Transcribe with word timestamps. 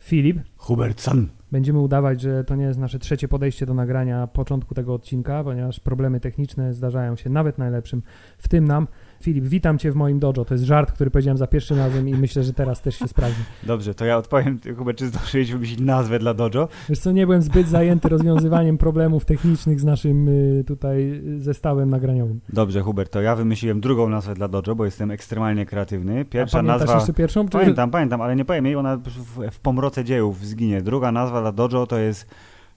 Filip, 0.00 0.38
Hubert 0.56 1.00
San. 1.00 1.28
będziemy 1.52 1.78
udawać, 1.78 2.20
że 2.20 2.44
to 2.44 2.56
nie 2.56 2.64
jest 2.64 2.78
nasze 2.78 2.98
trzecie 2.98 3.28
podejście 3.28 3.66
do 3.66 3.74
nagrania 3.74 4.26
początku 4.26 4.74
tego 4.74 4.94
odcinka, 4.94 5.44
ponieważ 5.44 5.80
problemy 5.80 6.20
techniczne 6.20 6.74
zdarzają 6.74 7.16
się 7.16 7.30
nawet 7.30 7.58
najlepszym, 7.58 8.02
w 8.38 8.48
tym 8.48 8.64
nam. 8.64 8.88
Filip, 9.22 9.44
witam 9.44 9.78
Cię 9.78 9.92
w 9.92 9.94
moim 9.94 10.18
dojo. 10.18 10.44
To 10.44 10.54
jest 10.54 10.64
żart, 10.64 10.92
który 10.92 11.10
powiedziałem 11.10 11.38
za 11.38 11.46
pierwszym 11.46 11.78
razem 11.78 12.08
i 12.08 12.14
myślę, 12.14 12.42
że 12.42 12.52
teraz 12.52 12.82
też 12.82 12.98
się 12.98 13.08
sprawdzi. 13.08 13.40
Dobrze, 13.62 13.94
to 13.94 14.04
ja 14.04 14.16
odpowiem, 14.16 14.58
Hubert, 14.76 14.98
czy 14.98 15.06
zdążyłeś 15.06 15.52
wymyślić 15.52 15.80
nazwę 15.80 16.18
dla 16.18 16.34
dojo? 16.34 16.68
Wiesz 16.88 16.98
co, 16.98 17.12
nie 17.12 17.26
byłem 17.26 17.42
zbyt 17.42 17.68
zajęty 17.68 18.08
rozwiązywaniem 18.08 18.78
problemów 18.78 19.24
technicznych 19.24 19.80
z 19.80 19.84
naszym 19.84 20.28
y, 20.28 20.64
tutaj 20.66 21.22
zestawem 21.38 21.90
nagraniowym. 21.90 22.40
Dobrze, 22.48 22.80
Hubert, 22.80 23.12
to 23.12 23.20
ja 23.22 23.36
wymyśliłem 23.36 23.80
drugą 23.80 24.08
nazwę 24.08 24.34
dla 24.34 24.48
dojo, 24.48 24.74
bo 24.74 24.84
jestem 24.84 25.10
ekstremalnie 25.10 25.66
kreatywny. 25.66 26.24
Pierwsza 26.24 26.58
A 26.58 26.62
nazwa... 26.62 26.94
jeszcze 26.94 27.12
pierwszą? 27.12 27.44
Czy- 27.44 27.58
Pamiętam, 27.58 27.90
pamiętam, 27.90 28.20
ale 28.20 28.36
nie 28.36 28.44
powiem 28.44 28.66
jej, 28.66 28.76
ona 28.76 28.96
w, 28.96 29.50
w 29.50 29.60
pomroce 29.60 30.04
dziejów 30.04 30.46
zginie. 30.46 30.82
Druga 30.82 31.12
nazwa 31.12 31.40
dla 31.40 31.52
dojo 31.52 31.86
to 31.86 31.98
jest 31.98 32.26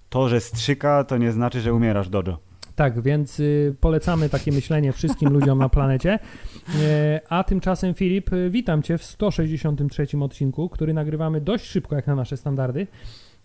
to, 0.10 0.30
że 0.30 0.40
strzyka, 0.40 1.04
to 1.04 1.18
nie 1.18 1.32
znaczy, 1.32 1.62
że 1.62 1.74
umierasz 1.74 2.10
dojo. 2.10 2.38
Tak, 2.76 3.02
więc 3.02 3.40
y, 3.40 3.76
polecamy 3.80 4.30
takie 4.30 4.52
myślenie 4.52 4.94
wszystkim 4.94 5.30
ludziom 5.30 5.60
na 5.60 5.70
planecie. 5.70 6.20
E, 6.82 7.22
a 7.30 7.44
tymczasem, 7.44 7.94
Filip, 7.94 8.34
y, 8.34 8.50
witam 8.50 8.84
Cię 8.84 8.98
w 8.98 9.04
163 9.04 10.08
odcinku, 10.22 10.70
który 10.70 10.94
nagrywamy 10.94 11.42
dość 11.42 11.66
szybko, 11.66 11.96
jak 11.96 12.08
na 12.08 12.16
nasze 12.16 12.38
standardy. 12.38 12.88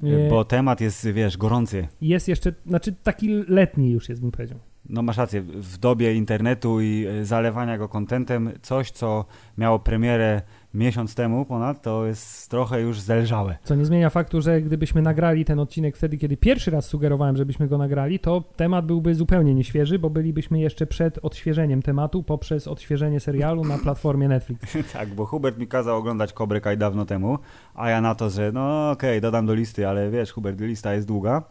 E, 0.03 0.31
Bo 0.31 0.45
temat 0.45 0.81
jest, 0.81 1.09
wiesz, 1.09 1.37
gorący. 1.37 1.89
Jest 2.01 2.29
jeszcze, 2.29 2.53
znaczy 2.67 2.95
taki 3.03 3.29
letni 3.49 3.91
już 3.91 4.09
jest, 4.09 4.21
bym 4.21 4.31
powiedział. 4.31 4.59
No 4.89 5.03
masz 5.03 5.17
rację, 5.17 5.43
w 5.43 5.79
dobie 5.79 6.15
internetu 6.15 6.81
i 6.81 7.07
e, 7.07 7.25
zalewania 7.25 7.79
go 7.79 7.89
kontentem, 7.89 8.51
coś, 8.63 8.91
co 8.91 9.25
miało 9.59 9.79
premierę 9.79 10.43
miesiąc 10.75 11.15
temu 11.15 11.45
ponad, 11.45 11.83
to 11.83 12.07
jest 12.07 12.51
trochę 12.51 12.81
już 12.81 13.01
zelżałe. 13.01 13.59
Co 13.65 13.75
nie 13.75 13.85
zmienia 13.85 14.11
faktu, 14.11 14.41
że 14.41 14.63
gdybyśmy 14.63 15.03
nagrali 15.03 15.45
ten 15.45 15.59
odcinek 15.59 15.97
wtedy, 15.97 16.19
kiedy 16.19 16.37
pierwszy 16.37 16.71
raz 16.71 16.87
sugerowałem, 16.87 17.37
żebyśmy 17.37 17.69
go 17.69 17.79
nagrali, 17.79 18.19
to 18.19 18.45
temat 18.57 18.87
byłby 18.87 19.15
zupełnie 19.15 19.55
nieświeży, 19.55 19.99
bo 19.99 20.11
bylibyśmy 20.11 20.61
jeszcze 20.61 20.87
przed 20.87 21.19
odświeżeniem 21.23 21.83
tematu 21.83 22.23
poprzez 22.23 22.69
odświeżenie 22.69 23.21
serialu 23.21 23.65
na 23.65 23.79
platformie 23.79 24.29
Netflix. 24.29 24.77
tak, 24.93 25.09
bo 25.09 25.27
Hubert 25.27 25.59
mi 25.59 25.67
kazał 25.67 25.99
oglądać 25.99 26.33
Cobra 26.33 26.61
Kai 26.61 26.79
dawno 26.79 27.05
temu, 27.05 27.39
a 27.75 27.91
ja 27.91 28.01
na 28.01 28.15
to, 28.15 28.31
że 28.31 28.53
no 28.53 28.91
okej, 28.91 29.21
dodam 29.21 29.47
do 29.47 29.55
listy, 29.55 29.89
ale 29.89 30.11
wiesz, 30.11 30.33
Hubert, 30.33 30.61
lista 30.61 30.95
jest 30.95 31.07
długa. 31.07 31.43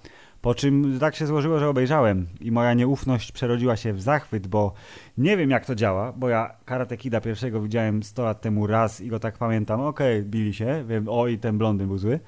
Po 0.42 0.56
czym 0.56 1.00
tak 1.00 1.16
się 1.16 1.28
złożyło, 1.28 1.60
że 1.60 1.70
obejrzałem 1.70 2.28
i 2.42 2.52
moja 2.52 2.74
nieufność 2.74 3.32
przerodziła 3.32 3.76
się 3.76 3.94
w 3.94 4.02
zachwyt, 4.02 4.48
bo 4.48 4.74
nie 5.18 5.38
wiem 5.38 5.50
jak 5.50 5.66
to 5.66 5.76
działa, 5.76 6.14
bo 6.14 6.30
ja 6.30 6.56
Karate 6.66 6.98
Kida 6.98 7.22
pierwszego 7.22 7.62
widziałem 7.62 8.04
100 8.04 8.24
lat 8.24 8.42
temu 8.42 8.68
raz 8.68 9.02
i 9.02 9.08
go 9.08 9.20
tak 9.20 9.38
pamiętam, 9.38 9.82
okej, 9.82 10.24
bili 10.24 10.54
się, 10.54 10.84
wiem, 10.88 11.10
o 11.10 11.28
i 11.28 11.38
ten 11.38 11.58
blondyn 11.58 11.88
był 11.88 11.98
zły. 11.98 12.20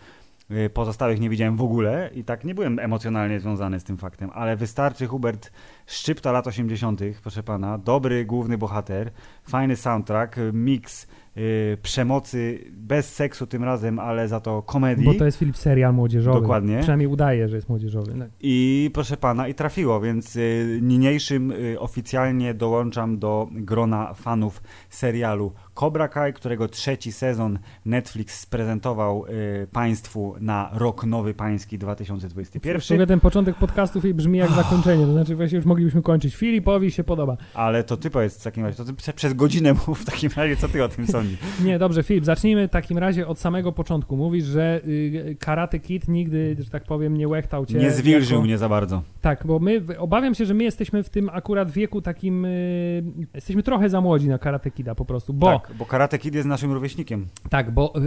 Y, 0.52 0.70
Pozostałych 0.70 1.20
nie 1.20 1.30
widziałem 1.30 1.58
w 1.58 1.62
ogóle 1.62 2.10
i 2.14 2.24
tak 2.24 2.44
nie 2.44 2.56
byłem 2.56 2.80
emocjonalnie 2.80 3.40
związany 3.40 3.80
z 3.80 3.84
tym 3.84 3.98
faktem, 3.98 4.30
ale 4.34 4.56
wystarczy 4.56 5.08
Hubert 5.08 5.52
szczypta 5.86 6.32
lat 6.32 6.48
80., 6.48 7.02
proszę 7.22 7.44
pana, 7.44 7.78
dobry 7.78 8.26
główny 8.26 8.58
bohater, 8.58 9.12
fajny 9.44 9.76
soundtrack, 9.76 10.38
y, 10.38 10.54
miks 10.54 11.08
y, 11.38 11.78
przemocy, 11.82 12.60
bez 12.72 13.14
seksu 13.14 13.48
tym 13.48 13.64
razem, 13.64 14.00
ale 14.00 14.28
za 14.28 14.40
to 14.40 14.62
komedii. 14.62 15.06
Bo 15.06 15.14
to 15.14 15.26
jest 15.26 15.38
Filip 15.38 15.58
serial 15.58 15.94
młodzieżowy. 15.94 16.42
Dokładnie. 16.42 16.78
Przynajmniej 16.80 17.08
udaje, 17.08 17.50
że 17.50 17.56
jest 17.56 17.70
młodzieżowy. 17.70 18.14
Tak. 18.20 18.30
I 18.40 18.90
proszę 18.94 19.18
pana, 19.18 19.48
i 19.48 19.54
trafiło, 19.54 20.02
więc 20.02 20.36
y, 20.36 20.80
niniejszym 20.82 21.52
y, 21.52 21.80
oficjalnie 21.80 22.54
dołączam 22.54 23.20
do 23.20 23.48
grona 23.52 24.14
fanów 24.14 24.64
serialu 24.90 25.52
Cobra 25.82 26.08
Kai, 26.08 26.34
którego 26.34 26.68
trzeci 26.68 27.12
sezon 27.12 27.60
Netflix 27.86 28.40
sprezentował 28.40 29.26
y, 29.26 29.68
państwu 29.72 30.36
na 30.40 30.70
rok 30.74 31.06
nowy 31.06 31.34
pański 31.34 31.78
2021. 31.78 32.82
W 32.82 32.84
sumie 32.84 33.08
ten 33.08 33.20
początek 33.20 33.56
podcastów 33.56 34.06
i 34.06 34.14
brzmi 34.14 34.38
jak 34.40 34.52
zakończenie, 34.52 35.06
to 35.06 35.12
znaczy 35.12 35.36
właśnie 35.36 35.56
już 35.56 35.66
moglibyśmy 35.66 36.02
kończyć. 36.02 36.36
Filipowi 36.36 36.92
się 36.92 37.04
podoba. 37.04 37.38
Ale 37.54 37.84
to 37.84 37.98
ty 37.98 38.10
powiedz 38.10 38.40
w 38.40 38.44
takim 38.44 38.66
razie, 38.66 38.78
to 38.78 38.86
ty 38.86 38.94
prze- 38.94 39.14
przez 39.14 39.34
godzinę 39.34 39.74
mów 39.74 40.02
w 40.02 40.06
takim 40.06 40.30
razie, 40.36 40.56
co 40.56 40.70
ty 40.70 40.84
o 40.84 40.90
tym 40.90 41.08
sądzisz? 41.08 41.40
Nie, 41.66 41.80
dobrze, 41.80 42.04
Filip, 42.04 42.26
zacznijmy 42.26 42.68
w 42.68 42.72
takim 42.72 42.98
razie 42.98 43.28
od 43.28 43.40
samego 43.40 43.72
początku. 43.72 44.18
Mówisz, 44.18 44.46
że 44.46 44.82
y, 44.88 45.38
Karate 45.40 45.80
Kid 45.80 46.08
nigdy, 46.08 46.56
że 46.60 46.70
tak 46.70 46.84
powiem, 46.84 47.18
nie 47.18 47.28
łechtał 47.28 47.66
cię. 47.66 47.78
Nie 47.78 47.92
zwilżył 47.92 48.36
jako... 48.38 48.46
mnie 48.46 48.58
za 48.58 48.70
bardzo. 48.70 49.02
Tak, 49.22 49.44
bo 49.46 49.60
my, 49.60 49.82
obawiam 49.98 50.36
się, 50.36 50.46
że 50.46 50.54
my 50.54 50.64
jesteśmy 50.64 51.04
w 51.04 51.10
tym 51.10 51.30
akurat 51.34 51.72
wieku 51.72 52.02
takim, 52.02 52.46
y, 52.46 53.04
jesteśmy 53.34 53.64
trochę 53.64 53.90
za 53.90 54.02
młodzi 54.02 54.28
na 54.28 54.38
Karate 54.38 54.72
Kida 54.72 54.96
po 54.96 55.06
prostu, 55.06 55.34
bo 55.34 55.48
Tak, 55.48 55.71
bo 55.80 55.86
Karate 55.86 56.18
Kid 56.20 56.36
jest 56.36 56.48
naszym 56.48 56.72
rówieśnikiem. 56.72 57.28
Tak, 57.50 57.72
bo 57.72 57.94
y, 57.98 58.00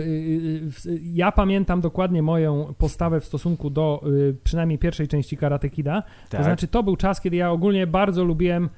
y, 0.86 1.00
ja 1.02 1.32
pamiętam 1.32 1.80
dokładnie 1.80 2.22
moją 2.22 2.74
postawę 2.78 3.20
w 3.20 3.24
stosunku 3.24 3.70
do 3.70 4.02
y, 4.06 4.36
przynajmniej 4.44 4.78
pierwszej 4.78 5.08
części 5.08 5.36
Karate 5.36 5.70
Kida. 5.70 6.02
Tak. 6.28 6.40
To 6.40 6.44
znaczy, 6.44 6.68
to 6.68 6.82
był 6.82 6.96
czas, 6.96 7.20
kiedy 7.20 7.36
ja 7.36 7.50
ogólnie 7.50 7.86
bardzo 7.86 8.24
lubiłem, 8.24 8.68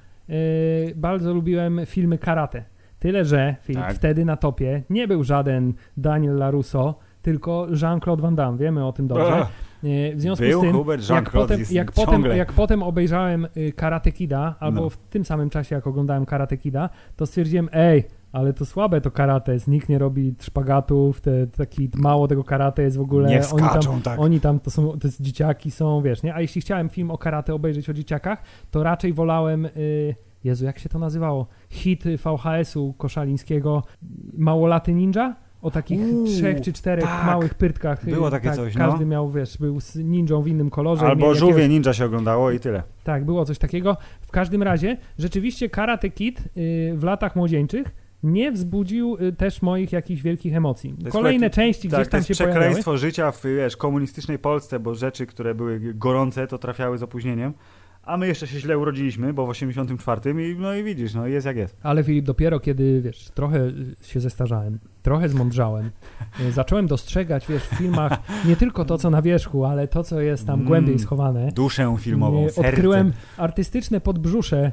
bardzo 0.97 1.35
lubiłem 1.35 1.81
filmy 1.87 2.19
karate. 2.19 2.65
Tyle, 2.99 3.25
że 3.25 3.57
Filip, 3.63 3.83
Tak. 3.83 3.95
wtedy 3.95 4.25
na 4.25 4.37
topie 4.37 4.83
nie 4.91 5.09
był 5.09 5.25
żaden 5.25 5.75
Daniel 5.97 6.37
LaRusso, 6.37 6.99
tylko 7.23 7.67
Jean-Claude 7.83 8.23
Van 8.23 8.35
Damme. 8.37 8.59
Wiemy 8.59 8.87
o 8.87 8.93
tym 8.93 9.07
dobrze. 9.07 9.33
Ach, 9.43 9.49
Y, 9.85 10.13
W 10.17 10.21
związku 10.21 10.45
Był 10.45 10.61
z 10.61 10.63
tym, 10.63 10.73
Hubert 10.73 11.09
jak 11.11 11.31
potem, 11.31 11.61
jak, 11.71 11.93
potem, 11.93 12.25
jak 12.25 12.53
potem 12.53 12.83
obejrzałem 12.83 13.47
Karate 13.77 14.13
Kida, 14.13 14.55
albo 14.61 14.81
No. 14.81 14.91
w 14.91 14.97
tym 14.97 15.25
samym 15.25 15.51
czasie, 15.51 15.75
jak 15.75 15.87
oglądałem 15.87 16.27
Karate 16.27 16.57
Kida, 16.57 16.91
to 17.17 17.27
stwierdziłem, 17.27 17.69
ej, 17.73 18.05
ale 18.37 18.53
to 18.53 18.67
słabe 18.67 19.01
to 19.01 19.11
karate 19.11 19.53
jest, 19.53 19.69
nikt 19.69 19.89
nie 19.89 19.99
robi 19.99 20.35
szpagatów, 20.41 21.21
te, 21.21 21.47
taki 21.47 21.89
mało 21.95 22.29
tego 22.29 22.45
karate 22.45 22.83
jest 22.83 22.97
w 22.97 23.01
ogóle. 23.01 23.29
nie 23.29 23.37
oni 23.37 23.61
tam, 23.61 23.71
skaczą 23.71 24.01
tak. 24.03 24.19
oni 24.21 24.41
tam 24.41 24.61
to 24.61 24.71
są, 24.71 24.99
to 24.99 25.09
jest 25.09 25.23
dzieciaki 25.23 25.71
są, 25.71 26.03
wiesz, 26.03 26.23
nie? 26.23 26.35
A 26.35 26.41
jeśli 26.41 26.61
chciałem 26.61 26.89
film 26.89 27.11
o 27.11 27.19
karate 27.19 27.55
obejrzeć 27.55 27.91
o 27.91 27.93
dzieciakach, 27.93 28.43
to 28.71 28.83
raczej 28.83 29.13
wolałem, 29.13 29.67
y, 29.67 30.15
Jezu, 30.45 30.65
jak 30.65 30.79
się 30.79 30.89
to 30.89 30.99
nazywało? 30.99 31.47
Hit 31.71 32.05
VHS-u 32.05 32.93
koszalińskiego, 32.93 33.83
Małolaty 34.39 34.95
Ninja? 34.95 35.37
O 35.63 35.71
takich 35.71 36.01
Uuu, 36.01 36.27
trzech 36.27 36.61
czy 36.61 36.73
czterech 36.73 37.05
tak. 37.05 37.27
małych 37.27 37.55
pyrtkach. 37.55 38.09
y, 38.09 38.11
Było 38.11 38.31
takie 38.31 38.49
tak, 38.49 38.57
coś, 38.57 38.75
no. 38.75 38.91
Każdy 38.91 39.07
miał, 39.07 39.31
wiesz, 39.31 39.59
był 39.59 39.81
z 39.81 39.97
ninją 39.97 40.43
w 40.43 40.49
innym 40.49 40.71
kolorze. 40.71 41.07
Albo 41.07 41.35
żółwie 41.35 41.55
jakiegoś- 41.55 41.71
ninja 41.71 41.93
się 41.93 42.05
oglądało 42.05 42.51
i 42.51 42.61
tyle. 42.61 42.83
Tak, 43.05 43.25
było 43.25 43.45
coś 43.45 43.59
takiego. 43.59 43.97
W 44.21 44.31
każdym 44.31 44.63
razie, 44.63 44.97
rzeczywiście 45.19 45.71
Karate 45.71 46.11
Kid 46.11 46.41
y, 46.41 46.93
w 46.97 47.05
latach 47.05 47.37
młodzieńczych 47.37 48.06
nie 48.23 48.53
wzbudził 48.53 49.17
y, 49.21 49.33
też 49.33 49.63
moich 49.63 49.93
jakichś 49.93 50.23
wielkich 50.23 50.57
emocji. 50.57 50.95
Kolejne 51.11 51.51
części 51.51 51.89
Tak, 51.89 52.01
gdzieś 52.01 52.07
to 52.07 52.11
tam 52.11 52.19
jest 52.19 52.29
się 52.29 52.35
pojawiały. 52.35 52.61
przekleństwo 52.61 52.97
życia 52.99 53.33
w 53.33 53.43
wiesz, 53.45 53.77
komunistycznej 53.77 54.39
Polsce, 54.39 54.81
bo 54.81 54.95
rzeczy, 54.95 55.27
które 55.27 55.55
były 55.55 55.81
gorące, 55.95 56.47
to 56.47 56.59
trafiały 56.59 56.99
z 56.99 57.03
opóźnieniem. 57.03 57.53
A 58.03 58.17
my 58.17 58.27
jeszcze 58.27 58.47
się 58.47 58.61
źle 58.61 58.79
urodziliśmy, 58.79 59.33
bo 59.33 59.47
w 59.47 59.49
84 59.49 60.51
i 60.51 60.57
no 60.59 60.75
i 60.75 60.85
widzisz, 60.85 61.15
no 61.15 61.27
jest 61.27 61.47
jak 61.47 61.57
jest. 61.57 61.77
Ale 61.83 62.05
Filip, 62.05 62.25
dopiero 62.25 62.61
kiedy, 62.61 63.01
wiesz, 63.03 63.29
trochę 63.35 63.59
y, 63.67 63.73
się 64.03 64.21
zestarzałem, 64.21 64.79
trochę 65.03 65.29
zmądrzałem, 65.29 65.91
y, 66.41 66.53
zacząłem 66.53 66.87
dostrzegać, 66.87 67.47
wiesz, 67.49 67.63
w 67.63 67.75
filmach 67.75 68.19
nie 68.45 68.57
tylko 68.57 68.85
to, 68.85 68.99
co 68.99 69.11
na 69.11 69.23
wierzchu, 69.23 69.65
ale 69.65 69.89
to, 69.89 70.05
co 70.05 70.21
jest 70.21 70.47
tam 70.47 70.55
Mm. 70.55 70.67
głębiej 70.67 70.99
schowane. 70.99 71.53
Duszę 71.53 71.97
filmową, 72.01 72.49
serce. 72.51 72.69
Odkryłem 72.71 73.13
artystyczne 73.37 74.01
podbrzusze 74.01 74.73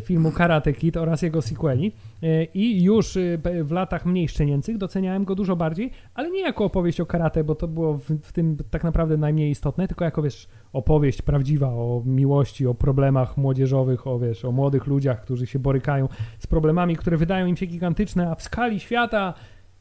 filmu 0.00 0.32
Karate 0.32 0.72
Kid 0.72 0.96
oraz 0.96 1.22
jego 1.22 1.42
sequeli. 1.42 1.92
Y, 2.22 2.48
i 2.54 2.82
już 2.82 3.18
b- 3.38 3.64
w 3.64 3.70
latach 3.72 4.06
mniej 4.06 4.28
szczenięcych 4.28 4.78
doceniałem 4.78 5.24
go 5.24 5.34
dużo 5.34 5.56
bardziej, 5.56 5.90
ale 6.14 6.30
nie 6.30 6.40
jako 6.40 6.64
opowieść 6.64 7.00
o 7.00 7.06
karate, 7.06 7.44
bo 7.44 7.54
to 7.54 7.68
było 7.68 7.94
w, 7.94 8.10
w 8.22 8.32
tym 8.32 8.56
tak 8.70 8.84
naprawdę 8.84 9.16
najmniej 9.16 9.50
istotne, 9.50 9.88
tylko 9.88 10.04
jako, 10.04 10.22
wiesz, 10.22 10.48
opowieść 10.72 11.22
prawdziwa 11.22 11.68
o 11.68 12.02
miłości, 12.06 12.66
o 12.66 12.74
problemach 12.74 13.36
młodzieżowych, 13.36 14.06
o, 14.06 14.18
wiesz, 14.18 14.44
o 14.44 14.52
młodych 14.52 14.86
ludziach, 14.86 15.22
którzy 15.22 15.46
się 15.46 15.58
borykają 15.58 16.08
z 16.38 16.46
problemami, 16.46 16.96
które 16.96 17.16
wydają 17.16 17.46
im 17.46 17.56
się 17.56 17.66
gigantyczne, 17.66 18.30
a 18.30 18.34
w 18.34 18.42
skali 18.42 18.80
świata 18.80 19.34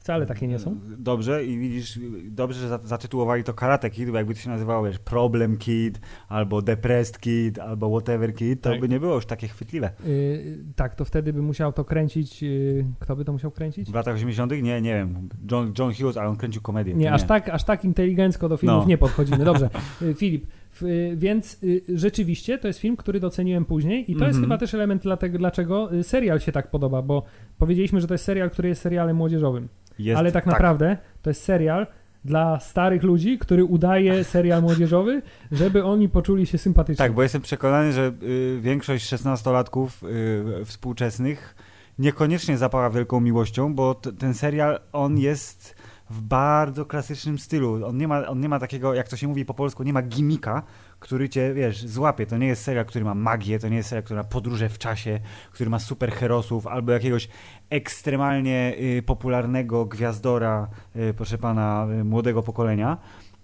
wcale 0.07 0.25
takie 0.25 0.47
nie 0.47 0.59
są. 0.59 0.75
Dobrze 0.97 1.45
i 1.45 1.57
widzisz, 1.59 1.99
dobrze, 2.25 2.59
że 2.59 2.67
za- 2.67 2.79
zatytułowali 2.83 3.43
to 3.43 3.53
Karate 3.53 3.89
Kid, 3.89 4.09
bo 4.09 4.17
jakby 4.17 4.33
to 4.33 4.39
się 4.39 4.49
nazywało, 4.49 4.85
wiesz, 4.85 4.99
Problem 4.99 5.57
Kid, 5.57 5.99
albo 6.29 6.61
Depressed 6.61 7.19
Kid, 7.19 7.59
albo 7.59 7.89
Whatever 7.89 8.35
Kid, 8.35 8.61
to 8.61 8.69
Tak. 8.69 8.79
by 8.79 8.89
nie 8.89 8.99
było 8.99 9.15
już 9.15 9.25
takie 9.25 9.47
chwytliwe. 9.47 9.89
Y, 10.05 10.57
tak, 10.75 10.95
to 10.95 11.05
wtedy 11.05 11.33
by 11.33 11.41
musiał 11.41 11.73
to 11.73 11.85
kręcić, 11.85 12.43
y, 12.43 12.85
kto 12.99 13.15
by 13.15 13.25
to 13.25 13.31
musiał 13.31 13.51
kręcić? 13.51 13.91
W 13.91 13.93
latach 13.93 14.15
80 14.15 14.51
nie, 14.51 14.81
nie 14.81 14.93
wiem, 14.93 15.29
John, 15.51 15.73
John 15.79 15.93
Hughes, 15.93 16.17
ale 16.17 16.29
on 16.29 16.35
kręcił 16.35 16.61
komedię. 16.61 16.93
Nie, 16.93 17.07
to 17.07 17.13
aż 17.13 17.23
tak, 17.23 17.49
aż 17.49 17.63
tak 17.63 17.85
inteligencko 17.85 18.49
do 18.49 18.57
filmów 18.57 18.83
No. 18.83 18.87
nie 18.89 18.97
podchodzimy. 18.97 19.45
Dobrze, 19.45 19.69
Y, 20.01 20.13
Filip, 20.13 20.45
y, 20.83 21.13
więc 21.17 21.63
y, 21.63 21.81
rzeczywiście 21.95 22.57
to 22.57 22.67
jest 22.67 22.79
film, 22.79 22.95
który 22.97 23.19
doceniłem 23.19 23.65
później 23.65 24.11
i 24.11 24.15
to 24.15 24.25
jest 24.25 24.37
Mhm. 24.37 24.43
chyba 24.43 24.57
też 24.57 24.73
element 24.73 25.01
dlatego, 25.03 25.37
dlaczego 25.37 25.89
serial 26.03 26.39
się 26.39 26.51
tak 26.51 26.71
podoba, 26.71 27.01
bo 27.01 27.23
powiedzieliśmy, 27.57 28.01
że 28.01 28.07
to 28.07 28.13
jest 28.13 28.23
serial, 28.25 28.49
który 28.51 28.69
jest 28.69 28.81
serialem 28.81 29.15
młodzieżowym, 29.15 29.67
Jest, 29.99 30.19
ale 30.19 30.31
tak 30.31 30.45
naprawdę 30.45 30.97
to 31.21 31.29
jest 31.29 31.43
serial 31.43 31.87
dla 32.25 32.59
starych 32.59 33.03
ludzi, 33.03 33.37
który 33.37 33.65
udaje 33.65 34.23
serial 34.23 34.61
młodzieżowy, 34.61 35.21
żeby 35.51 35.83
oni 35.83 36.09
poczuli 36.09 36.45
się 36.45 36.57
sympatycznie. 36.57 37.05
Tak, 37.05 37.13
bo 37.13 37.23
jestem 37.23 37.41
przekonany, 37.41 37.91
że 37.91 38.11
y, 38.23 38.59
większość 38.61 39.13
16-latków 39.13 39.87
y, 40.61 40.65
współczesnych 40.65 41.55
niekoniecznie 41.99 42.57
zapała 42.57 42.89
wielką 42.89 43.19
miłością, 43.19 43.75
bo 43.75 43.95
t- 43.95 44.13
ten 44.13 44.33
serial, 44.33 44.79
on 44.91 45.17
jest 45.17 45.75
w 46.09 46.21
bardzo 46.21 46.85
klasycznym 46.85 47.39
stylu. 47.39 47.85
On 47.85 47.97
nie, 47.97 48.07
ma, 48.07 48.27
on 48.27 48.39
nie 48.39 48.49
ma 48.49 48.59
takiego, 48.59 48.93
jak 48.93 49.07
to 49.07 49.17
się 49.17 49.27
mówi 49.27 49.45
po 49.45 49.53
polsku, 49.53 49.83
nie 49.83 49.93
ma 49.93 50.01
gimika, 50.01 50.63
który 50.99 51.29
cię, 51.29 51.53
wiesz, 51.53 51.85
złapie. 51.85 52.25
To 52.25 52.37
nie 52.37 52.47
jest 52.47 52.63
serial, 52.63 52.85
który 52.85 53.05
ma 53.05 53.15
magię, 53.15 53.59
to 53.59 53.69
nie 53.69 53.77
jest 53.77 53.89
serial, 53.89 54.03
który 54.03 54.17
ma 54.17 54.23
podróże 54.23 54.69
w 54.69 54.77
czasie, 54.77 55.19
który 55.51 55.69
ma 55.69 55.79
superherosów, 55.79 56.67
albo 56.67 56.91
jakiegoś 56.91 57.29
ekstremalnie 57.69 58.75
y, 58.97 59.03
popularnego 59.03 59.85
gwiazdora, 59.85 60.67
y, 60.95 61.13
proszę 61.13 61.37
pana, 61.37 61.87
y, 62.01 62.03
młodego 62.03 62.43
pokolenia. 62.43 62.97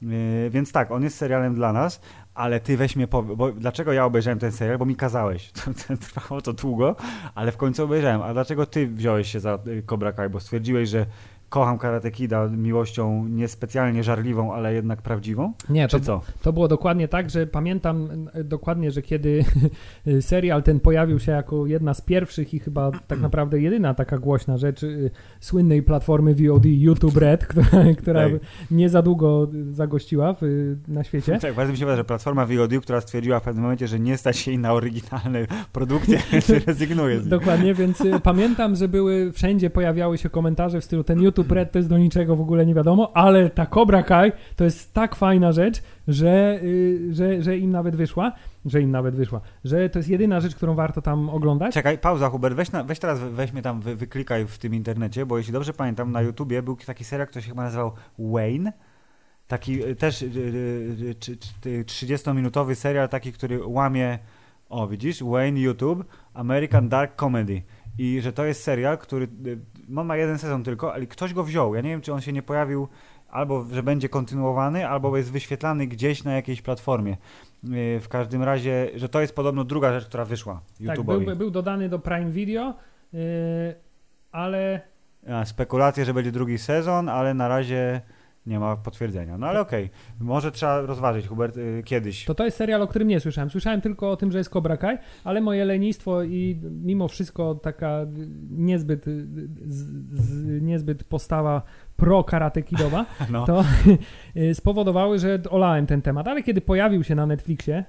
Y, 0.03 0.49
więc 0.49 0.71
tak, 0.71 0.91
on 0.91 1.03
jest 1.03 1.17
serialem 1.17 1.55
dla 1.55 1.73
nas, 1.73 2.01
ale 2.33 2.59
ty 2.59 2.77
weź 2.77 2.95
mnie 2.95 3.07
powie, 3.07 3.35
bo 3.35 3.51
dlaczego 3.51 3.93
ja 3.93 4.05
obejrzałem 4.05 4.39
ten 4.39 4.51
serial, 4.51 4.77
bo 4.77 4.85
mi 4.85 4.95
kazałeś. 4.95 5.51
Trwało 6.01 6.41
to 6.41 6.53
długo, 6.53 6.95
ale 7.35 7.51
w 7.51 7.57
końcu 7.57 7.83
obejrzałem. 7.83 8.21
A 8.21 8.33
dlaczego 8.33 8.65
ty 8.65 8.87
wziąłeś 8.87 9.31
się 9.31 9.39
za 9.39 9.59
y, 9.67 9.83
Cobra 9.83 10.13
Kai, 10.13 10.29
bo 10.29 10.39
stwierdziłeś, 10.39 10.89
że 10.89 11.05
kocham 11.53 11.77
Karate 11.77 12.11
Kida 12.11 12.47
miłością 12.47 13.27
niespecjalnie 13.27 14.03
żarliwą, 14.03 14.53
ale 14.53 14.73
jednak 14.73 15.01
prawdziwą? 15.01 15.53
Nie, 15.69 15.87
Czy 15.87 15.99
to, 15.99 16.05
co? 16.05 16.21
to 16.41 16.53
było 16.53 16.67
dokładnie 16.67 17.07
tak, 17.07 17.29
że 17.29 17.47
pamiętam 17.47 18.07
dokładnie, 18.43 18.91
że 18.91 19.01
kiedy 19.01 19.45
serial 20.21 20.63
ten 20.63 20.79
pojawił 20.79 21.19
się 21.19 21.31
jako 21.31 21.65
jedna 21.65 21.93
z 21.93 22.01
pierwszych 22.01 22.53
i 22.53 22.59
chyba 22.59 22.91
tak 23.07 23.19
naprawdę 23.19 23.61
jedyna 23.61 23.93
taka 23.93 24.17
głośna 24.17 24.57
rzecz 24.57 24.83
y, 24.83 25.11
słynnej 25.39 25.83
platformy 25.83 26.35
VOD 26.35 26.65
YouTube 26.65 27.17
Red, 27.17 27.45
która, 27.47 27.83
która 27.97 28.27
nie 28.71 28.89
za 28.89 29.01
długo 29.01 29.47
zagościła 29.71 30.35
w, 30.41 30.75
na 30.87 31.03
świecie. 31.03 31.39
Tak, 31.43 31.55
bardzo 31.55 31.71
mi 31.71 31.77
się 31.77 31.85
wydaje, 31.85 31.97
że 31.97 32.03
platforma 32.03 32.45
VOD, 32.45 32.71
która 32.81 33.01
stwierdziła 33.01 33.39
w 33.39 33.43
pewnym 33.43 33.63
momencie, 33.63 33.87
że 33.87 33.99
nie 33.99 34.17
stać 34.17 34.47
jej 34.47 34.59
na 34.59 34.73
oryginalne 34.73 35.47
produkcje, 35.71 36.19
więc 36.31 36.49
rezygnuje 36.49 37.19
z 37.19 37.21
nich. 37.21 37.29
Dokładnie, 37.29 37.73
więc 37.73 38.01
y, 38.01 38.19
pamiętam, 38.23 38.75
że 38.75 38.87
były 38.87 39.31
wszędzie 39.31 39.69
pojawiały 39.69 40.17
się 40.17 40.29
komentarze 40.29 40.81
w 40.81 40.83
stylu 40.83 41.03
ten 41.03 41.21
YouTube 41.21 41.42
Red 41.51 41.71
to 41.71 41.79
jest 41.79 41.89
do 41.89 41.97
niczego 41.97 42.35
w 42.35 42.41
ogóle 42.41 42.65
nie 42.65 42.73
wiadomo, 42.73 43.11
ale 43.13 43.49
ta 43.49 43.65
Cobra 43.65 44.03
Kai 44.03 44.31
to 44.55 44.63
jest 44.63 44.93
tak 44.93 45.15
fajna 45.15 45.51
rzecz, 45.51 45.81
że, 46.07 46.59
y, 46.63 47.13
że, 47.13 47.41
że 47.41 47.57
im 47.57 47.71
nawet 47.71 47.95
wyszła, 47.95 48.31
że 48.65 48.81
im 48.81 48.91
nawet 48.91 49.15
wyszła, 49.15 49.41
że 49.63 49.89
to 49.89 49.99
jest 49.99 50.09
jedyna 50.09 50.39
rzecz, 50.39 50.55
którą 50.55 50.75
warto 50.75 51.01
tam 51.01 51.29
oglądać. 51.29 51.73
Czekaj, 51.73 51.97
pauza 51.97 52.29
Hubert, 52.29 52.55
weź, 52.55 52.71
na, 52.71 52.83
weź 52.83 52.99
teraz, 52.99 53.19
weź 53.19 53.53
mnie 53.53 53.61
tam, 53.61 53.81
wy, 53.81 53.95
wyklikaj 53.95 54.45
w 54.45 54.57
tym 54.57 54.75
internecie, 54.75 55.25
bo 55.25 55.37
jeśli 55.37 55.53
dobrze 55.53 55.73
pamiętam, 55.73 56.11
na 56.11 56.21
YouTubie 56.21 56.61
był 56.61 56.75
taki 56.75 57.03
serial, 57.03 57.27
który 57.27 57.43
się 57.43 57.49
chyba 57.49 57.63
nazywał 57.63 57.91
Wayne. 58.19 58.73
Taki 59.47 59.85
y, 59.85 59.95
też 59.95 60.21
y, 60.21 60.25
y, 60.25 61.69
y, 61.69 61.85
30-minutowy 61.85 62.75
serial, 62.75 63.09
taki, 63.09 63.33
który 63.33 63.67
łamie, 63.67 64.19
o 64.69 64.87
widzisz, 64.87 65.23
Wayne 65.23 65.59
YouTube, 65.59 66.05
American 66.33 66.89
Dark 66.89 67.15
Comedy. 67.15 67.61
I 67.97 68.21
że 68.21 68.33
to 68.33 68.45
jest 68.45 68.63
serial, 68.63 68.97
który, 68.97 69.27
on 69.97 70.05
ma 70.07 70.17
jeden 70.17 70.37
sezon 70.37 70.63
tylko, 70.63 70.93
ale 70.93 71.05
ktoś 71.07 71.33
go 71.33 71.43
wziął. 71.43 71.75
Ja 71.75 71.81
nie 71.81 71.89
wiem, 71.89 72.01
czy 72.01 72.13
on 72.13 72.21
się 72.21 72.33
nie 72.33 72.41
pojawił, 72.43 72.87
albo 73.29 73.65
że 73.71 73.83
będzie 73.83 74.09
kontynuowany, 74.09 74.87
albo 74.89 75.17
jest 75.17 75.31
wyświetlany 75.31 75.87
gdzieś 75.87 76.23
na 76.23 76.33
jakiejś 76.33 76.61
platformie. 76.61 77.17
Y, 77.63 77.99
W 77.99 78.07
każdym 78.09 78.43
razie, 78.43 78.89
że 78.95 79.09
to 79.09 79.21
jest 79.21 79.35
podobno 79.35 79.63
druga 79.63 79.93
rzecz, 79.93 80.05
która 80.07 80.25
wyszła 80.25 80.61
tak, 80.87 80.99
YouTube'owi. 80.99 81.25
był, 81.25 81.35
był 81.35 81.51
dodany 81.51 81.89
do 81.89 81.99
Prime 81.99 82.31
Video, 82.31 82.73
y, 83.13 83.17
ale 84.31 84.81
A, 85.29 85.45
Spekulacje, 85.45 86.05
że 86.05 86.13
będzie 86.13 86.31
drugi 86.31 86.57
sezon, 86.57 87.09
ale 87.09 87.33
na 87.33 87.47
razie 87.47 88.01
nie 88.45 88.59
ma 88.59 88.75
potwierdzenia. 88.75 89.37
No 89.37 89.47
ale 89.47 89.59
okej, 89.61 89.89
może 90.19 90.51
trzeba 90.51 90.81
rozważyć, 90.81 91.27
Hubert, 91.27 91.57
y, 91.57 91.81
kiedyś. 91.85 92.25
To 92.25 92.35
to 92.35 92.45
jest 92.45 92.57
serial, 92.57 92.81
o 92.81 92.87
którym 92.87 93.07
nie 93.07 93.19
słyszałem. 93.19 93.49
Słyszałem 93.49 93.81
tylko 93.81 94.11
o 94.11 94.15
tym, 94.17 94.31
że 94.31 94.37
jest 94.37 94.49
Cobra 94.49 94.77
Kai, 94.77 94.97
ale 95.23 95.41
moje 95.41 95.65
lenistwo 95.65 96.23
i 96.23 96.59
mimo 96.83 97.07
wszystko 97.07 97.55
taka 97.55 97.99
niezbyt, 98.51 99.05
z, 99.67 99.85
z, 100.11 100.61
niezbyt 100.61 101.03
postawa 101.03 101.61
pro-karate 101.95 102.61
kidowa, 102.61 103.05
No. 103.31 103.45
to 103.45 103.63
y, 104.37 104.55
spowodowały, 104.55 105.19
że 105.19 105.39
olałem 105.49 105.85
ten 105.87 106.01
temat. 106.01 106.27
Ale 106.27 106.43
kiedy 106.43 106.61
pojawił 106.61 107.03
się 107.03 107.15
na 107.15 107.25
Netflixie, 107.25 107.83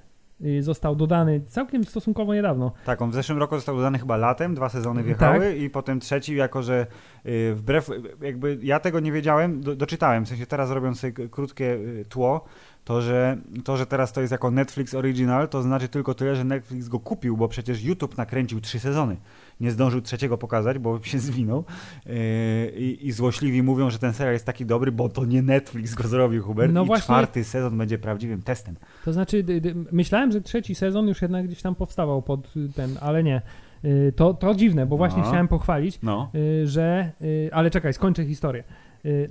y, 0.45 0.63
został 0.63 0.95
dodany 0.95 1.41
całkiem 1.41 1.83
stosunkowo 1.85 2.33
niedawno. 2.33 2.71
Tak, 2.85 3.01
on 3.01 3.11
w 3.11 3.13
zeszłym 3.13 3.37
roku 3.39 3.55
został 3.55 3.75
dodany 3.75 3.99
chyba 3.99 4.17
latem, 4.17 4.55
dwa 4.55 4.69
sezony 4.69 5.03
wjechały 5.03 5.39
Tak. 5.39 5.57
i 5.61 5.69
potem 5.69 5.99
trzeci, 5.99 6.35
jako 6.35 6.63
że 6.63 6.81
y, 6.81 6.87
wbrew, 7.55 7.89
jakby 8.21 8.57
ja 8.61 8.79
tego 8.79 8.99
nie 8.99 9.11
wiedziałem, 9.11 9.61
do, 9.61 9.75
doczytałem, 9.75 10.25
w 10.25 10.29
sensie 10.29 10.45
teraz 10.45 10.71
robiąc 10.71 10.99
sobie 10.99 11.29
krótkie 11.29 11.73
y, 11.73 12.05
tło, 12.09 12.45
to 12.85 13.01
że, 13.01 13.37
to, 13.63 13.77
że 13.77 13.85
teraz 13.85 14.13
to 14.13 14.21
jest 14.21 14.31
jako 14.31 14.51
Netflix 14.51 14.93
Original, 14.93 15.49
to 15.49 15.61
znaczy 15.61 15.87
tylko 15.87 16.13
tyle, 16.13 16.35
że 16.35 16.43
Netflix 16.43 16.87
go 16.87 16.99
kupił, 16.99 17.37
bo 17.37 17.47
przecież 17.47 17.83
YouTube 17.83 18.17
nakręcił 18.17 18.61
trzy 18.61 18.79
sezony. 18.79 19.17
Nie 19.59 19.71
zdążył 19.71 20.01
trzeciego 20.01 20.37
pokazać, 20.37 20.79
bo 20.79 21.03
się 21.03 21.19
zwinął. 21.19 21.63
Yy, 22.05 22.13
I, 22.77 23.07
I 23.07 23.11
złośliwi 23.11 23.63
mówią, 23.63 23.89
że 23.89 23.99
ten 23.99 24.13
serial 24.13 24.33
jest 24.33 24.45
taki 24.45 24.65
dobry, 24.65 24.91
bo 24.91 25.09
to 25.09 25.25
nie 25.25 25.41
Netflix 25.41 25.93
go 25.93 26.07
zrobił, 26.07 26.43
Hubert. 26.43 26.73
No 26.73 26.83
I 26.83 26.87
właśnie- 26.87 27.03
czwarty 27.03 27.43
sezon 27.43 27.77
będzie 27.77 27.97
prawdziwym 27.97 28.41
testem. 28.41 28.75
To 29.05 29.13
znaczy, 29.13 29.43
myślałem, 29.91 30.31
że 30.31 30.41
trzeci 30.41 30.75
sezon 30.75 31.07
już 31.07 31.21
jednak 31.21 31.45
gdzieś 31.45 31.61
tam 31.61 31.75
powstawał 31.75 32.21
pod 32.21 32.57
y, 32.57 32.69
ten, 32.75 32.97
ale 33.01 33.23
nie. 33.23 33.41
Y, 33.85 34.13
To, 34.15 34.33
to 34.33 34.55
dziwne, 34.55 34.85
bo 34.85 34.97
właśnie 34.97 35.21
No. 35.21 35.27
chciałem 35.27 35.47
pochwalić, 35.47 35.99
No. 36.03 36.31
y, 36.35 36.67
że. 36.67 37.11
y, 37.21 37.49
Ale 37.53 37.69
czekaj, 37.71 37.93
skończę 37.93 38.25
historię. 38.25 38.63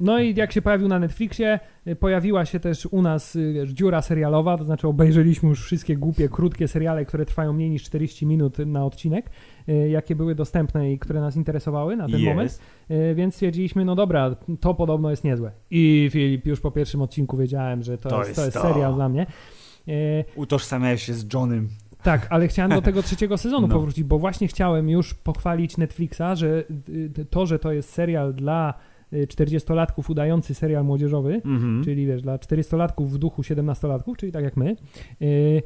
No 0.00 0.19
i 0.20 0.35
jak 0.35 0.52
się 0.52 0.62
pojawił 0.62 0.88
na 0.88 0.99
Netflixie, 0.99 1.61
pojawiła 2.00 2.44
się 2.44 2.61
też 2.61 2.87
u 2.87 3.02
nas 3.02 3.38
dziura 3.67 4.02
serialowa, 4.02 4.58
to 4.58 4.64
znaczy 4.64 4.88
obejrzeliśmy 4.88 5.49
już 5.49 5.64
wszystkie 5.64 5.96
głupie, 5.96 6.29
krótkie 6.29 6.69
seriale, 6.69 7.05
które 7.05 7.25
trwają 7.26 7.52
mniej 7.52 7.70
niż 7.70 7.82
40 7.82 8.26
minut 8.26 8.58
na 8.58 8.85
odcinek, 8.85 9.31
jakie 9.91 10.17
były 10.17 10.35
dostępne 10.35 10.93
i 10.93 10.99
które 10.99 11.20
nas 11.20 11.37
interesowały 11.37 11.97
na 11.97 12.05
ten 12.08 12.20
Jest. 12.20 12.25
moment. 12.29 12.58
Więc 13.14 13.35
stwierdziliśmy, 13.35 13.85
no 13.85 13.94
dobra, 13.94 14.37
to 14.61 14.75
podobno 14.75 15.11
jest 15.11 15.25
niezłe. 15.25 15.52
I 15.70 16.08
Filip, 16.12 16.47
już 16.47 16.61
po 16.61 16.70
pierwszym 16.70 17.02
odcinku 17.02 17.37
wiedziałem, 17.37 17.82
że 17.82 17.99
to, 17.99 18.08
To 18.08 18.19
jest, 18.19 18.35
to 18.35 18.44
jest 18.44 18.55
jest 18.55 18.67
to. 18.67 18.73
serial 18.73 18.94
dla 18.94 19.08
mnie. 19.08 19.26
Utożsamiałeś 20.37 21.02
się 21.02 21.14
z 21.14 21.32
Johnem. 21.35 21.69
Tak, 22.04 22.26
ale 22.30 22.48
chciałem 22.48 22.70
do 22.72 22.82
tego 22.88 23.02
trzeciego 23.02 23.38
sezonu 23.38 23.66
No. 23.66 23.74
powrócić, 23.74 24.04
bo 24.04 24.18
właśnie 24.18 24.48
chciałem 24.48 24.90
już 24.90 25.14
pochwalić 25.14 25.76
Netflixa, 25.78 26.22
że 26.34 26.64
y, 26.88 27.26
to, 27.30 27.46
że 27.46 27.58
to 27.58 27.72
jest 27.72 27.90
serial 27.92 28.34
dla 28.34 28.74
y, 29.12 29.26
40-latków 29.26 30.10
udający 30.10 30.54
serial 30.54 30.84
młodzieżowy, 30.84 31.34
Mhm. 31.44 31.84
czyli 31.84 32.06
wiesz, 32.06 32.22
dla 32.22 32.36
40-latków 32.38 33.06
w 33.06 33.18
duchu 33.18 33.42
17-latków, 33.42 34.16
czyli 34.16 34.32
tak 34.32 34.44
jak 34.44 34.56
my, 34.56 34.76
y, 35.22 35.62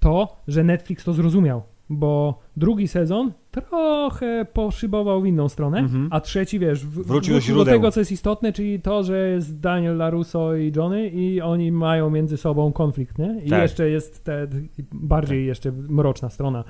to, 0.00 0.36
że 0.48 0.64
Netflix 0.64 1.04
to 1.04 1.12
zrozumiał, 1.12 1.62
bo 1.90 2.38
drugi 2.56 2.88
sezon 2.88 3.32
trochę 3.50 4.46
poszybował 4.52 5.22
w 5.22 5.26
inną 5.26 5.48
stronę, 5.48 5.78
Mhm. 5.78 6.08
a 6.10 6.20
trzeci, 6.20 6.58
wiesz, 6.58 6.86
w, 6.86 7.06
Wrócił 7.06 7.34
do 7.34 7.40
do 7.40 7.44
źródeł. 7.46 7.74
tego, 7.74 7.90
co 7.90 8.00
jest 8.00 8.12
istotne, 8.12 8.52
czyli 8.52 8.80
to, 8.80 9.02
że 9.02 9.28
jest 9.30 9.60
Daniel 9.60 9.96
LaRusso 9.96 10.56
i 10.56 10.72
Johnny 10.76 11.08
i 11.08 11.40
oni 11.40 11.72
mają 11.72 12.10
między 12.10 12.36
sobą 12.36 12.72
konflikt, 12.72 13.18
nie? 13.18 13.40
I 13.44 13.50
Tak. 13.50 13.62
jeszcze 13.62 13.90
jest 13.90 14.24
te 14.24 14.46
bardziej 14.92 15.46
jeszcze 15.46 15.72
mroczna 15.72 16.30
strona 16.30 16.64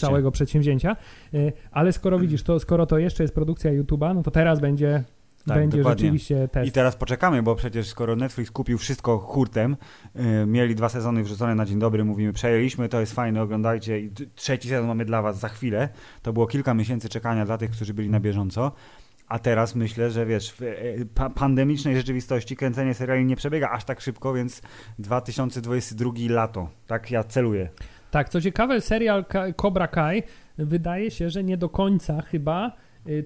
całego 0.00 0.30
przedsięwzięcia. 0.30 0.96
Y, 1.34 1.52
Ale 1.70 1.92
skoro 1.92 2.18
widzisz, 2.24 2.42
to 2.42 2.58
skoro 2.60 2.86
to 2.86 2.98
jeszcze 2.98 3.24
jest 3.24 3.34
produkcja 3.34 3.70
YouTube'a, 3.82 4.14
no 4.14 4.22
to 4.22 4.30
teraz 4.30 4.60
będzie, 4.60 5.04
Tak, 5.46 5.58
będzie 5.58 5.78
dokładnie. 5.78 6.00
rzeczywiście 6.00 6.48
test. 6.48 6.68
I 6.68 6.72
teraz 6.72 6.96
poczekamy, 6.96 7.42
bo 7.42 7.54
przecież 7.54 7.88
skoro 7.88 8.16
Netflix 8.16 8.50
kupił 8.50 8.78
wszystko 8.78 9.18
hurtem, 9.18 9.76
yy, 10.14 10.46
mieli 10.46 10.74
dwa 10.74 10.88
sezony 10.88 11.22
wrzucone 11.22 11.54
na 11.54 11.66
dzień 11.66 11.78
dobry, 11.78 12.04
mówimy, 12.04 12.32
przejęliśmy, 12.32 12.88
to 12.88 13.00
jest 13.00 13.14
fajne, 13.14 13.42
oglądajcie 13.42 14.00
i 14.00 14.10
trzeci 14.34 14.68
sezon 14.68 14.86
mamy 14.86 15.04
dla 15.04 15.22
was 15.22 15.38
za 15.38 15.48
chwilę. 15.48 15.88
To 16.22 16.32
było 16.32 16.46
kilka 16.46 16.74
miesięcy 16.74 17.08
czekania 17.08 17.46
dla 17.46 17.58
tych, 17.58 17.70
którzy 17.70 17.94
byli 17.94 18.10
na 18.10 18.20
bieżąco. 18.20 18.72
A 19.28 19.38
teraz 19.38 19.74
myślę, 19.74 20.10
że 20.10 20.26
wiesz, 20.26 20.52
w 20.52 20.62
e, 20.62 20.74
pa 21.14 21.30
pandemicznej 21.30 21.96
rzeczywistości 21.96 22.56
kręcenie 22.56 22.94
seriali 22.94 23.24
nie 23.24 23.36
przebiega 23.36 23.70
aż 23.70 23.84
tak 23.84 24.00
szybko, 24.00 24.32
więc 24.32 24.62
2022 24.98 26.10
lato. 26.28 26.68
Tak 26.86 27.10
ja 27.10 27.24
celuję. 27.24 27.68
Tak, 28.10 28.28
co 28.28 28.40
ciekawe, 28.40 28.80
serial 28.80 29.24
Cobra 29.56 29.88
Kai 29.88 30.22
wydaje 30.58 31.10
się, 31.10 31.30
że 31.30 31.44
nie 31.44 31.56
do 31.56 31.68
końca 31.68 32.22
chyba 32.22 32.72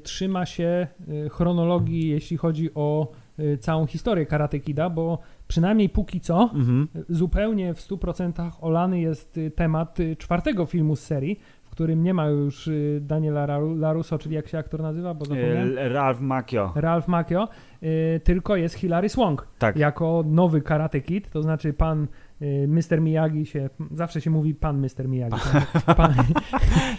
trzyma 0.02 0.46
się 0.46 0.86
y, 1.08 1.28
chronologii, 1.28 2.08
jeśli 2.08 2.36
chodzi 2.36 2.70
o 2.74 3.12
y, 3.38 3.58
całą 3.58 3.86
historię 3.86 4.26
Karate 4.26 4.58
Kida, 4.60 4.90
bo 4.90 5.18
przynajmniej 5.48 5.88
póki 5.88 6.20
co 6.20 6.50
Mhm. 6.54 6.88
y, 7.10 7.14
zupełnie 7.14 7.74
w 7.74 7.80
100% 7.80 8.50
olany 8.60 9.00
jest 9.00 9.38
y, 9.38 9.50
temat 9.50 10.00
y, 10.00 10.16
czwartego 10.16 10.66
filmu 10.66 10.96
z 10.96 11.00
serii, 11.00 11.40
w 11.62 11.70
którym 11.70 12.02
nie 12.02 12.14
ma 12.14 12.26
już 12.26 12.68
y, 12.68 13.00
Daniela 13.02 13.46
LaRusso, 13.76 14.18
czyli 14.18 14.34
jak 14.34 14.48
się 14.48 14.58
aktor 14.58 14.82
nazywa, 14.82 15.14
bo 15.14 15.24
zapomniałem. 15.24 15.74
Ralph 15.92 16.20
Macchio. 16.20 16.72
Ralph 16.74 17.08
Macchio, 17.08 17.48
y, 17.82 18.20
tylko 18.24 18.56
jest 18.56 18.74
Hilary 18.74 19.08
Swank 19.08 19.48
Tak. 19.58 19.76
jako 19.76 20.24
nowy 20.26 20.60
Karate 20.62 21.00
Kid, 21.00 21.30
to 21.30 21.42
znaczy 21.42 21.72
pan 21.72 22.02
y, 22.02 22.08
Mr. 22.68 23.00
Miyagi 23.00 23.46
się, 23.46 23.70
zawsze 23.90 24.20
się 24.20 24.30
mówi 24.30 24.54
pan 24.54 24.78
Mr. 24.80 25.08
Miyagi. 25.08 25.36
Pan, 25.86 25.96
pan, 25.96 26.14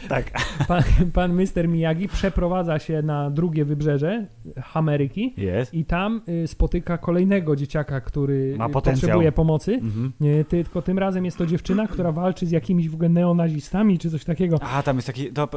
Tak. 0.10 0.32
pan, 0.68 0.84
pan 1.14 1.34
Mr. 1.34 1.68
Miyagi 1.68 2.08
przeprowadza 2.08 2.80
się 2.80 3.02
na 3.02 3.30
drugie 3.30 3.66
wybrzeże 3.66 4.28
Ameryki 4.74 5.34
Jest. 5.38 5.74
i 5.74 5.86
tam 5.86 6.22
y, 6.44 6.48
spotyka 6.48 6.98
kolejnego 6.98 7.56
dzieciaka, 7.56 8.02
który 8.02 8.56
Ma 8.58 8.68
y, 8.68 8.70
potrzebuje 8.70 9.32
pomocy. 9.32 9.74
Mhm. 9.74 10.12
Tylko 10.46 10.82
tym 10.82 11.00
razem 11.00 11.26
jest 11.26 11.38
to 11.38 11.46
dziewczyna, 11.46 11.88
która 11.88 12.12
walczy 12.12 12.46
z 12.46 12.52
jakimiś 12.52 12.90
w 12.90 12.94
ogóle 12.94 13.10
neonazistami 13.10 14.00
czy 14.00 14.10
coś 14.10 14.24
takiego. 14.24 14.60
A, 14.62 14.84
tam 14.84 14.96
jest 14.96 15.08
taki, 15.08 15.32
to, 15.32 15.50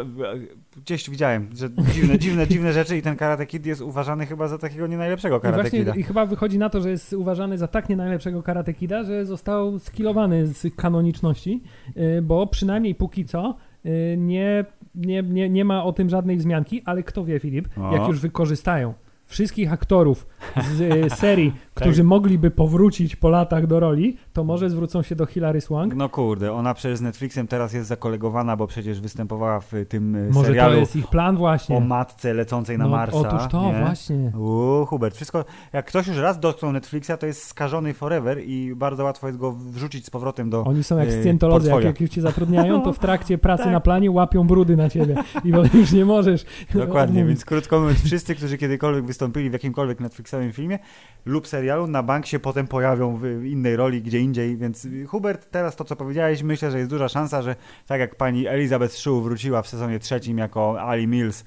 gdzieś 0.76 1.10
widziałem, 1.10 1.48
że 1.56 1.70
dziwne, 1.92 2.18
dziwne, 2.18 2.46
dziwne 2.46 2.72
rzeczy 2.72 2.96
i 2.96 3.02
ten 3.02 3.16
Karate 3.16 3.46
Kid 3.46 3.66
jest 3.66 3.80
uważany 3.80 4.26
chyba 4.26 4.48
za 4.48 4.58
takiego 4.58 4.86
nie 4.86 4.96
najlepszego 4.96 5.38
I 5.38 5.40
Karate 5.40 5.62
właśnie 5.62 5.78
Kida. 5.78 5.94
i 5.94 6.02
chyba 6.02 6.26
wychodzi 6.26 6.58
na 6.58 6.70
to, 6.70 6.80
że 6.80 6.90
jest 6.90 7.12
uważany 7.12 7.58
za 7.58 7.68
tak 7.68 7.88
nie 7.88 7.96
najlepszego 7.96 8.42
Karate 8.42 8.74
Kida, 8.74 9.04
że 9.04 9.26
został 9.26 9.73
skilowany 9.78 10.46
z 10.46 10.74
kanoniczności, 10.76 11.62
y, 11.96 12.22
bo 12.22 12.46
przynajmniej 12.46 12.94
póki 12.94 13.24
co 13.24 13.56
y, 13.86 14.16
nie, 14.18 14.64
nie, 14.94 15.22
nie, 15.22 15.50
nie 15.50 15.64
ma 15.64 15.84
o 15.84 15.92
tym 15.92 16.10
żadnej 16.10 16.36
wzmianki, 16.36 16.82
ale 16.84 17.02
kto 17.02 17.24
wie, 17.24 17.40
Filip, 17.40 17.68
jak 17.92 18.08
już 18.08 18.20
wykorzystają 18.20 18.94
wszystkich 19.26 19.72
aktorów 19.72 20.26
z 20.74 20.80
y, 20.80 21.10
serii, 21.16 21.52
Tak. 21.52 21.84
którzy 21.84 22.04
mogliby 22.04 22.50
powrócić 22.50 23.16
po 23.16 23.28
latach 23.28 23.66
do 23.66 23.80
roli, 23.80 24.16
to 24.32 24.44
może 24.44 24.70
zwrócą 24.70 25.02
się 25.02 25.16
do 25.16 25.26
Hilary 25.26 25.60
Swank. 25.60 25.94
No 25.94 26.08
kurde, 26.08 26.52
ona 26.52 26.74
przecież 26.74 26.98
z 26.98 27.00
Netflixem 27.00 27.46
teraz 27.46 27.72
jest 27.72 27.88
zakolegowana, 27.88 28.56
bo 28.56 28.66
przecież 28.66 29.00
występowała 29.00 29.60
w 29.60 29.72
tym 29.88 30.16
e, 30.16 30.30
Może 30.30 30.46
serialu 30.48 30.74
to 30.74 30.80
jest 30.80 30.96
ich 30.96 31.06
plan 31.06 31.36
właśnie. 31.36 31.76
o 31.76 31.80
matce 31.80 32.34
lecącej 32.34 32.78
na 32.78 32.84
No, 32.84 32.90
Marsa. 32.90 33.16
Otóż 33.18 33.42
to, 33.50 33.72
nie? 33.72 33.80
właśnie. 33.80 34.32
Uuu, 34.38 34.86
Hubert, 34.86 35.14
wszystko, 35.16 35.44
jak 35.72 35.86
ktoś 35.86 36.06
już 36.06 36.16
raz 36.16 36.40
dotknął 36.40 36.72
Netflixa, 36.72 37.10
to 37.20 37.26
jest 37.26 37.44
skażony 37.46 37.94
forever 37.94 38.38
i 38.46 38.72
bardzo 38.76 39.04
łatwo 39.04 39.26
jest 39.26 39.38
go 39.38 39.52
wrzucić 39.52 40.06
z 40.06 40.10
powrotem 40.10 40.50
do... 40.50 40.64
Oni 40.64 40.84
są 40.84 40.98
jak 40.98 41.08
Yy, 41.08 41.20
scjentolodzy, 41.20 41.70
jak, 41.70 41.84
jak 41.84 42.00
już 42.00 42.10
cię 42.10 42.20
zatrudniają, 42.20 42.82
to 42.82 42.92
w 42.92 42.98
trakcie 42.98 43.38
pracy 43.38 43.62
Tak. 43.64 43.72
na 43.72 43.80
planie 43.80 44.10
łapią 44.10 44.46
brudy 44.46 44.76
na 44.76 44.90
ciebie 44.90 45.14
i 45.44 45.48
już 45.78 45.92
nie 45.92 46.04
możesz 46.04 46.44
Dokładnie, 46.74 47.24
więc 47.24 47.44
krótko 47.44 47.80
mówiąc, 47.80 48.02
wszyscy, 48.02 48.34
którzy 48.34 48.58
kiedykolwiek 48.58 49.04
wystąpili 49.14 49.50
w 49.50 49.52
jakimkolwiek 49.52 50.00
Netflixowym 50.00 50.52
filmie 50.52 50.78
lub 51.26 51.48
serialu, 51.48 51.86
na 51.86 52.02
bank 52.02 52.26
się 52.26 52.38
potem 52.38 52.66
pojawią 52.66 53.16
w 53.16 53.44
innej 53.44 53.76
roli, 53.76 54.02
gdzie 54.02 54.20
indziej, 54.20 54.56
więc 54.56 54.86
Hubert, 55.08 55.50
teraz 55.50 55.76
to, 55.76 55.84
co 55.84 55.96
powiedziałeś, 55.96 56.42
myślę, 56.42 56.70
że 56.70 56.78
jest 56.78 56.90
duża 56.90 57.08
szansa, 57.08 57.42
że 57.42 57.56
tak 57.86 58.00
jak 58.00 58.14
pani 58.14 58.46
Elizabeth 58.46 58.94
Shue 58.94 59.20
wróciła 59.20 59.62
w 59.62 59.68
sezonie 59.68 59.98
trzecim 59.98 60.38
jako 60.38 60.80
Ali 60.80 61.06
Mills, 61.06 61.44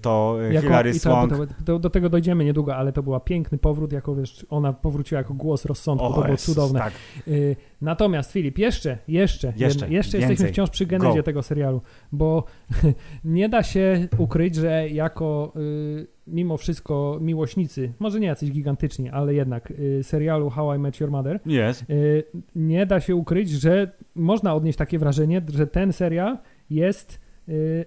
to 0.00 0.38
y, 0.50 0.52
Jako, 0.54 0.68
to, 0.92 0.98
Swank... 0.98 1.32
to, 1.36 1.46
do, 1.64 1.78
do 1.78 1.90
tego 1.90 2.08
dojdziemy 2.08 2.44
niedługo, 2.44 2.76
ale 2.76 2.92
to 2.92 3.02
był 3.02 3.20
piękny 3.20 3.58
powrót, 3.58 3.92
jako 3.92 4.14
wiesz, 4.14 4.46
ona 4.50 4.72
powróciła 4.72 5.18
jako 5.18 5.34
głos 5.34 5.64
rozsądku, 5.64 6.06
to 6.08 6.12
było 6.14 6.26
Jezus, 6.26 6.46
cudowne. 6.46 6.78
Tak. 6.80 6.92
Y, 7.28 7.56
natomiast 7.80 8.32
Filip, 8.32 8.58
jeszcze, 8.58 8.98
jeszcze, 9.08 9.52
Jeszcze, 9.56 9.66
jedna- 9.66 9.86
jeszcze 9.96 10.18
jesteśmy 10.18 10.48
wciąż 10.48 10.70
przy 10.70 10.86
genezie 10.86 11.16
Go. 11.16 11.22
tego 11.22 11.42
serialu, 11.42 11.80
bo 12.12 12.44
nie 13.24 13.48
da 13.48 13.62
się 13.62 14.08
ukryć, 14.18 14.54
że 14.54 14.88
jako 14.88 15.52
y, 15.56 16.06
mimo 16.26 16.56
wszystko 16.56 17.18
miłośnicy, 17.20 17.92
może 17.98 18.20
nie 18.20 18.26
jacyś 18.26 18.50
gigantyczni, 18.50 19.10
ale 19.10 19.34
jednak 19.34 19.70
y, 19.70 20.02
serialu 20.02 20.50
How 20.50 20.74
I 20.74 20.78
Met 20.78 21.00
Your 21.00 21.10
Mother, 21.10 21.40
Jest. 21.46 21.90
y, 21.90 22.24
nie 22.56 22.86
da 22.86 23.00
się 23.00 23.16
ukryć, 23.16 23.50
że 23.50 23.92
można 24.14 24.54
odnieść 24.54 24.78
takie 24.78 24.98
wrażenie, 24.98 25.42
że 25.52 25.66
ten 25.66 25.92
serial 25.92 26.38
jest 26.70 27.14
y, 27.14 27.25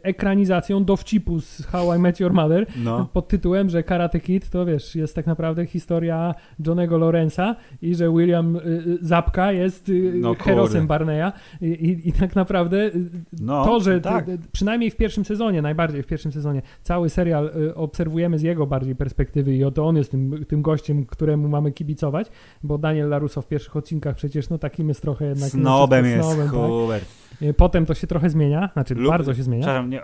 ekranizacją 0.03 0.83
dowcipu 0.85 1.41
z 1.41 1.65
How 1.65 1.95
I 1.95 1.99
Met 1.99 2.19
Your 2.19 2.33
Mother, 2.33 2.65
No. 2.83 3.09
pod 3.13 3.27
tytułem, 3.27 3.69
że 3.69 3.83
Karate 3.83 4.19
Kid 4.19 4.49
to 4.49 4.65
wiesz, 4.65 4.95
jest 4.95 5.15
tak 5.15 5.27
naprawdę 5.27 5.65
historia 5.65 6.35
Johnego 6.65 6.97
Lorenza 6.97 7.55
i 7.81 7.95
że 7.95 8.09
William 8.11 8.55
y, 8.55 8.59
y, 8.59 8.97
Zapka 9.01 9.51
jest 9.51 9.89
y, 9.89 10.13
No 10.15 10.33
herosem. 10.33 10.87
Barneya 10.87 11.31
I, 11.61 11.65
i, 11.65 12.09
i 12.09 12.13
tak 12.13 12.35
naprawdę 12.35 12.77
y, 12.77 13.09
No, 13.41 13.65
to, 13.65 13.79
że 13.79 14.01
tak. 14.01 14.25
przynajmniej 14.51 14.91
w 14.91 14.95
pierwszym 14.95 15.25
sezonie, 15.25 15.61
najbardziej 15.61 16.03
w 16.03 16.07
pierwszym 16.07 16.31
sezonie, 16.31 16.61
cały 16.83 17.09
serial 17.09 17.51
y, 17.57 17.75
obserwujemy 17.75 18.39
z 18.39 18.41
jego 18.41 18.67
bardziej 18.67 18.95
perspektywy 18.95 19.55
i 19.55 19.63
oto 19.63 19.87
on 19.87 19.97
jest 19.97 20.11
tym, 20.11 20.45
tym 20.47 20.61
gościem, 20.61 21.05
któremu 21.05 21.47
mamy 21.47 21.71
kibicować, 21.71 22.27
bo 22.63 22.77
Daniel 22.77 23.09
Larusso 23.09 23.41
w 23.41 23.47
pierwszych 23.47 23.75
odcinkach 23.75 24.15
przecież 24.15 24.49
no 24.49 24.57
takim 24.57 24.89
jest 24.89 25.01
trochę 25.01 25.25
jednak 25.25 25.49
Snobem 25.49 26.05
jest, 26.05 26.27
snobem, 26.27 26.49
tak? 26.49 27.01
Y, 27.41 27.53
Potem 27.53 27.85
to 27.85 27.93
się 27.93 28.07
trochę 28.07 28.29
zmienia, 28.29 28.69
znaczy 28.73 28.95
Lub- 28.95 29.11
bardzo 29.11 29.33
się 29.33 29.43
zmienia. 29.43 29.61
Przepraszam, 29.63 29.89
nie, 29.89 30.01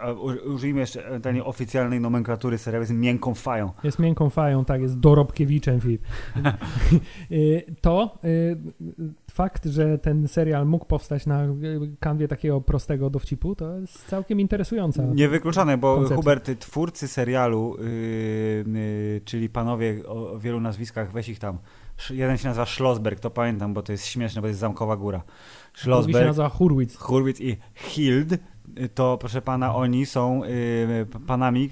użyjmy 0.54 0.80
jeszcze 0.80 1.20
tej 1.20 1.42
oficjalnej 1.42 2.00
nomenklatury 2.00 2.58
serialu, 2.58 2.82
jest 2.84 2.94
miękką 2.94 3.34
fają. 3.34 3.72
Jest 3.84 4.00
miękką 4.00 4.30
fają, 4.30 4.66
tak, 4.66 4.82
jest 4.82 5.00
dorobkiewiczem 5.00 5.82
Filip. 5.82 6.02
Y, 7.32 7.76
to 7.82 8.18
y, 8.24 8.58
fakt, 9.32 9.66
że 9.66 9.98
ten 9.98 10.28
serial 10.28 10.66
mógł 10.66 10.86
powstać 10.86 11.26
na 11.26 11.48
kanwie 12.00 12.28
takiego 12.28 12.62
prostego 12.62 13.10
dowcipu, 13.10 13.56
to 13.56 13.80
jest 13.80 14.08
całkiem 14.08 14.40
interesująca. 14.40 15.04
Niewykluczone, 15.04 15.78
bo 15.78 15.96
koncepcja. 15.96 16.16
Hubert, 16.16 16.60
twórcy 16.60 17.08
serialu, 17.08 17.78
yy, 17.80 17.86
yy, 18.80 19.22
czyli 19.26 19.50
panowie 19.50 20.02
o, 20.08 20.32
o 20.32 20.40
wielu 20.40 20.60
nazwiskach, 20.62 21.12
weź 21.12 21.30
ich 21.30 21.40
tam. 21.40 21.58
Jeden 22.10 22.38
się 22.38 22.48
nazywa 22.48 22.66
Schlossberg, 22.66 23.20
to 23.20 23.30
pamiętam, 23.30 23.74
bo 23.74 23.82
to 23.82 23.92
jest 23.92 24.06
śmieszne, 24.06 24.42
bo 24.42 24.46
to 24.46 24.48
jest 24.48 24.60
Zamkowa 24.60 24.98
Góra. 24.98 25.22
Drugi 25.76 25.86
się 25.86 26.02
Schlossberg, 26.02 26.28
nazywa 26.28 26.50
Hurwitz. 26.50 26.98
Hurwitz 26.98 27.42
i 27.42 27.58
Hild, 27.74 28.32
y, 28.34 28.40
to 28.94 29.18
proszę 29.18 29.42
pana, 29.42 29.76
oni 29.76 30.06
są 30.06 30.42
p- 31.12 31.20
panami. 31.28 31.70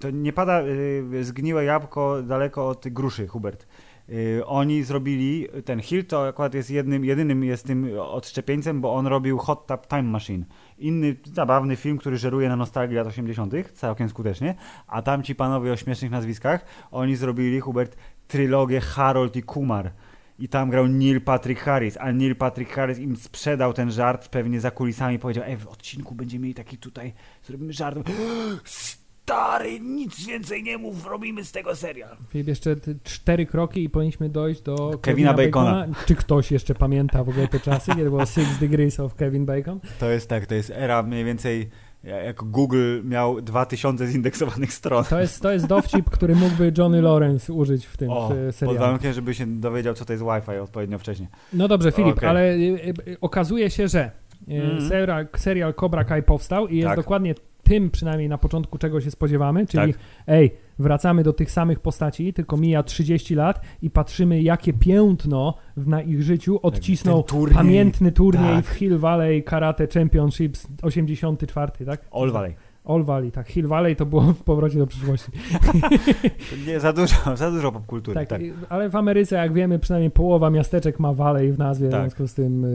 To 0.00 0.10
nie 0.10 0.32
pada 0.32 0.60
yy, 0.60 1.24
zgniłe 1.24 1.64
jabłko 1.64 2.22
daleko 2.22 2.68
od 2.68 2.88
gruszy, 2.88 3.26
Hubert. 3.26 3.66
Yy, 4.08 4.46
oni 4.46 4.82
zrobili, 4.84 5.48
ten 5.64 5.80
Hild 5.80 6.08
to 6.08 6.26
akurat 6.28 6.54
jest 6.54 6.70
jednym, 6.70 7.04
jedynym 7.04 7.44
jest 7.44 7.66
tym 7.66 7.90
odszczepieńcem, 8.00 8.80
bo 8.80 8.94
on 8.94 9.06
robił 9.06 9.38
Hot 9.38 9.66
Tub 9.66 9.86
Time 9.86 10.02
Machine. 10.02 10.44
Inny 10.78 11.16
zabawny 11.24 11.76
film, 11.76 11.98
który 11.98 12.16
żeruje 12.16 12.48
na 12.48 12.56
nostalgii 12.56 12.96
lat 12.96 13.06
80., 13.06 13.54
całkiem 13.72 14.08
skutecznie. 14.08 14.54
A 14.86 15.02
tamci 15.02 15.34
panowie 15.34 15.72
o 15.72 15.76
śmiesznych 15.76 16.10
nazwiskach, 16.10 16.64
oni 16.90 17.16
zrobili, 17.16 17.60
Hubert, 17.60 17.96
trylogię 18.28 18.80
Harold 18.80 19.36
i 19.36 19.42
Kumar. 19.42 19.90
I 20.42 20.48
tam 20.48 20.70
grał 20.70 20.88
Neil 20.88 21.20
Patrick 21.20 21.60
Harris, 21.60 21.96
a 22.00 22.12
Neil 22.12 22.36
Patrick 22.36 22.72
Harris 22.72 22.98
im 22.98 23.16
sprzedał 23.16 23.72
ten 23.72 23.90
żart 23.90 24.28
pewnie 24.28 24.60
za 24.60 24.70
kulisami. 24.70 25.18
Powiedział, 25.18 25.44
ej, 25.46 25.56
w 25.56 25.66
odcinku 25.66 26.14
będziemy 26.14 26.42
mieli 26.42 26.54
taki 26.54 26.78
tutaj, 26.78 27.12
zrobimy 27.44 27.72
żart. 27.72 27.98
Stary, 28.64 29.80
nic 29.80 30.26
więcej 30.26 30.62
nie 30.62 30.78
mów, 30.78 31.06
robimy 31.06 31.44
z 31.44 31.52
tego 31.52 31.76
serial. 31.76 32.16
Filip, 32.28 32.48
jeszcze 32.48 32.76
cztery 33.04 33.46
kroki 33.46 33.84
i 33.84 33.90
powinniśmy 33.90 34.28
dojść 34.28 34.62
do 34.62 34.98
Kevina 35.02 35.34
Bacona. 35.34 35.86
Czy 36.06 36.14
ktoś 36.14 36.52
jeszcze 36.52 36.74
pamięta 36.74 37.24
w 37.24 37.28
ogóle 37.28 37.48
te 37.48 37.60
czasy, 37.60 37.90
kiedy 37.90 38.10
było 38.10 38.26
Six 38.26 38.58
Degrees 38.60 39.00
of 39.00 39.14
Kevin 39.14 39.46
Bacon? 39.46 39.80
To 39.98 40.10
jest 40.10 40.28
tak, 40.28 40.46
to 40.46 40.54
jest 40.54 40.70
era 40.70 41.02
mniej 41.02 41.24
więcej, 41.24 41.70
jak 42.04 42.36
Google 42.36 43.00
miał 43.04 43.40
2000 43.42 44.06
zindeksowanych 44.06 44.72
stron. 44.72 45.04
To 45.04 45.20
jest, 45.20 45.42
to 45.42 45.52
jest 45.52 45.66
dowcip, 45.66 46.10
który 46.10 46.34
mógłby 46.34 46.72
Johnny 46.78 47.02
Lawrence 47.02 47.52
użyć 47.52 47.86
w 47.86 47.96
tym 47.96 48.10
O, 48.10 48.28
w 48.28 48.46
pod 48.46 48.54
serialu. 48.54 48.78
warunkiem, 48.80 49.12
żeby 49.12 49.34
się 49.34 49.46
dowiedział, 49.46 49.94
co 49.94 50.04
to 50.04 50.12
jest 50.12 50.24
Wi-Fi 50.24 50.58
odpowiednio 50.58 50.98
wcześnie. 50.98 51.28
No 51.52 51.68
dobrze, 51.68 51.92
Filip, 51.92 52.16
Okej. 52.16 52.28
ale 52.28 52.52
y, 52.54 52.94
y, 53.08 53.20
okazuje 53.20 53.70
się, 53.70 53.88
że 53.88 54.10
Mhm. 54.48 54.88
serial, 54.88 55.26
serial 55.36 55.74
Cobra 55.74 56.04
Kai 56.04 56.22
powstał 56.22 56.68
i 56.68 56.76
jest 56.76 56.88
Tak. 56.88 56.96
dokładnie 56.96 57.34
tym 57.62 57.90
przynajmniej 57.90 58.28
na 58.28 58.38
początku 58.38 58.78
czego 58.78 59.00
się 59.00 59.10
spodziewamy, 59.10 59.66
czyli 59.66 59.92
Tak. 59.92 60.02
ej, 60.26 60.50
wracamy 60.78 61.22
do 61.22 61.32
tych 61.32 61.50
samych 61.50 61.80
postaci, 61.80 62.32
tylko 62.32 62.56
mija 62.56 62.82
30 62.82 63.34
lat 63.34 63.60
i 63.82 63.90
patrzymy 63.90 64.42
jakie 64.42 64.72
piętno 64.72 65.54
w, 65.76 65.86
na 65.88 66.02
ich 66.02 66.22
życiu 66.22 66.60
odcisnął 66.62 67.22
ten 67.22 67.38
turniej. 67.38 67.56
pamiętny 67.56 68.12
turniej 68.12 68.56
Tak. 68.56 68.64
w 68.64 68.68
Hill 68.68 68.98
Valley 68.98 69.42
Karate 69.42 69.86
Championships 69.94 70.66
84, 70.82 71.72
tak? 71.86 72.00
All 72.12 72.30
Valley. 72.32 72.54
All 72.84 73.04
Valley, 73.04 73.32
tak. 73.32 73.48
Hill 73.48 73.66
Valley 73.66 73.96
to 73.96 74.06
było 74.06 74.22
w 74.22 74.42
powrocie 74.42 74.78
do 74.78 74.86
przyszłości. 74.86 75.30
Nie, 76.66 76.80
za 76.80 76.92
dużo, 76.92 77.36
za 77.36 77.50
dużo 77.50 77.72
popkultury. 77.72 78.14
Tak, 78.14 78.28
Tak, 78.28 78.40
ale 78.68 78.88
w 78.90 78.96
Ameryce, 78.96 79.36
jak 79.36 79.52
wiemy, 79.52 79.78
przynajmniej 79.78 80.10
połowa 80.10 80.50
miasteczek 80.50 81.00
ma 81.00 81.12
Valley 81.12 81.52
w 81.52 81.58
nazwie, 81.58 81.88
w 81.88 81.90
Tak. 81.90 82.00
związku 82.00 82.26
z 82.26 82.34
tym 82.34 82.64
y, 82.64 82.68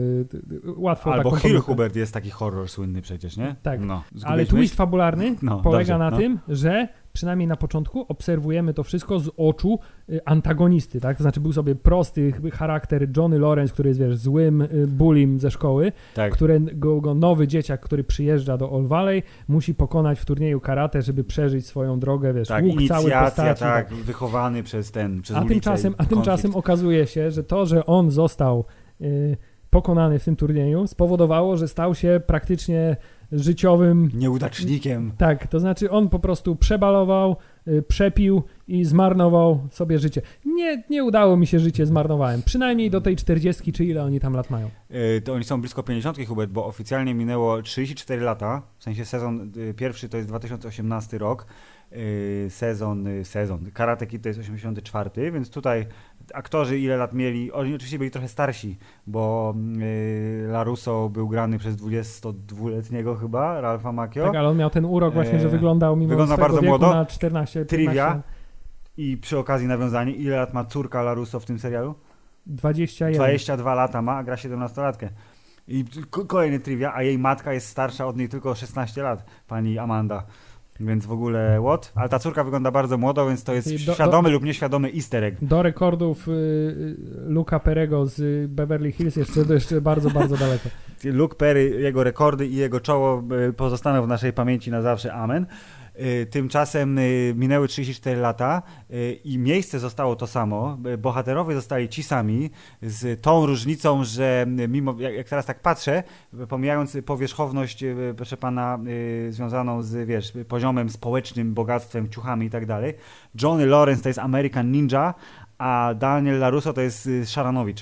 y, 0.54 0.60
łatwo 0.76 1.12
Albo 1.12 1.30
Hill 1.30 1.40
pomyłkę. 1.42 1.66
Hubert 1.66 1.96
jest 1.96 2.14
taki 2.14 2.30
horror 2.30 2.68
słynny 2.68 3.02
przecież, 3.02 3.36
nie? 3.36 3.56
Tak. 3.62 3.80
No. 3.80 4.02
Ale 4.24 4.46
twist 4.46 4.74
fabularny 4.74 5.34
No, 5.42 5.60
polega 5.60 5.78
dobrze, 5.78 5.98
na 5.98 6.10
no. 6.10 6.16
tym, 6.16 6.38
że 6.48 6.88
przynajmniej 7.18 7.48
na 7.48 7.56
początku 7.56 8.04
obserwujemy 8.08 8.74
to 8.74 8.82
wszystko 8.82 9.18
z 9.20 9.30
oczu 9.36 9.78
y, 10.10 10.20
antagonisty, 10.24 11.00
tak? 11.00 11.16
To 11.16 11.22
znaczy 11.22 11.40
był 11.40 11.52
sobie 11.52 11.74
prosty 11.74 12.32
ch- 12.32 12.54
charakter 12.54 13.08
Johnny 13.16 13.38
Lawrence, 13.38 13.72
który 13.72 13.88
jest, 13.88 14.00
wiesz, 14.00 14.16
złym 14.16 14.62
y, 14.62 14.86
bullim 14.88 15.38
ze 15.40 15.50
szkoły, 15.50 15.92
Tak. 16.14 16.32
który 16.32 16.60
go, 16.60 17.14
nowy 17.14 17.46
dzieciak, 17.48 17.80
który 17.80 18.04
przyjeżdża 18.04 18.56
do 18.56 18.74
All 18.76 18.86
Valley, 18.86 19.22
musi 19.48 19.74
pokonać 19.74 20.20
w 20.20 20.24
turnieju 20.24 20.60
karate, 20.60 21.02
żeby 21.02 21.24
przeżyć 21.24 21.66
swoją 21.66 22.00
drogę, 22.00 22.34
wiesz, 22.34 22.48
Tak, 22.48 22.64
łuk 22.64 22.74
postaci. 23.24 23.60
tak, 23.60 23.94
wychowany 23.94 24.62
przez 24.62 24.90
ten, 24.90 25.22
przez 25.22 25.36
A 25.36 25.44
tymczasem, 25.44 25.94
a 25.98 26.04
tymczasem 26.04 26.56
okazuje 26.56 27.06
się, 27.06 27.30
że 27.30 27.44
to, 27.44 27.66
że 27.66 27.86
on 27.86 28.10
został 28.10 28.64
y, 29.00 29.36
pokonany 29.70 30.18
w 30.18 30.24
tym 30.24 30.36
turnieju, 30.36 30.86
spowodowało, 30.86 31.56
że 31.56 31.68
stał 31.68 31.94
się 31.94 32.20
praktycznie 32.26 32.96
życiowym 33.32 34.10
Nieudacznikiem. 34.14 35.12
tak, 35.18 35.46
to 35.46 35.60
znaczy 35.60 35.90
on 35.90 36.08
po 36.08 36.18
prostu 36.18 36.56
przebalował, 36.56 37.36
y, 37.68 37.82
przepił 37.82 38.42
i 38.68 38.84
zmarnował 38.84 39.60
sobie 39.70 39.98
życie. 39.98 40.22
Nie, 40.44 40.82
nie 40.90 41.04
udało 41.04 41.36
mi 41.36 41.46
się 41.46 41.58
życie, 41.58 41.86
zmarnowałem. 41.86 42.42
Przynajmniej 42.42 42.90
do 42.90 43.00
tej 43.00 43.16
40, 43.16 43.72
czy 43.72 43.84
ile 43.84 44.04
oni 44.04 44.20
tam 44.20 44.32
lat 44.32 44.50
mają. 44.50 44.70
Yy, 44.90 45.20
to 45.20 45.32
oni 45.32 45.44
są 45.44 45.60
blisko 45.60 45.82
50, 45.82 46.18
Hubert, 46.28 46.50
bo 46.50 46.66
oficjalnie 46.66 47.14
minęło 47.14 47.62
34 47.62 48.22
lata, 48.22 48.62
w 48.78 48.84
sensie 48.84 49.04
sezon 49.04 49.52
y, 49.56 49.74
pierwszy 49.74 50.08
to 50.08 50.16
jest 50.16 50.28
2018 50.28 51.18
rok, 51.18 51.46
sezon, 52.48 53.06
y, 53.06 53.24
sezon, 53.24 53.70
Karate 53.70 54.06
Kid 54.06 54.22
to 54.22 54.28
jest 54.28 54.40
84, 54.40 55.32
więc 55.32 55.50
tutaj 55.50 55.86
aktorzy 56.34 56.78
ile 56.78 56.96
lat 56.96 57.12
mieli, 57.14 57.52
oni 57.52 57.74
oczywiście 57.74 57.98
byli 57.98 58.10
trochę 58.10 58.28
starsi, 58.28 58.78
bo 59.06 59.54
yy, 60.42 60.48
Larusso 60.48 61.08
był 61.08 61.28
grany 61.28 61.58
przez 61.58 61.76
22-letniego 61.76 63.16
chyba, 63.16 63.60
Ralfa 63.60 63.92
Macchio. 63.92 64.24
Tak, 64.26 64.36
ale 64.36 64.48
on 64.48 64.56
miał 64.56 64.70
ten 64.70 64.84
urok 64.84 65.14
właśnie, 65.14 65.38
że 65.38 65.44
Eee, 65.44 65.52
wyglądał 65.52 65.96
mimo 65.96 66.08
wygląda 66.08 66.34
swego 66.34 66.48
bardzo 66.48 66.66
młodo. 66.66 66.94
na 66.94 67.06
14, 67.06 67.60
15, 67.60 67.64
Trivia. 67.64 68.22
I 68.96 69.16
przy 69.16 69.38
okazji 69.38 69.66
nawiązanie, 69.68 70.12
ile 70.12 70.36
lat 70.36 70.54
ma 70.54 70.64
córka 70.64 71.02
Larusso 71.02 71.40
w 71.40 71.44
tym 71.44 71.58
serialu? 71.58 71.94
21. 72.46 73.14
22 73.14 73.74
lata 73.74 74.02
ma, 74.02 74.16
a 74.16 74.24
gra 74.24 74.34
17-latkę. 74.34 75.08
I 75.68 75.84
kolejny 76.26 76.60
trivia, 76.60 76.94
a 76.94 77.02
jej 77.02 77.18
matka 77.18 77.52
jest 77.52 77.66
starsza 77.66 78.06
od 78.06 78.16
niej 78.16 78.28
tylko 78.28 78.50
o 78.50 78.54
16 78.54 79.02
lat, 79.02 79.24
pani 79.46 79.78
Amanda. 79.78 80.22
Więc 80.80 81.06
w 81.06 81.12
ogóle 81.12 81.60
what? 81.66 81.92
Ale 81.94 82.08
ta 82.08 82.18
córka 82.18 82.44
wygląda 82.44 82.70
bardzo 82.70 82.98
młodo, 82.98 83.26
więc 83.28 83.44
to 83.44 83.54
jest 83.54 83.86
do- 83.86 83.94
świadomy 83.94 84.30
lub 84.30 84.44
nieświadomy 84.44 84.92
easter 84.94 85.24
egg. 85.24 85.36
Do 85.42 85.62
rekordów 85.62 86.28
y, 86.28 86.30
y, 86.30 86.96
Luca 87.26 87.60
Perego 87.60 88.06
z 88.06 88.50
Beverly 88.50 88.92
Hills 88.92 89.16
jeszcze, 89.16 89.40
jeszcze 89.54 89.80
bardzo, 89.80 90.10
bardzo 90.10 90.36
daleko. 90.46 90.68
Luke 91.04 91.36
Perry, 91.36 91.70
jego 91.70 92.04
rekordy 92.04 92.46
i 92.46 92.54
jego 92.56 92.80
czoło 92.80 93.22
y, 93.48 93.52
pozostaną 93.52 94.02
w 94.02 94.08
naszej 94.08 94.32
pamięci 94.32 94.70
na 94.70 94.82
zawsze. 94.82 95.12
Amen. 95.14 95.46
Y, 96.00 96.26
Tymczasem 96.26 96.98
y, 96.98 97.34
minęły 97.36 97.68
34 97.68 98.20
lata 98.20 98.62
y, 98.90 99.20
i 99.24 99.38
miejsce 99.38 99.78
zostało 99.78 100.16
to 100.16 100.26
samo. 100.26 100.78
Bohaterowie 100.98 101.54
zostali 101.54 101.88
ci 101.88 102.02
sami, 102.02 102.50
z 102.82 103.22
tą 103.22 103.46
różnicą, 103.46 104.04
że 104.04 104.46
mimo, 104.68 104.94
jak, 104.98 105.28
teraz 105.28 105.46
tak 105.46 105.62
patrzę, 105.62 106.02
pomijając 106.48 106.96
powierzchowność, 107.06 107.84
proszę 108.16 108.36
pana, 108.36 108.78
związaną 109.28 109.82
z, 109.82 110.08
wiesz, 110.08 110.32
poziomem 110.48 110.90
społecznym, 110.90 111.54
bogactwem, 111.54 112.08
ciuchami 112.08 112.46
i 112.46 112.50
tak 112.50 112.66
dalej, 112.66 112.94
Johnny 113.42 113.66
Lawrence 113.66 114.02
to 114.02 114.08
jest 114.08 114.18
American 114.18 114.72
Ninja, 114.72 115.14
a 115.58 115.94
Daniel 115.98 116.38
LaRusso 116.38 116.72
to 116.72 116.80
jest 116.80 117.08
Szaranowicz. 117.26 117.80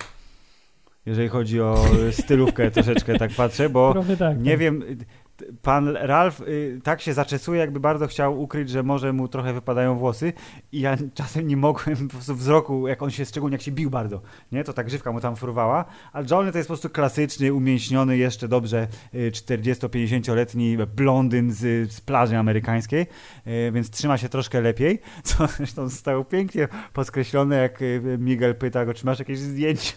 Jeżeli 1.06 1.28
chodzi 1.28 1.60
o 1.60 1.84
stylówkę 2.10 2.70
troszeczkę 2.76 3.18
tak 3.18 3.30
patrzę, 3.30 3.68
bo 3.68 3.94
tak. 4.18 4.42
nie 4.42 4.50
tak. 4.50 4.60
wiem, 4.60 4.82
pan 5.62 5.88
Ralf 5.88 6.40
y, 6.40 6.80
tak 6.84 7.00
się 7.00 7.14
zaczesuje, 7.14 7.60
jakby 7.60 7.80
bardzo 7.80 8.06
chciał 8.06 8.40
ukryć, 8.40 8.70
że 8.70 8.82
może 8.82 9.12
mu 9.12 9.28
trochę 9.28 9.52
wypadają 9.52 9.94
włosy. 9.94 10.32
I 10.72 10.80
ja 10.80 10.96
czasem 11.14 11.46
nie 11.46 11.56
mogłem 11.56 12.08
po 12.08 12.14
prostu 12.14 12.34
wzroku, 12.34 12.88
jak 12.88 13.02
on 13.02 13.10
się, 13.10 13.24
szczególnie 13.24 13.54
jak 13.54 13.62
się 13.62 13.72
bił 13.72 13.90
bardzo, 13.90 14.22
nie, 14.52 14.64
to 14.64 14.72
ta 14.72 14.84
grzywka 14.84 15.12
mu 15.12 15.20
tam 15.20 15.36
fruwała, 15.36 15.84
a 16.12 16.22
Johnny 16.30 16.52
to 16.52 16.58
jest 16.58 16.68
po 16.68 16.74
prostu 16.74 16.90
klasyczny, 16.90 17.52
umięśniony, 17.52 18.16
jeszcze 18.16 18.48
dobrze 18.48 18.88
y, 19.14 19.30
40-50-letni 19.30 20.76
blondyn 20.96 21.52
z, 21.52 21.92
z 21.92 22.00
plaży 22.00 22.36
amerykańskiej, 22.36 23.06
y, 23.46 23.72
więc 23.72 23.90
trzyma 23.90 24.18
się 24.18 24.28
troszkę 24.28 24.60
lepiej, 24.60 25.00
co 25.24 25.46
zresztą 25.46 25.88
zostało 25.88 26.24
pięknie 26.24 26.68
podkreślone, 26.92 27.56
jak 27.56 27.82
y, 27.82 28.16
Miguel 28.18 28.54
pyta 28.54 28.84
go, 28.84 28.94
czy 28.94 29.06
masz 29.06 29.18
jakieś 29.18 29.38
zdjęcia? 29.38 29.94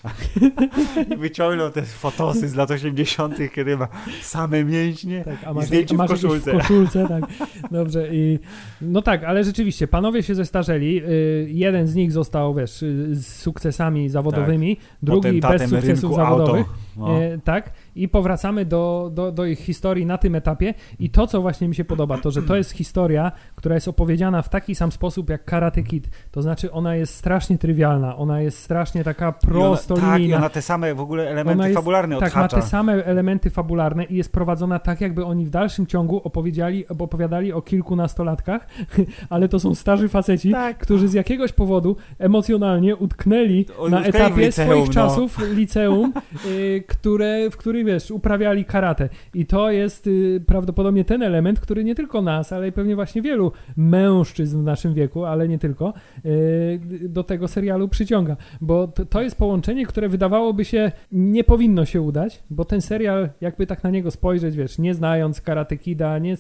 I 1.13 1.17
wyciągnął 1.17 1.72
te 1.72 1.81
fotosy 1.81 2.50
z 2.50 2.55
lat 2.55 2.72
80., 2.72 3.36
kiedy 3.53 3.77
ma 3.77 3.88
same 4.22 4.63
mięśnie 4.63 5.28
Tak, 5.29 5.43
a 5.45 5.53
masz, 5.53 5.65
zdjęcie 5.65 5.95
w 5.95 5.98
masz 5.98 6.09
jakieś 6.09 6.24
koszulce. 6.24 6.51
w 6.51 6.57
koszulce, 6.57 7.07
tak. 7.07 7.24
Dobrze. 7.71 8.07
I, 8.12 8.39
no 8.81 9.01
tak, 9.01 9.24
ale 9.24 9.43
rzeczywiście, 9.43 9.88
panowie 9.88 10.24
się 10.24 10.36
zestarzeli. 10.36 11.03
Y, 11.03 11.48
jeden 11.50 11.88
z 11.88 11.95
nich 11.95 12.12
został, 12.12 12.53
wiesz, 12.53 12.83
y, 12.83 13.15
z 13.15 13.27
sukcesami 13.27 14.09
zawodowymi, 14.09 14.77
drugi 15.03 15.41
bez 15.41 15.69
sukcesów 15.69 16.15
zawodowych. 16.15 16.67
Auto. 16.67 16.88
No. 17.00 17.24
E, 17.24 17.38
tak, 17.44 17.72
i 17.96 18.08
powracamy 18.08 18.65
do, 18.65 19.12
do, 19.13 19.32
do 19.32 19.46
ich 19.46 19.60
historii 19.60 20.06
na 20.06 20.18
tym 20.18 20.36
etapie. 20.36 20.74
I 21.00 21.10
to, 21.10 21.27
co 21.27 21.41
właśnie 21.41 21.68
mi 21.68 21.75
się 21.75 21.86
podoba, 21.86 22.18
to 22.18 22.32
że 22.32 22.41
to 22.44 22.56
jest 22.56 22.72
historia, 22.72 23.32
która 23.56 23.75
jest 23.75 23.88
opowiedziana 23.88 24.41
w 24.41 24.50
taki 24.50 24.75
sam 24.75 24.91
sposób 24.91 25.29
jak 25.29 25.46
Karate 25.46 25.84
Kid. 25.84 26.10
To 26.32 26.41
znaczy, 26.41 26.72
ona 26.72 26.96
jest 26.96 27.15
strasznie 27.15 27.58
trywialna, 27.58 28.18
ona 28.18 28.41
jest 28.41 28.58
strasznie 28.60 29.03
taka 29.03 29.25
I 29.25 29.27
ona, 29.27 29.32
tak, 29.34 29.44
i 29.44 29.48
prostolinijna. 29.50 30.38
ona 30.38 30.50
te 30.50 30.62
same 30.62 30.96
w 30.96 31.01
ogóle 31.01 31.29
elementy 31.29 31.63
jest- 31.63 31.75
fabularne 31.75 32.20
Tak, 32.20 32.36
ma 32.36 32.39
odhacza. 32.46 32.58
te 32.62 32.68
same 32.68 33.06
elementy 33.06 33.50
fabularne 33.50 34.03
i 34.03 34.15
jest 34.15 34.32
prowadzona 34.32 34.79
tak, 34.79 35.01
jakby 35.01 35.25
oni 35.25 35.46
w 35.46 35.50
dalszym 35.50 35.88
ciągu 35.88 36.18
opowiedzieli, 36.24 36.88
opowiadali 36.88 37.53
o 37.53 37.62
kilkunastolatkach, 37.62 38.68
ale 39.29 39.50
to 39.50 39.59
są 39.59 39.75
starzy 39.75 40.09
faceci, 40.09 40.51
Tak. 40.51 40.77
którzy 40.77 41.07
z 41.07 41.14
jakiegoś 41.14 41.53
powodu 41.53 41.96
emocjonalnie 42.20 42.96
utknęli 42.96 43.66
na 43.68 43.83
utknęli 43.83 44.03
w 44.12 44.16
etapie 44.16 44.46
liceum, 44.46 44.68
swoich 44.68 44.88
no. 44.88 44.94
czasów 44.94 45.40
liceum, 45.53 46.14
y, 46.46 46.83
które, 46.89 47.49
w 47.49 47.57
których, 47.57 47.85
wiesz, 47.85 48.11
uprawiali 48.11 48.65
karate. 48.65 49.09
I 49.33 49.45
to 49.45 49.71
jest 49.71 50.07
y, 50.07 50.41
prawdopodobnie 50.47 51.05
ten 51.05 51.23
element, 51.23 51.59
który 51.59 51.83
nie 51.83 51.95
tylko 51.95 52.21
nas, 52.21 52.53
ale 52.53 52.67
i 52.67 52.71
pewnie 52.71 52.95
właśnie 52.95 53.21
wielu 53.21 53.51
mężczyzn 53.77 54.59
w 54.59 54.63
naszym 54.63 54.93
wieku, 54.93 55.25
ale 55.25 55.47
nie 55.47 55.59
tylko, 55.59 55.93
y, 56.25 56.79
do 57.09 57.23
tego 57.23 57.47
serialu 57.47 57.87
przyciąga. 57.87 58.37
Bo 58.61 58.87
to, 58.87 59.05
to 59.05 59.21
jest 59.21 59.37
połączenie, 59.37 59.85
które 59.85 60.09
wydawałoby 60.09 60.65
się 60.65 60.91
nie 61.11 61.43
powinno 61.43 61.85
się 61.85 62.01
udać, 62.01 62.43
bo 62.49 62.65
ten 62.65 62.81
serial, 62.81 63.29
jakby 63.41 63.67
tak 63.67 63.83
na 63.83 63.89
niego 63.89 64.11
spojrzeć, 64.11 64.55
wiesz, 64.55 64.77
nie 64.77 64.93
znając 64.93 65.41
Karate 65.41 65.77
Kida, 65.77 66.19
nie, 66.19 66.37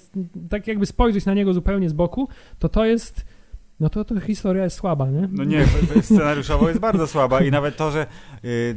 tak 0.49 0.67
jakby 0.67 0.85
spojrzeć 0.85 1.25
na 1.25 1.33
niego 1.33 1.53
zupełnie 1.53 1.89
z 1.89 1.93
boku, 1.93 2.27
to 2.59 2.69
to 2.69 2.85
jest, 2.85 3.25
no 3.79 3.89
to, 3.89 4.05
to 4.05 4.19
historia 4.19 4.63
jest 4.63 4.77
słaba, 4.77 5.09
nie? 5.09 5.29
No 5.31 5.43
nie, 5.43 5.65
scenariuszowo 6.01 6.67
jest 6.67 6.79
bardzo 6.79 7.07
słaba 7.07 7.41
i 7.41 7.51
nawet 7.51 7.77
to, 7.77 7.91
że 7.91 8.07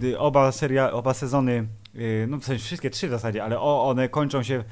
y, 0.03 0.19
oba 0.19 0.53
seria, 0.53 0.93
oba 0.93 1.15
sezony, 1.15 1.67
y, 1.97 2.27
no 2.31 2.37
w 2.39 2.45
sensie 2.45 2.65
wszystkie 2.65 2.91
trzy 2.91 3.09
w 3.09 3.11
zasadzie, 3.11 3.45
ale 3.45 3.61
o, 3.61 3.89
one 3.89 4.09
kończą 4.09 4.43
się, 4.43 4.65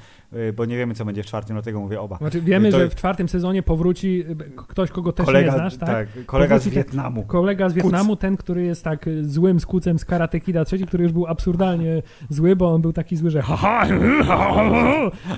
bo 0.55 0.65
nie 0.65 0.77
wiemy 0.77 0.93
co 0.95 1.05
będzie 1.05 1.23
w 1.23 1.25
czwartym, 1.25 1.55
dlatego 1.55 1.79
mówię 1.79 2.01
oba. 2.01 2.17
Znaczy 2.17 2.41
wiemy, 2.41 2.71
To- 2.71 2.79
że 2.79 2.89
w 2.89 2.95
czwartym 2.95 3.29
sezonie 3.29 3.63
powróci 3.63 4.25
y, 4.29 4.51
ktoś, 4.67 4.91
kogo 4.91 5.11
też 5.11 5.25
kolega, 5.25 5.51
nie 5.51 5.57
znasz, 5.57 5.77
tak? 5.77 6.07
kolega 6.25 6.55
z 6.55 6.59
Powróci 6.59 6.75
ten- 6.75 6.83
Wietnamu. 6.83 7.23
Kolega 7.23 7.69
z 7.69 7.73
Wietnamu, 7.73 8.15
ten, 8.15 8.37
który 8.37 8.63
jest 8.63 8.83
tak 8.83 9.07
y, 9.07 9.29
złym 9.29 9.59
skucem 9.59 9.99
z 9.99 10.05
Karate 10.05 10.39
Kida 10.39 10.65
trzeci, 10.65 10.85
który 10.85 11.03
już 11.03 11.13
był 11.13 11.27
absurdalnie 11.27 12.01
zły, 12.29 12.55
bo 12.55 12.73
on 12.73 12.81
był 12.81 12.93
taki 12.93 13.15
zły, 13.15 13.29
że 13.29 13.43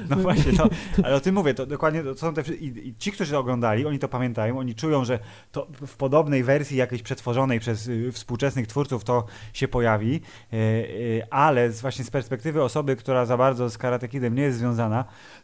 No 0.09 0.15
właśnie, 0.15 0.53
to, 0.53 0.69
ale 1.03 1.15
o 1.15 1.19
tym 1.19 1.35
mówię, 1.35 1.53
to 1.53 1.65
dokładnie 1.65 2.03
to 2.03 2.15
są 2.15 2.33
te 2.33 2.41
i, 2.53 2.87
i 2.87 2.95
ci, 2.95 3.11
którzy 3.11 3.31
to 3.31 3.39
oglądali, 3.39 3.85
oni 3.85 3.99
to 3.99 4.07
pamiętają, 4.07 4.59
oni 4.59 4.75
czują, 4.75 5.05
że 5.05 5.19
to 5.51 5.67
w 5.87 5.97
podobnej 5.97 6.43
wersji 6.43 6.77
jakiejś 6.77 7.01
przetworzonej 7.01 7.59
przez 7.59 7.87
y, 7.87 8.11
współczesnych 8.11 8.67
twórców 8.67 9.03
to 9.03 9.25
się 9.53 9.67
pojawi, 9.67 10.21
ale 11.29 11.71
z, 11.71 11.81
właśnie 11.81 12.05
z 12.05 12.11
perspektywy 12.11 12.63
osoby, 12.63 12.95
która 12.95 13.25
za 13.25 13.37
bardzo 13.37 13.69
z 13.69 13.77
Karate 13.77 14.07
Kidem 14.07 14.35
nie 14.35 14.43
jest 14.43 14.57
związana, 14.57 14.82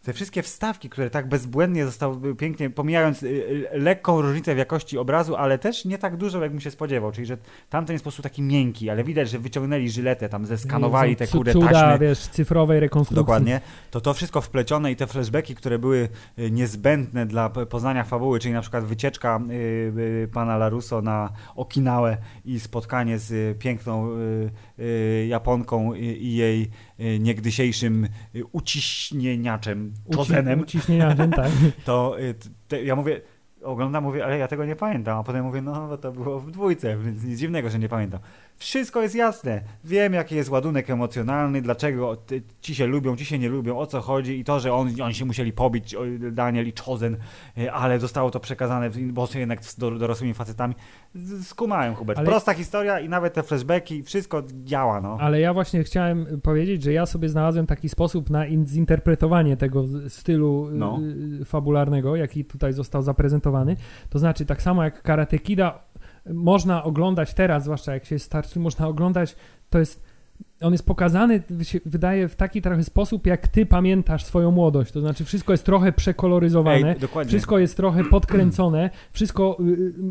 te 0.03 0.13
wszystkie 0.13 0.43
wstawki, 0.43 0.89
które 0.89 1.09
tak 1.09 1.29
bezbłędnie 1.29 1.85
zostały 1.85 2.35
pięknie, 2.35 2.69
pomijając 2.69 3.23
y, 3.23 3.27
y, 3.27 3.69
lekką 3.73 4.21
różnicę 4.21 4.55
w 4.55 4.57
jakości 4.57 4.97
obrazu, 4.97 5.35
ale 5.35 5.57
też 5.57 5.85
nie 5.85 5.97
tak 5.97 6.17
dużo, 6.17 6.41
jak 6.41 6.51
bym 6.51 6.61
się 6.61 6.71
spodziewał, 6.71 7.11
czyli 7.11 7.27
że 7.27 7.37
tamten 7.69 7.93
jest 7.93 8.03
po 8.03 8.07
prostu 8.07 8.21
taki 8.21 8.41
miękki, 8.41 8.89
ale 8.89 9.03
widać, 9.03 9.29
że 9.29 9.39
wyciągnęli 9.39 9.89
żyletę, 9.89 10.29
tam 10.29 10.45
zeskanowali 10.45 11.15
te 11.15 11.27
kurde 11.27 11.53
cuda, 11.53 11.69
taśmy. 11.69 12.07
wiesz, 12.07 12.19
cyfrowej 12.19 12.79
rekonstrukcji. 12.79 13.15
Dokładnie. 13.15 13.61
To 13.91 14.01
to 14.01 14.13
wszystko 14.13 14.41
wplecione 14.41 14.91
i 14.91 14.95
te 14.95 15.07
flashbacki, 15.07 15.55
które 15.55 15.79
były 15.79 16.09
y, 16.39 16.51
niezbędne 16.51 17.25
dla 17.25 17.49
poznania 17.49 18.03
fabuły, 18.03 18.39
czyli 18.39 18.53
na 18.53 18.61
przykład 18.61 18.83
wycieczka 18.83 19.39
pana 20.33 20.57
Larusso 20.57 21.01
na 21.01 21.29
Okinawę 21.55 22.17
i 22.45 22.59
spotkanie 22.59 23.19
z 23.19 23.57
piękną 23.57 24.09
Japonką 25.27 25.93
i, 25.93 26.33
jej 26.33 26.69
niegdysiejszym 27.19 28.07
y, 28.35 28.45
uciśnieniaczem, 28.51 29.93
Uci- 30.07 30.15
Chozenem, 30.15 30.59
Uciśnieniarzem, 30.59 31.31
tak. 31.31 31.49
to 31.85 32.15
t- 32.39 32.49
te, 32.67 32.83
ja 32.83 32.95
mówię, 32.95 33.21
oglądam, 33.63 34.03
mówię, 34.03 34.25
ale 34.25 34.37
ja 34.37 34.47
tego 34.47 34.65
nie 34.65 34.75
pamiętam, 34.75 35.17
a 35.19 35.23
potem 35.23 35.45
mówię, 35.45 35.61
no 35.61 35.87
bo 35.87 35.97
to 35.97 36.11
było 36.11 36.39
w 36.39 36.51
dwójce, 36.51 36.97
więc 36.97 37.23
nic 37.23 37.39
dziwnego, 37.39 37.69
że 37.69 37.79
nie 37.79 37.89
pamiętam. 37.89 38.19
Wszystko 38.59 39.01
jest 39.01 39.15
jasne. 39.15 39.61
Wiem, 39.83 40.13
jaki 40.13 40.35
jest 40.35 40.49
ładunek 40.49 40.89
emocjonalny, 40.89 41.61
dlaczego 41.61 42.17
ci 42.61 42.75
się 42.75 42.87
lubią, 42.87 43.15
ci 43.15 43.25
się 43.25 43.39
nie 43.39 43.49
lubią, 43.49 43.77
o 43.77 43.85
co 43.87 44.01
chodzi 44.01 44.39
i 44.39 44.43
to, 44.43 44.59
że 44.59 44.73
on, 44.73 44.89
oni 45.03 45.13
się 45.13 45.25
musieli 45.25 45.53
pobić, 45.53 45.95
Daniel 46.31 46.67
i 46.67 46.73
Chosen, 46.85 47.17
y, 47.57 47.71
ale 47.71 47.99
zostało 47.99 48.31
to 48.31 48.39
przekazane, 48.39 48.89
w- 48.89 49.11
bo 49.11 49.27
są 49.27 49.39
jednak 49.39 49.59
dorosłymi 49.99 50.33
facetami. 50.33 50.75
Skumałem, 51.43 51.95
Hubert. 51.95 52.19
Ale- 52.19 52.27
Prosta 52.27 52.53
historia 52.53 52.99
i 52.99 53.09
nawet 53.09 53.33
te 53.33 53.43
flashbacki, 53.43 54.03
wszystko 54.03 54.43
działa, 54.63 55.01
no. 55.01 55.17
Ale 55.21 55.39
ja 55.39 55.53
właśnie 55.53 55.83
chciałem 55.83 56.25
powiedzieć, 56.43 56.83
że 56.83 56.93
ja 56.93 57.05
sobie 57.05 57.29
znalazłem 57.29 57.65
taki 57.67 57.89
sposób 57.89 58.29
na 58.29 58.45
in- 58.45 58.67
zinterpretowanie 58.67 59.57
tego 59.57 59.85
stylu 60.07 60.69
No. 60.71 60.99
y, 61.41 61.45
fabularnego, 61.45 62.15
jaki 62.15 62.45
tutaj 62.45 62.73
został 62.73 63.01
zaprezentowany. 63.01 63.75
To 64.09 64.19
znaczy, 64.19 64.45
tak 64.45 64.61
samo 64.61 64.83
jak 64.83 65.01
Karate 65.01 65.39
Kida 65.39 65.88
można 66.33 66.83
oglądać 66.83 67.33
teraz, 67.33 67.63
zwłaszcza 67.63 67.93
jak 67.93 68.05
się 68.05 68.15
jest 68.15 68.25
starszy, 68.25 68.59
można 68.59 68.87
oglądać, 68.87 69.35
to 69.69 69.79
jest 69.79 70.03
on 70.61 70.71
jest 70.71 70.85
pokazany, 70.85 71.43
się 71.63 71.79
wydaje, 71.85 72.27
w 72.27 72.35
taki 72.35 72.61
trochę 72.61 72.83
sposób, 72.83 73.27
jak 73.27 73.47
ty 73.47 73.65
pamiętasz 73.65 74.23
swoją 74.25 74.51
młodość. 74.51 74.91
To 74.91 75.01
znaczy, 75.01 75.25
wszystko 75.25 75.53
jest 75.53 75.65
trochę 75.65 75.91
przekoloryzowane, 75.91 76.95
Ej, 77.21 77.25
wszystko 77.27 77.59
jest 77.59 77.77
trochę 77.77 78.03
podkręcone, 78.03 78.89
wszystko 79.11 79.57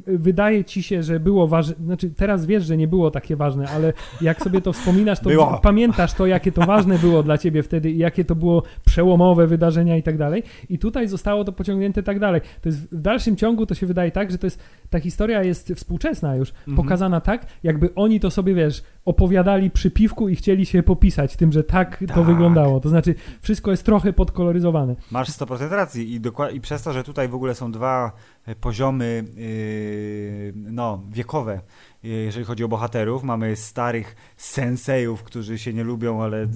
y, 0.08 0.12
y, 0.12 0.18
wydaje 0.18 0.64
ci 0.64 0.82
się, 0.82 1.02
że 1.02 1.20
było 1.20 1.48
ważne. 1.48 1.74
Znaczy, 1.84 2.11
teraz 2.11 2.46
wiesz, 2.46 2.64
że 2.64 2.76
nie 2.76 2.88
było 2.88 3.11
takie 3.11 3.37
ważne, 3.37 3.68
ale 3.68 3.92
jak 4.20 4.42
sobie 4.42 4.61
to 4.61 4.72
wspominasz, 4.72 5.20
to 5.20 5.30
Było. 5.30 5.61
pamiętasz 5.62 6.12
to, 6.12 6.26
jakie 6.26 6.52
to 6.52 6.66
ważne 6.66 6.98
było 6.98 7.22
dla 7.22 7.38
ciebie 7.38 7.62
wtedy 7.62 7.90
jakie 7.92 8.24
to 8.24 8.34
było 8.34 8.62
przełomowe 8.87 9.46
wydarzenia 9.46 9.96
i 9.96 10.02
tak 10.02 10.18
dalej. 10.18 10.42
I 10.68 10.78
tutaj 10.78 11.08
zostało 11.08 11.44
to 11.44 11.52
pociągnięte 11.52 12.02
tak 12.02 12.18
dalej. 12.18 12.40
To 12.62 12.68
jest 12.68 12.94
w 12.94 13.00
dalszym 13.00 13.37
ciągu 13.37 13.66
to 13.66 13.74
się 13.74 13.87
wydaje 13.87 14.11
tak, 14.11 14.30
że 14.30 14.38
to 14.38 14.46
jest 14.46 14.61
ta 14.90 15.00
historia 15.00 15.42
jest 15.42 15.72
współczesna 15.74 16.37
już, 16.37 16.50
Mhm. 16.50 16.76
pokazana 16.76 17.20
tak, 17.20 17.46
jakby 17.62 17.94
oni 17.94 18.20
to 18.20 18.30
sobie, 18.30 18.54
wiesz, 18.54 18.82
opowiadali 19.04 19.70
przy 19.70 19.90
piwku 19.90 20.28
i 20.28 20.37
chcieli 20.38 20.66
się 20.66 20.83
popisać 20.83 21.37
tym, 21.37 21.53
że 21.53 21.64
tak, 21.64 22.05
to 22.09 22.14
Tak. 22.14 22.24
wyglądało. 22.24 22.81
To 22.81 22.88
znaczy, 22.88 23.14
wszystko 23.42 23.70
jest 23.70 23.83
trochę 23.85 24.12
podkoloryzowane. 24.12 24.96
Masz 25.11 25.29
100% 25.31 25.70
racji 25.70 26.12
I, 26.14 26.20
dokład- 26.20 26.55
i 26.55 26.61
przez 26.61 26.83
to, 26.83 26.92
że 26.92 27.05
tutaj 27.05 27.29
w 27.29 27.35
ogóle 27.35 27.55
są 27.55 27.72
dwa 27.72 28.12
e, 28.46 28.55
poziomy 28.55 29.24
yy, 29.37 30.53
no, 30.57 31.03
wiekowe, 31.11 31.61
yy, 32.03 32.11
jeżeli 32.11 32.44
chodzi 32.44 32.64
o 32.64 32.68
bohaterów, 32.68 33.22
mamy 33.22 33.57
starych 33.57 34.16
sensejów, 34.37 35.22
którzy 35.22 35.59
się 35.59 35.72
nie 35.72 35.85
lubią, 35.85 36.22
ale 36.22 36.46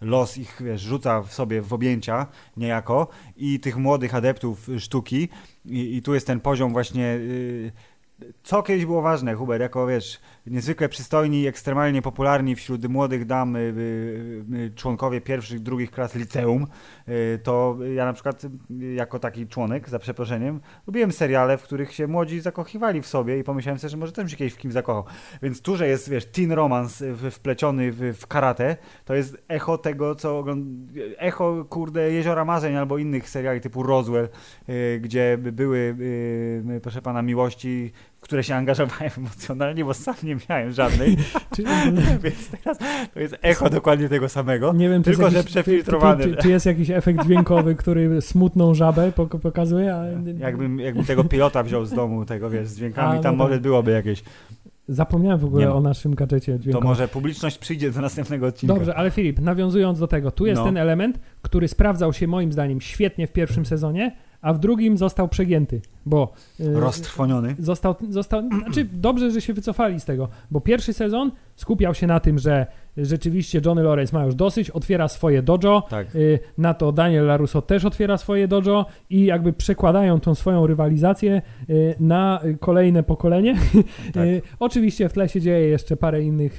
los 0.00 0.38
ich 0.38 0.62
wiesz, 0.64 0.80
rzuca 0.82 1.22
w 1.22 1.32
sobie 1.32 1.62
w 1.62 1.72
objęcia 1.72 2.26
niejako 2.56 3.08
i 3.36 3.60
tych 3.60 3.76
młodych 3.76 4.14
adeptów 4.14 4.68
sztuki 4.78 5.28
i, 5.64 5.96
i 5.96 6.02
tu 6.02 6.14
jest 6.14 6.26
ten 6.26 6.40
poziom 6.40 6.72
właśnie 6.72 7.02
yy, 7.02 7.72
co 8.42 8.62
kiedyś 8.62 8.86
było 8.86 9.02
ważne, 9.02 9.34
Hubert, 9.34 9.60
jako 9.60 9.86
wiesz, 9.86 10.20
niezwykle 10.46 10.88
przystojni, 10.88 11.46
ekstremalnie 11.46 12.02
popularni 12.02 12.56
wśród 12.56 12.88
młodych 12.88 13.26
dam 13.26 13.56
y, 13.56 13.58
y, 13.58 14.44
y, 14.56 14.72
członkowie 14.74 15.20
pierwszych, 15.20 15.60
drugich 15.60 15.90
klas 15.90 16.14
liceum, 16.14 16.66
to 17.42 17.78
ja 17.94 18.04
na 18.04 18.12
przykład 18.12 18.42
jako 18.94 19.18
taki 19.18 19.46
członek, 19.46 19.88
za 19.88 19.98
przeproszeniem, 19.98 20.60
lubiłem 20.86 21.12
seriale, 21.12 21.58
w 21.58 21.62
których 21.62 21.92
się 21.92 22.06
młodzi 22.06 22.40
zakochiwali 22.40 23.02
w 23.02 23.06
sobie 23.06 23.38
i 23.38 23.44
pomyślałem 23.44 23.78
sobie, 23.78 23.88
że 23.88 23.96
może 23.96 24.12
też 24.12 24.30
się 24.30 24.36
kiedyś 24.36 24.52
w 24.52 24.58
kim 24.58 24.72
zakochał. 24.72 25.04
Więc 25.42 25.62
tu, 25.62 25.76
że 25.76 25.88
jest, 25.88 26.10
wiesz, 26.10 26.26
teen 26.26 26.52
romance 26.52 27.14
wpleciony 27.30 27.92
w, 27.92 28.26
karate, 28.26 28.76
to 29.04 29.14
jest 29.14 29.36
echo 29.48 29.78
tego, 29.78 30.14
co 30.14 30.44
echo, 31.18 31.64
kurde, 31.64 32.12
Jeziora 32.12 32.44
Marzeń 32.44 32.76
albo 32.76 32.98
innych 32.98 33.28
seriali 33.28 33.60
typu 33.60 33.82
Roswell, 33.82 34.28
gdzie 35.00 35.38
by 35.38 35.52
były, 35.52 35.96
proszę 36.82 37.02
pana, 37.02 37.22
miłości, 37.22 37.92
które 38.26 38.44
się 38.44 38.54
angażowałem 38.54 39.10
emocjonalnie, 39.18 39.84
bo 39.84 39.94
sam 39.94 40.14
nie 40.22 40.36
miałem 40.50 40.72
żadnej, 40.72 41.16
więc 42.24 42.50
teraz 42.50 42.78
to 43.14 43.20
jest 43.20 43.36
echo 43.42 43.70
dokładnie 43.70 44.08
tego 44.08 44.28
samego. 44.28 44.72
nie 44.72 44.88
wiem, 44.88 45.02
Tylko, 45.02 45.30
że 45.30 45.36
jakiś, 45.36 45.52
przefiltrowany. 45.52 46.24
Czy, 46.24 46.30
czy, 46.36 46.42
czy 46.42 46.48
jest 46.48 46.66
jakiś 46.66 46.90
efekt 46.90 47.24
dźwiękowy, 47.24 47.74
który 47.74 48.20
smutną 48.22 48.74
żabę 48.74 49.12
pok- 49.16 49.38
pokazuje? 49.40 49.94
A, 49.94 50.04
Jakbym, 50.38 50.80
jakbym 50.80 51.04
tego 51.04 51.24
pilota 51.24 51.62
wziął 51.62 51.84
z 51.84 51.90
domu, 51.92 52.24
tego 52.24 52.50
wiesz, 52.50 52.68
z 52.68 52.76
dźwiękami, 52.76 53.18
A, 53.18 53.22
tam 53.22 53.36
no 53.36 53.44
może 53.44 53.54
tak. 53.54 53.62
byłoby 53.62 53.90
jakieś. 53.90 54.22
Zapomniałem 54.88 55.38
w 55.38 55.44
ogóle 55.44 55.64
Nie 55.64 55.72
o 55.72 55.80
naszym 55.80 56.14
gadżecie 56.14 56.52
To 56.52 56.58
dźwiękowym. 56.58 56.88
może 56.88 57.08
publiczność 57.08 57.58
przyjdzie 57.58 57.90
do 57.90 58.00
następnego 58.00 58.46
odcinka. 58.46 58.74
Dobrze, 58.74 58.94
ale 58.94 59.10
Filip, 59.10 59.38
nawiązując 59.40 59.98
do 59.98 60.06
tego, 60.06 60.30
tu 60.30 60.46
jest 60.46 60.58
No. 60.58 60.64
ten 60.64 60.76
element, 60.76 61.18
który 61.42 61.68
sprawdzał 61.68 62.12
się 62.12 62.26
moim 62.26 62.52
zdaniem 62.52 62.80
świetnie 62.80 63.26
w 63.26 63.32
pierwszym 63.32 63.66
sezonie, 63.66 64.16
a 64.46 64.52
w 64.52 64.58
drugim 64.58 64.96
został 64.96 65.28
przegięty, 65.28 65.80
bo 66.06 66.32
y, 66.60 66.80
Roztrwoniony. 66.80 67.56
został, 67.58 67.94
został, 68.10 68.48
znaczy 68.48 68.88
dobrze, 68.92 69.30
że 69.30 69.40
się 69.40 69.54
wycofali 69.54 70.00
z 70.00 70.04
tego, 70.04 70.28
bo 70.50 70.60
pierwszy 70.60 70.92
sezon 70.92 71.30
skupiał 71.56 71.94
się 71.94 72.06
na 72.06 72.20
tym, 72.20 72.38
że 72.38 72.66
rzeczywiście 72.96 73.60
Johnny 73.66 73.82
Lawrence 73.82 74.16
ma 74.18 74.24
już 74.24 74.34
dosyć, 74.34 74.70
otwiera 74.70 75.08
swoje 75.08 75.42
dojo, 75.42 75.82
Tak. 75.90 76.14
y, 76.14 76.38
na 76.58 76.74
to 76.74 76.92
Daniel 76.92 77.26
LaRusso 77.26 77.62
też 77.62 77.84
otwiera 77.84 78.18
swoje 78.18 78.48
dojo 78.48 78.86
i 79.10 79.24
jakby 79.24 79.52
przekładają 79.52 80.20
tą 80.20 80.34
swoją 80.34 80.66
rywalizację 80.66 81.42
y, 81.70 81.94
na 82.00 82.40
kolejne 82.60 83.02
pokolenie. 83.02 83.56
Tak. 84.14 84.24
Y, 84.24 84.42
Oczywiście 84.60 85.08
w 85.08 85.12
tle 85.12 85.28
się 85.28 85.40
dzieje 85.40 85.68
jeszcze 85.68 85.96
parę 85.96 86.22
innych 86.22 86.58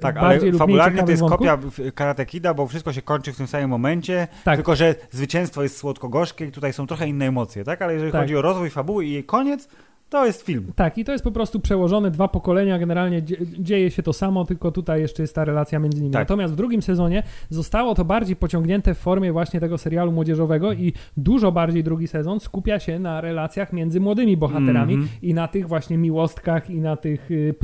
Tak, 0.00 0.14
bardziej 0.14 0.48
ale 0.50 0.58
fabularnie 0.58 1.02
to 1.02 1.10
jest 1.10 1.20
wątków. 1.22 1.38
kopia 1.48 1.58
Karate 1.94 2.26
Kida, 2.26 2.54
bo 2.54 2.66
wszystko 2.66 2.92
się 2.92 3.02
kończy 3.02 3.32
w 3.32 3.36
tym 3.36 3.46
samym 3.46 3.70
momencie, 3.70 4.28
Tak. 4.44 4.56
tylko 4.56 4.74
że 4.76 4.94
zwycięstwo 5.10 5.62
jest 5.62 5.76
słodko-gorzkie 5.76 6.46
i 6.46 6.52
tutaj 6.52 6.72
są 6.72 6.86
trochę 6.86 7.08
inne 7.08 7.26
emocje, 7.26 7.64
tak? 7.64 7.82
Ale 7.82 7.92
jeżeli 7.94 8.12
Tak. 8.12 8.20
chodzi 8.20 8.36
o 8.36 8.42
rozwój 8.42 8.70
fabuły 8.70 9.04
i 9.06 9.12
jej 9.12 9.24
koniec, 9.24 9.68
to 10.12 10.26
jest 10.26 10.42
film. 10.42 10.72
Tak, 10.76 10.98
i 10.98 11.04
to 11.04 11.12
jest 11.12 11.24
po 11.24 11.30
prostu 11.32 11.60
przełożone 11.60 12.10
dwa 12.10 12.28
pokolenia, 12.28 12.78
generalnie 12.78 13.22
dzie- 13.22 13.36
dzieje 13.58 13.90
się 13.90 14.02
to 14.02 14.12
samo, 14.12 14.44
tylko 14.44 14.70
tutaj 14.72 15.00
jeszcze 15.00 15.22
jest 15.22 15.34
ta 15.34 15.44
relacja 15.44 15.78
między 15.78 16.00
nimi. 16.02 16.12
Tak. 16.12 16.20
Natomiast 16.22 16.54
w 16.54 16.56
drugim 16.56 16.82
sezonie 16.82 17.22
zostało 17.50 17.94
to 17.94 18.04
bardziej 18.04 18.36
pociągnięte 18.36 18.94
w 18.94 18.98
formie 18.98 19.32
właśnie 19.32 19.60
tego 19.60 19.78
serialu 19.78 20.12
młodzieżowego 20.12 20.72
i 20.72 20.92
dużo 21.16 21.52
bardziej 21.52 21.84
drugi 21.84 22.08
sezon 22.08 22.40
skupia 22.40 22.78
się 22.80 22.98
na 22.98 23.20
relacjach 23.20 23.72
między 23.72 24.00
młodymi 24.00 24.36
bohaterami 24.36 24.94
Mhm. 24.94 25.10
i 25.22 25.34
na 25.34 25.48
tych 25.48 25.68
właśnie 25.68 25.98
miłostkach 25.98 26.70
i 26.70 26.80
na 26.80 26.96
tych 26.96 27.30
y, 27.30 27.54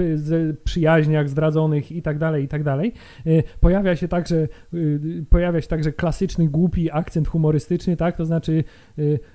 przyjaźniach 0.65 1.29
zdradzonych 1.29 1.93
i 1.93 2.03
tak 2.03 2.19
dalej, 2.19 2.45
i 2.45 2.49
tak 2.49 2.63
dalej. 2.63 2.93
Y, 3.27 3.43
Pojawia 3.61 3.97
się 3.97 4.09
także, 4.09 4.49
y, 4.75 5.25
pojawia 5.31 5.61
się 5.61 5.69
także 5.69 5.93
klasyczny, 5.93 6.49
głupi 6.49 6.91
akcent 6.93 7.29
humorystyczny, 7.29 7.97
tak? 7.97 8.17
To 8.17 8.25
znaczy 8.27 8.65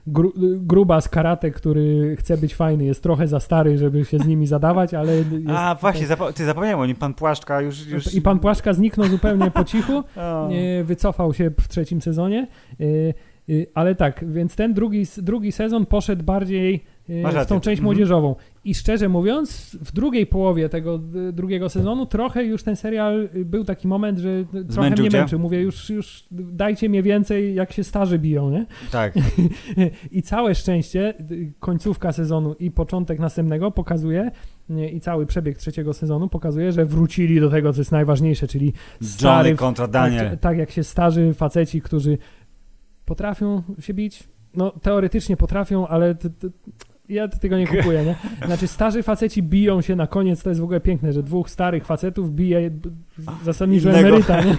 gru, 0.07 0.33
gruba 0.57 1.01
z 1.01 1.09
karate, 1.09 1.51
który 1.51 2.15
chce 2.19 2.37
być 2.37 2.55
fajny, 2.55 2.85
jest 2.85 3.02
trochę 3.03 3.27
za 3.27 3.39
stary, 3.39 3.77
żeby 3.77 4.05
się 4.05 4.19
z 4.19 4.27
nimi 4.27 4.47
zadawać, 4.47 4.93
ale 4.93 5.13
A 5.57 5.75
właśnie, 5.75 6.07
zapo- 6.07 6.33
ty 6.33 6.45
zapomniałem 6.45 6.79
o 6.79 6.85
nim, 6.85 6.95
pan 6.95 7.13
Płaszczka 7.13 7.61
już... 7.61 7.87
już... 7.87 8.13
i 8.13 8.21
pan 8.21 8.39
Płaszka 8.39 8.73
zniknął 8.73 9.07
zupełnie 9.07 9.51
po 9.51 9.63
cichu, 9.63 9.93
O. 10.15 10.47
nie, 10.49 10.83
wycofał 10.83 11.33
się 11.33 11.51
w 11.61 11.67
trzecim 11.67 12.01
sezonie, 12.01 12.47
y, 12.81 13.13
y, 13.49 13.67
ale 13.73 13.95
tak, 13.95 14.31
więc 14.31 14.55
ten 14.55 14.73
drugi, 14.73 15.03
drugi 15.17 15.51
sezon 15.51 15.85
poszedł 15.85 16.23
bardziej 16.23 16.83
w 17.09 17.23
rację. 17.23 17.45
tą 17.45 17.55
część 17.59 17.79
Mhm. 17.79 17.83
młodzieżową. 17.83 18.35
I 18.65 18.75
szczerze 18.75 19.09
mówiąc, 19.09 19.77
w 19.85 19.91
drugiej 19.91 20.25
połowie 20.27 20.69
tego 20.69 20.99
drugiego 21.33 21.69
sezonu 21.69 22.05
trochę 22.05 22.43
już 22.43 22.63
ten 22.63 22.75
serial 22.75 23.29
y, 23.35 23.45
był 23.45 23.63
taki 23.65 23.87
moment, 23.87 24.19
że 24.19 24.45
trochę 24.51 24.71
Zmęczył 24.71 25.03
mnie 25.03 25.11
cię? 25.11 25.17
męczył. 25.17 25.39
Mówię, 25.39 25.61
już, 25.61 25.89
już 25.89 26.23
dajcie 26.31 26.89
mnie 26.89 27.03
więcej, 27.03 27.55
jak 27.55 27.71
się 27.71 27.83
starzy 27.83 28.19
biją, 28.19 28.49
nie? 28.49 28.65
Tak, 28.91 29.13
I 30.11 30.21
całe 30.21 30.55
szczęście, 30.55 31.13
końcówka 31.59 32.11
sezonu 32.11 32.53
i 32.59 32.71
początek 32.71 33.19
następnego 33.19 33.71
pokazuje, 33.71 34.31
i 34.93 34.99
cały 34.99 35.25
przebieg 35.25 35.57
trzeciego 35.57 35.93
sezonu 35.93 36.27
pokazuje, 36.29 36.71
że 36.71 36.85
wrócili 36.85 37.39
do 37.39 37.49
tego, 37.49 37.73
co 37.73 37.81
jest 37.81 37.91
najważniejsze, 37.91 38.47
czyli 38.47 38.65
Johnny 38.65 39.07
stary, 39.09 39.55
kontra 39.55 39.87
Daniel. 39.87 40.29
tak, 40.29 40.39
tak 40.39 40.57
jak 40.57 40.71
się 40.71 40.83
starzy 40.83 41.33
faceci, 41.33 41.81
którzy 41.81 42.17
potrafią 43.05 43.63
się 43.79 43.93
bić, 43.93 44.23
no 44.55 44.71
teoretycznie 44.71 45.37
potrafią, 45.37 45.87
ale 45.87 46.15
ja 47.09 47.27
tego 47.27 47.57
nie 47.57 47.67
kupuję, 47.67 48.03
nie? 48.05 48.15
Znaczy 48.45 48.67
starzy 48.67 49.03
faceci 49.03 49.43
biją 49.43 49.81
się 49.81 49.95
na 49.95 50.07
koniec, 50.07 50.43
to 50.43 50.49
jest 50.49 50.61
w 50.61 50.63
ogóle 50.63 50.79
piękne, 50.79 51.13
że 51.13 51.23
dwóch 51.23 51.49
starych 51.49 51.85
facetów 51.85 52.31
bije 52.31 52.71
zasadniczo 53.43 53.91
emeryta, 53.91 54.41
nie? 54.41 54.55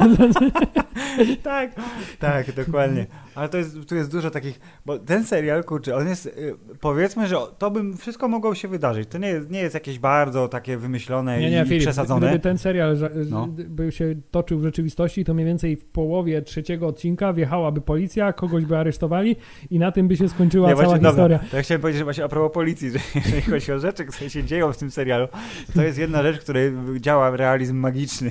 tak, 1.42 1.72
tak, 2.18 2.52
dokładnie. 2.52 3.06
Ale 3.34 3.48
to 3.48 3.58
jest, 3.58 3.76
tu 3.88 3.94
jest 3.94 4.10
dużo 4.10 4.30
takich, 4.30 4.60
bo 4.86 4.98
ten 4.98 5.24
serial, 5.24 5.64
kurczę, 5.64 5.96
on 5.96 6.08
jest, 6.08 6.26
y, 6.26 6.54
powiedzmy, 6.80 7.26
że 7.26 7.36
to 7.58 7.70
bym 7.70 7.96
wszystko 7.96 8.28
mogło 8.28 8.54
się 8.54 8.68
wydarzyć. 8.68 9.08
To 9.08 9.18
nie 9.18 9.28
jest, 9.28 9.50
nie 9.50 9.58
jest 9.58 9.74
jakieś 9.74 9.98
bardzo 9.98 10.48
takie 10.48 10.76
wymyślone 10.76 11.40
Nie, 11.40 11.50
nie, 11.50 11.62
i 11.62 11.66
Filip, 11.66 11.82
przesadzone. 11.82 12.26
gdyby 12.26 12.42
ten 12.42 12.58
serial 12.58 12.96
No. 13.30 13.46
by 13.48 13.92
się 13.92 14.14
toczył 14.30 14.58
w 14.58 14.62
rzeczywistości, 14.62 15.24
to 15.24 15.34
mniej 15.34 15.46
więcej 15.46 15.76
w 15.76 15.84
połowie 15.84 16.42
trzeciego 16.42 16.86
odcinka 16.86 17.32
wjechałaby 17.32 17.80
policja, 17.80 18.32
kogoś 18.32 18.64
by 18.64 18.78
aresztowali 18.78 19.36
i 19.70 19.78
na 19.78 19.92
tym 19.92 20.08
by 20.08 20.16
się 20.16 20.28
skończyła 20.28 20.68
Nie, 20.68 20.74
cała 20.74 20.84
właśnie, 20.88 21.08
historia. 21.08 21.38
Dobra, 21.38 21.50
to 21.50 21.56
ja 21.56 21.62
chciałem 21.62 21.80
powiedzieć, 21.80 21.98
że 21.98 22.04
właśnie 22.04 22.24
a 22.24 22.28
propos 22.28 22.54
policji, 22.54 22.90
że 22.90 22.98
jeżeli 23.24 23.42
chodzi 23.42 23.72
o 23.72 23.78
rzeczy, 23.78 24.04
które 24.04 24.30
się 24.30 24.44
dzieją 24.44 24.72
w 24.72 24.76
tym 24.76 24.90
serialu, 24.90 25.28
to 25.74 25.82
jest 25.82 25.98
jedna 25.98 26.22
rzecz, 26.22 26.40
której 26.40 26.72
działa 27.00 27.36
realizm 27.36 27.76
magiczny, 27.76 28.30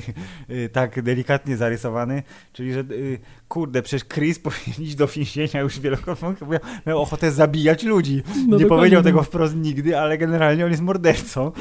y, 0.50 0.70
tak 0.70 1.02
delikatnie 1.02 1.58
zarysowany, 1.58 2.24
czyli 2.54 2.74
że 2.74 2.80
y, 2.80 3.20
kurde, 3.54 3.82
przecież 3.82 4.08
Chris 4.08 4.40
powinien 4.50 4.82
iść 4.82 4.96
do 4.96 5.08
więzienia 5.08 5.62
już 5.62 5.80
wielokrotnie, 5.80 6.60
miał 6.88 7.02
ochotę 7.02 7.32
zabijać 7.32 7.84
ludzi. 7.84 8.24
No, 8.48 8.58
nie 8.58 8.66
powiedział 8.66 9.04
tego 9.04 9.24
wprost 9.24 9.56
nigdy, 9.56 10.00
ale 10.00 10.18
generalnie 10.18 10.66
on 10.66 10.72
jest 10.72 10.84
mordercą. 10.84 11.52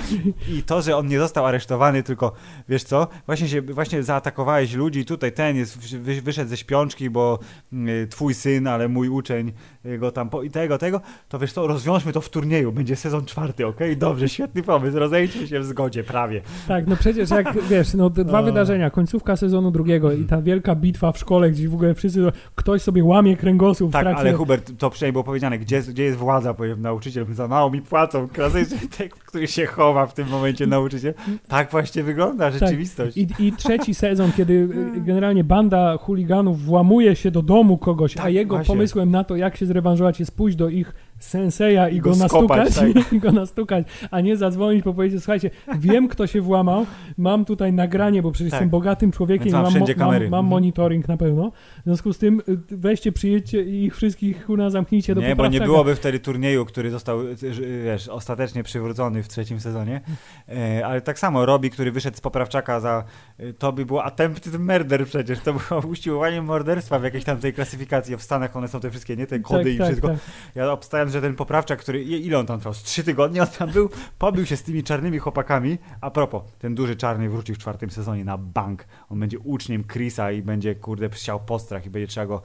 I 0.48 0.62
to, 0.62 0.83
że 0.83 0.96
on 0.96 1.07
nie 1.07 1.18
został 1.18 1.46
aresztowany, 1.46 2.02
tylko 2.02 2.33
wiesz 2.68 2.85
co, 2.85 3.09
właśnie 3.26 3.48
się 3.48 3.62
właśnie 3.62 4.02
zaatakowałeś 4.02 4.74
ludzi, 4.74 5.05
tutaj 5.05 5.33
ten 5.33 5.57
jest, 5.57 5.96
wy, 5.98 6.22
wyszedł 6.22 6.50
ze 6.50 6.57
śpiączki, 6.57 7.11
bo 7.11 7.38
y, 7.72 8.07
twój 8.11 8.35
syn, 8.35 8.66
ale 8.66 8.88
mój 8.88 9.09
uczeń 9.09 9.52
go 9.98 10.12
tam 10.12 10.30
po, 10.30 10.42
i 10.42 10.50
tego, 10.50 10.78
tego, 10.78 11.00
to 11.28 11.38
wiesz 11.38 11.52
co, 11.52 11.66
rozwiążmy 11.66 12.12
to 12.12 12.20
w 12.20 12.28
turnieju, 12.28 12.72
będzie 12.72 12.96
sezon 12.96 13.24
czwarty, 13.24 13.66
okej? 13.66 13.96
Dobrze, 13.96 14.28
świetny 14.28 14.62
pomysł, 14.62 14.98
rozejdźmy 14.98 15.48
się 15.48 15.60
w 15.60 15.64
zgodzie, 15.64 16.04
prawie. 16.04 16.42
Tak, 16.68 16.86
no 16.86 16.96
przecież 16.96 17.30
jak 17.30 17.62
wiesz, 17.70 17.94
no 17.94 18.10
dwa 18.10 18.40
O. 18.40 18.42
wydarzenia, 18.42 18.90
końcówka 18.90 19.36
sezonu 19.36 19.70
drugiego 19.70 20.12
i 20.12 20.24
ta 20.24 20.42
wielka 20.42 20.74
bitwa 20.74 21.12
w 21.12 21.18
szkole, 21.18 21.50
gdzie 21.50 21.68
w 21.68 21.74
ogóle 21.74 21.94
wszyscy, 21.94 22.32
ktoś 22.54 22.82
sobie 22.82 23.04
łamie 23.04 23.36
kręgosłup 23.36 23.92
Tak, 23.92 24.02
trakcie... 24.02 24.20
ale 24.20 24.32
Hubert, 24.32 24.72
to 24.78 24.90
przynajmniej 24.90 25.12
było 25.12 25.24
powiedziane, 25.24 25.58
gdzie, 25.58 25.82
gdzie 25.82 26.04
jest 26.04 26.18
władza, 26.18 26.54
powiem 26.54 26.82
nauczyciel, 26.82 27.26
za 27.30 27.48
mało 27.48 27.70
mi 27.70 27.82
płacą, 27.82 28.28
klasycznie, 28.28 28.78
tak, 28.98 29.21
który 29.32 29.48
się 29.48 29.66
chowa 29.66 30.06
w 30.06 30.14
tym 30.14 30.28
momencie 30.28 30.66
nauczyciel. 30.66 31.14
Tak 31.48 31.70
właśnie 31.70 32.02
wygląda 32.02 32.50
tak. 32.50 32.60
rzeczywistość. 32.60 33.18
Tak. 33.28 33.40
I, 33.40 33.46
I, 33.46 33.52
trzeci 33.52 33.94
sezon, 33.94 34.32
kiedy 34.36 34.52
y, 34.54 35.00
generalnie 35.00 35.44
banda 35.44 35.96
chuliganów 35.96 36.62
włamuje 36.62 37.16
się 37.16 37.30
do 37.30 37.42
domu 37.42 37.78
kogoś, 37.78 38.14
tak, 38.14 38.24
a 38.24 38.28
jego 38.28 38.56
właśnie. 38.56 38.74
pomysłem 38.74 39.10
na 39.10 39.24
to, 39.24 39.36
jak 39.36 39.56
się 39.56 39.66
zrewanżować 39.66 40.20
jest 40.20 40.36
pójść 40.36 40.56
do 40.56 40.68
ich 40.68 40.94
senseja 41.24 41.88
i, 41.88 42.00
go, 42.00 42.11
go 42.11 42.16
nastukać, 42.16 42.74
tak. 42.74 43.12
i 43.12 43.18
go 43.18 43.32
nastukać, 43.32 43.87
a 44.11 44.20
nie 44.20 44.37
zadzwonić, 44.37 44.85
po 44.85 44.94
powiedzieć, 44.94 45.20
słuchajcie, 45.20 45.50
wiem 45.78 46.08
kto 46.08 46.26
się 46.26 46.40
włamał, 46.40 46.87
mam 47.18 47.44
tutaj 47.44 47.72
nagranie, 47.72 48.22
bo 48.22 48.32
przecież 48.32 48.50
tak. 48.50 48.61
jestem 48.61 48.70
bogatym 48.70 49.12
człowiekiem 49.12 49.52
mam, 49.52 49.62
mam, 49.62 49.72
mam, 49.72 50.08
mam, 50.08 50.14
mhm. 50.14 50.44
monitoring 50.44 51.08
na 51.08 51.16
pewno, 51.16 51.52
w 51.80 51.85
związku 51.85 52.12
z 52.12 52.18
tym 52.18 52.42
y, 52.48 52.58
weźcie, 52.70 53.12
przyjedźcie 53.12 53.62
i 53.62 53.85
ich 53.85 53.96
wszystkich 53.96 54.46
kurna 54.46 54.70
zamknijcie 54.70 55.14
do 55.14 55.20
Nie, 55.20 55.37
bo 55.37 55.46
nie 55.46 55.61
byłoby 55.61 55.94
wtedy 55.94 56.20
turnieju, 56.20 56.64
który 56.64 56.90
został, 56.90 57.22
y, 57.22 57.37
wiesz, 57.85 58.08
ostatecznie 58.08 58.62
przywrócony 58.62 59.22
w 59.22 59.28
trzecim 59.28 59.61
sezonie, 59.61 60.00
e, 60.48 60.87
ale 60.87 61.00
tak 61.00 61.18
samo 61.18 61.46
Robi, 61.46 61.70
który 61.70 61.92
wyszedł 61.92 62.16
z 62.16 62.20
poprawczaka 62.20 62.80
za, 62.80 63.04
y, 63.40 63.54
to 63.54 63.72
by 63.72 63.87
było 63.87 64.04
attempted 64.04 64.61
murder 64.61 65.06
przecież, 65.06 65.38
to 65.38 65.52
było 65.52 65.80
usiłowanie 65.92 66.42
morderstwa 66.42 66.98
w 66.98 67.04
jakiejś 67.04 67.24
tam 67.24 67.38
tej 67.38 67.52
klasyfikacji, 67.52 68.16
w 68.16 68.22
Stanach 68.22 68.56
one 68.56 68.68
są 68.68 68.80
te 68.80 68.90
wszystkie, 68.90 69.16
nie, 69.16 69.26
te 69.26 69.40
kody 69.40 69.64
tak, 69.64 69.72
i 69.72 69.78
tak, 69.78 69.87
wszystko. 69.87 70.08
Tak. 70.08 70.18
Ja 70.54 70.72
obstałem 70.72 71.11
że 71.12 71.20
ten 71.20 71.37
poprawczak, 71.37 71.81
który, 71.81 72.03
ile 72.03 72.38
on 72.38 72.46
tam 72.46 72.59
trwał? 72.59 72.75
Z 72.75 72.83
trzy 72.83 73.05
tygodnie 73.05 73.42
on 73.42 73.48
tam 73.59 73.70
był, 73.70 73.90
pobił 74.18 74.46
się 74.46 74.57
z 74.57 74.62
tymi 74.62 74.83
czarnymi 74.83 75.18
chłopakami. 75.18 75.79
A 76.01 76.11
propos, 76.11 76.42
ten 76.59 76.75
duży 76.75 76.96
czarny 76.96 77.29
wrócił 77.29 77.55
w 77.55 77.59
czwartym 77.59 77.90
sezonie 77.90 78.25
na 78.25 78.38
bank. 78.38 78.85
On 79.09 79.20
będzie 79.20 79.38
uczniem 79.38 79.85
Chrisa 79.85 80.33
i 80.33 80.42
będzie, 80.42 80.75
kurde, 80.75 81.11
chciał 81.11 81.40
postrach 81.40 81.87
i 81.87 81.90
będzie 81.90 82.07
trzeba 82.07 82.27
go 82.27 82.42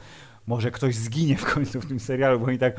może 0.48 0.72
ktoś 0.72 0.96
zginie 0.96 1.38
w 1.38 1.54
końcu 1.54 1.82
w 1.82 1.86
tym 1.86 2.00
serialu, 2.00 2.40
bo 2.40 2.46
oni 2.46 2.58
tak 2.58 2.76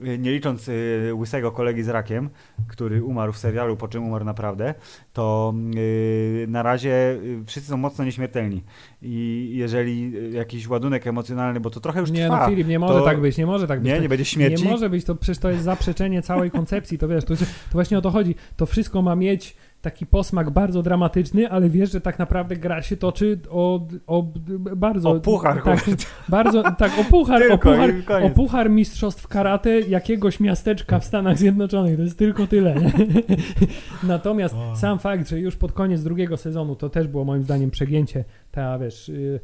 nie 0.00 0.32
licząc 0.32 0.68
y, 0.68 1.10
łysego 1.14 1.52
kolegi 1.52 1.82
z 1.82 1.88
rakiem, 1.88 2.30
który 2.68 3.04
umarł 3.04 3.32
w 3.32 3.38
serialu, 3.38 3.76
po 3.76 3.88
czym 3.88 4.04
umarł 4.04 4.24
naprawdę, 4.24 4.74
to 5.12 5.54
y, 5.76 6.46
na 6.48 6.62
razie 6.62 7.20
wszyscy 7.46 7.70
są 7.70 7.76
mocno 7.76 8.04
nieśmiertelni. 8.04 8.64
I 9.02 9.50
jeżeli 9.54 10.12
jakiś 10.32 10.68
ładunek 10.68 11.06
emocjonalny, 11.06 11.60
bo 11.60 11.70
to 11.70 11.80
trochę 11.80 12.00
już 12.00 12.10
nie, 12.10 12.24
trwa. 12.24 12.34
Nie, 12.34 12.40
no 12.40 12.48
Filip, 12.48 12.68
nie 12.68 12.78
może 12.78 12.98
to... 12.98 13.04
tak 13.04 13.20
być, 13.20 13.36
nie 13.36 13.46
może 13.46 13.66
tak 13.66 13.80
być. 13.80 13.92
Nie, 13.92 14.00
nie 14.00 14.08
będzie 14.08 14.24
śmierci. 14.24 14.64
Nie 14.64 14.70
może 14.70 14.90
być, 14.90 15.04
to 15.04 15.14
przecież 15.14 15.38
to 15.38 15.50
jest 15.50 15.64
zaprzeczenie 15.64 16.22
całej 16.22 16.50
koncepcji, 16.50 16.98
to 16.98 17.08
wiesz, 17.08 17.24
to, 17.24 17.36
to 17.36 17.44
właśnie 17.72 17.98
o 17.98 18.00
to 18.00 18.10
chodzi. 18.10 18.34
To 18.56 18.66
wszystko 18.66 19.02
ma 19.02 19.16
mieć 19.16 19.56
taki 19.82 20.06
posmak 20.06 20.50
bardzo 20.50 20.82
dramatyczny, 20.82 21.50
ale 21.50 21.68
wiesz, 21.68 21.92
że 21.92 22.00
tak 22.00 22.18
naprawdę 22.18 22.56
gra 22.56 22.82
się 22.82 22.96
toczy 22.96 23.38
o, 23.50 23.86
o 24.06 24.24
bardzo... 24.76 25.10
O 25.10 25.20
puchar, 25.20 25.62
tak, 25.62 25.84
bardzo, 26.28 26.62
tak, 26.62 26.98
o 26.98 27.04
puchar, 27.04 27.42
o 27.52 27.58
puchar, 27.58 27.90
o 28.22 28.30
puchar 28.30 28.70
mistrzostw 28.70 29.28
karate 29.28 29.80
jakiegoś 29.80 30.40
miasteczka 30.40 30.98
w 30.98 31.04
Stanach 31.04 31.38
Zjednoczonych, 31.38 31.96
to 31.96 32.02
jest 32.02 32.18
tylko 32.18 32.46
tyle. 32.46 32.74
Natomiast 34.02 34.54
sam 34.74 34.98
fakt, 34.98 35.28
że 35.28 35.40
już 35.40 35.56
pod 35.56 35.72
koniec 35.72 36.02
drugiego 36.02 36.36
sezonu 36.36 36.76
to 36.76 36.88
też 36.88 37.08
było 37.08 37.24
moim 37.24 37.42
zdaniem 37.42 37.70
przegięcie, 37.70 38.24
ta 38.50 38.78
wiesz, 38.78 39.08
y, 39.08 39.40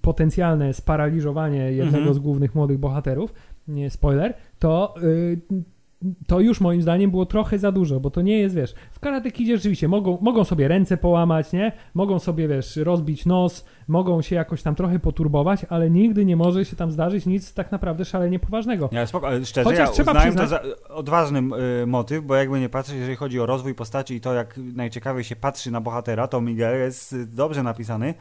potencjalne 0.00 0.74
sparaliżowanie 0.74 1.72
jednego 1.72 2.10
-hmm. 2.10 2.14
z 2.14 2.18
głównych 2.18 2.54
młodych 2.54 2.78
bohaterów, 2.78 3.34
nie 3.68 3.90
spoiler, 3.90 4.34
to 4.58 4.94
y, 5.02 5.40
to 6.26 6.40
już 6.40 6.60
moim 6.60 6.82
zdaniem 6.82 7.10
było 7.10 7.26
trochę 7.26 7.58
za 7.58 7.72
dużo, 7.72 8.00
bo 8.00 8.10
to 8.10 8.22
nie 8.22 8.38
jest, 8.38 8.54
wiesz, 8.54 8.74
w 8.92 9.00
Karate 9.00 9.30
Kidzie 9.30 9.56
rzeczywiście 9.56 9.88
mogą, 9.88 10.18
mogą 10.20 10.44
sobie 10.44 10.68
ręce 10.68 10.96
połamać, 10.96 11.52
nie? 11.52 11.72
Mogą 11.94 12.18
sobie, 12.18 12.48
wiesz, 12.48 12.76
rozbić 12.76 13.26
nos, 13.26 13.64
mogą 13.88 14.22
się 14.22 14.36
jakoś 14.36 14.62
tam 14.62 14.74
trochę 14.74 14.98
poturbować, 14.98 15.66
ale 15.68 15.90
nigdy 15.90 16.24
nie 16.24 16.36
może 16.36 16.64
się 16.64 16.76
tam 16.76 16.92
zdarzyć 16.92 17.26
nic 17.26 17.54
tak 17.54 17.72
naprawdę 17.72 18.04
szalenie 18.04 18.38
poważnego. 18.38 18.88
Ja 18.92 19.06
spoko, 19.06 19.26
ale 19.26 19.44
szczerze, 19.44 19.64
Chociaż 19.64 19.88
ja 19.88 19.94
trzeba 19.94 20.12
uznałem 20.12 20.34
przyznać... 20.34 20.62
to 20.62 20.68
za 20.68 20.94
odważny 20.94 21.42
y, 21.82 21.86
motyw, 21.86 22.24
bo 22.24 22.34
jakby 22.34 22.60
nie 22.60 22.68
patrzeć, 22.68 22.96
jeżeli 22.96 23.16
chodzi 23.16 23.40
o 23.40 23.46
rozwój 23.46 23.74
postaci 23.74 24.14
i 24.14 24.20
to, 24.20 24.34
jak 24.34 24.56
najciekawiej 24.56 25.24
się 25.24 25.36
patrzy 25.36 25.70
na 25.70 25.80
bohatera, 25.80 26.28
to 26.28 26.40
Miguel 26.40 26.78
jest 26.78 27.34
dobrze 27.34 27.62
napisany, 27.62 28.14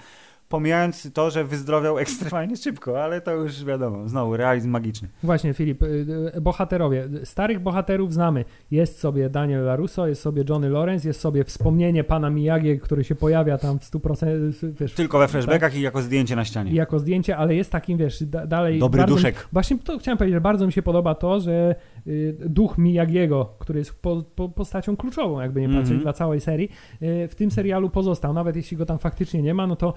pomijając 0.54 1.14
to, 1.14 1.30
że 1.30 1.44
wyzdrowiał 1.44 2.00
ekstremalnie 2.04 2.58
szybko, 2.58 3.04
ale 3.04 3.22
to 3.22 3.32
już 3.32 3.66
wiadomo, 3.66 4.10
znowu 4.10 4.38
realizm 4.38 4.70
magiczny. 4.70 5.08
Właśnie, 5.24 5.54
Filip, 5.54 5.84
y, 5.84 6.06
y, 6.36 6.42
bohaterowie. 6.42 7.10
Starych 7.24 7.60
bohaterów 7.60 8.14
znamy. 8.14 8.46
Jest 8.72 9.00
sobie 9.00 9.30
Daniel 9.30 9.66
LaRusso, 9.66 10.08
jest 10.08 10.22
sobie 10.22 10.44
Johnny 10.50 10.70
Lawrence, 10.70 11.08
jest 11.08 11.20
sobie 11.20 11.44
wspomnienie 11.44 12.04
pana 12.04 12.30
Miyagi, 12.30 12.80
który 12.80 13.04
się 13.04 13.16
pojawia 13.16 13.58
tam 13.58 13.80
w 13.80 13.84
100%. 13.84 14.74
Wiesz, 14.80 14.94
Tylko 14.94 15.20
we 15.20 15.28
flashbackach 15.28 15.72
tak? 15.72 15.80
i 15.80 15.82
jako 15.82 16.02
zdjęcie 16.02 16.36
na 16.36 16.46
ścianie. 16.46 16.72
I 16.72 16.76
jako 16.76 17.00
zdjęcie, 17.00 17.38
ale 17.38 17.56
jest 17.56 17.72
takim, 17.72 17.98
wiesz, 17.98 18.24
da, 18.24 18.48
dalej... 18.48 18.80
Dobry 18.80 19.04
duszek. 19.06 19.48
właśnie 19.52 19.78
to 19.78 19.98
chciałem 19.98 20.18
powiedzieć, 20.18 20.34
że 20.34 20.42
bardzo 20.42 20.66
mi 20.66 20.72
się 20.72 20.82
podoba 20.82 21.16
to, 21.16 21.40
że 21.40 21.76
y, 22.08 22.38
duch 22.46 22.78
Miyagiego, 22.78 23.56
który 23.60 23.80
jest 23.80 24.02
po, 24.02 24.24
po, 24.36 24.50
postacią 24.50 24.98
kluczową, 24.98 25.42
jakby 25.42 25.62
nie 25.62 25.68
patrzeć, 25.70 25.88
mm 25.88 26.00
-hmm. 26.00 26.04
dla 26.04 26.14
całej 26.14 26.42
serii, 26.42 26.70
w 27.02 27.34
tym 27.38 27.52
serialu 27.52 27.90
pozostał. 27.90 28.34
Nawet 28.34 28.56
jeśli 28.56 28.78
go 28.78 28.86
tam 28.86 29.00
faktycznie 29.00 29.42
nie 29.42 29.54
ma, 29.54 29.68
no 29.68 29.76
to 29.76 29.94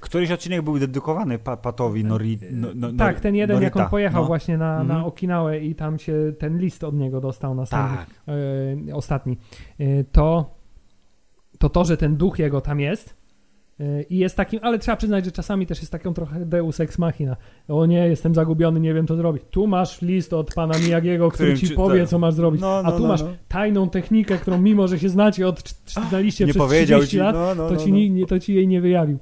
Któryś 0.00 0.30
odcinek 0.30 0.62
był 0.62 0.78
dedykowany 0.78 1.38
pa 1.38 1.56
Patowi 1.56 2.04
Nori, 2.04 2.38
no, 2.50 2.68
no, 2.74 2.92
Tak, 2.98 3.20
ten 3.20 3.34
jeden, 3.34 3.56
Norita. 3.56 3.64
jak 3.64 3.76
on 3.76 3.90
pojechał 3.90 4.22
no. 4.22 4.26
właśnie 4.26 4.58
na, 4.58 4.74
mm 4.74 4.82
na 4.88 4.94
mhm. 4.94 5.08
Okinałę 5.08 5.58
i 5.58 5.74
tam 5.74 5.98
się 5.98 6.32
ten 6.38 6.58
list 6.58 6.84
od 6.84 6.94
niego 6.94 7.20
dostał 7.20 7.54
następny, 7.54 7.96
tak. 7.96 8.06
e, 8.90 8.94
ostatni. 8.94 9.36
E, 9.78 10.04
to, 10.04 10.54
to 11.58 11.68
to, 11.68 11.84
że 11.84 11.96
ten 11.96 12.16
duch 12.16 12.38
jego 12.38 12.60
tam 12.60 12.80
jest 12.80 13.16
e, 13.80 14.02
i 14.02 14.18
jest 14.18 14.36
takim, 14.36 14.60
ale 14.62 14.78
trzeba 14.78 14.96
przyznać, 14.96 15.24
że 15.24 15.32
czasami 15.32 15.66
też 15.66 15.80
jest 15.80 15.92
taką 15.92 16.14
trochę 16.14 16.46
deus 16.46 16.80
ex 16.80 16.98
machina. 16.98 17.36
O 17.68 17.86
nie, 17.86 18.08
jestem 18.08 18.34
zagubiony, 18.34 18.80
nie 18.80 18.94
wiem 18.94 19.06
co 19.06 19.16
zrobić. 19.16 19.42
Tu 19.50 19.66
masz 19.66 20.02
list 20.02 20.32
od 20.32 20.54
pana 20.54 20.78
Miyagiego, 20.78 21.30
który 21.30 21.58
ci 21.58 21.68
powie, 21.68 22.00
tak. 22.00 22.08
co 22.08 22.18
masz 22.18 22.34
zrobić. 22.34 22.60
No, 22.60 22.82
no, 22.82 22.88
a 22.88 22.92
tu 22.92 23.02
no, 23.02 23.08
masz 23.08 23.22
no. 23.22 23.28
tajną 23.48 23.90
technikę, 23.90 24.38
którą 24.38 24.58
mimo, 24.58 24.88
że 24.88 24.98
się 24.98 25.08
znacie 25.08 25.48
od 25.48 25.74
znaliście 26.08 26.46
nie 26.46 26.54
przez 26.54 26.68
30 26.68 27.08
ci, 27.08 27.16
lat, 27.16 27.36
no, 27.56 27.68
to, 27.68 27.76
ci, 27.76 27.92
nie, 27.92 28.26
to 28.26 28.40
ci 28.40 28.54
jej 28.54 28.68
nie 28.68 28.80
wyjawił. 28.80 29.18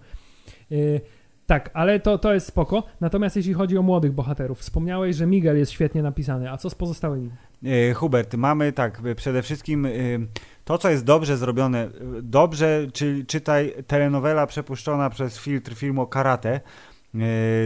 Y, 0.72 1.00
tak, 1.46 1.70
ale 1.74 2.00
to, 2.00 2.18
to 2.18 2.34
jest 2.34 2.46
spoko. 2.46 2.82
Natomiast 3.00 3.36
jeśli 3.36 3.54
chodzi 3.54 3.78
o 3.78 3.82
młodych 3.82 4.12
bohaterów, 4.12 4.58
wspomniałeś, 4.58 5.16
że 5.16 5.26
Miguel 5.26 5.58
jest 5.58 5.72
świetnie 5.72 6.02
napisany, 6.02 6.50
a 6.50 6.56
co 6.56 6.70
z 6.70 6.74
pozostałymi? 6.74 7.30
Y, 7.64 7.94
Hubert, 7.94 8.34
mamy 8.34 8.72
tak, 8.72 9.02
przede 9.16 9.42
wszystkim 9.42 9.86
y, 9.86 10.26
to, 10.64 10.78
co 10.78 10.90
jest 10.90 11.04
dobrze 11.04 11.36
zrobione, 11.36 11.88
dobrze, 12.22 12.86
czyli 12.92 13.26
czytaj 13.26 13.74
telenowela 13.86 14.46
przepuszczona 14.46 15.10
przez 15.10 15.38
filtr 15.38 15.74
filmu 15.74 16.06
Karate, 16.06 16.60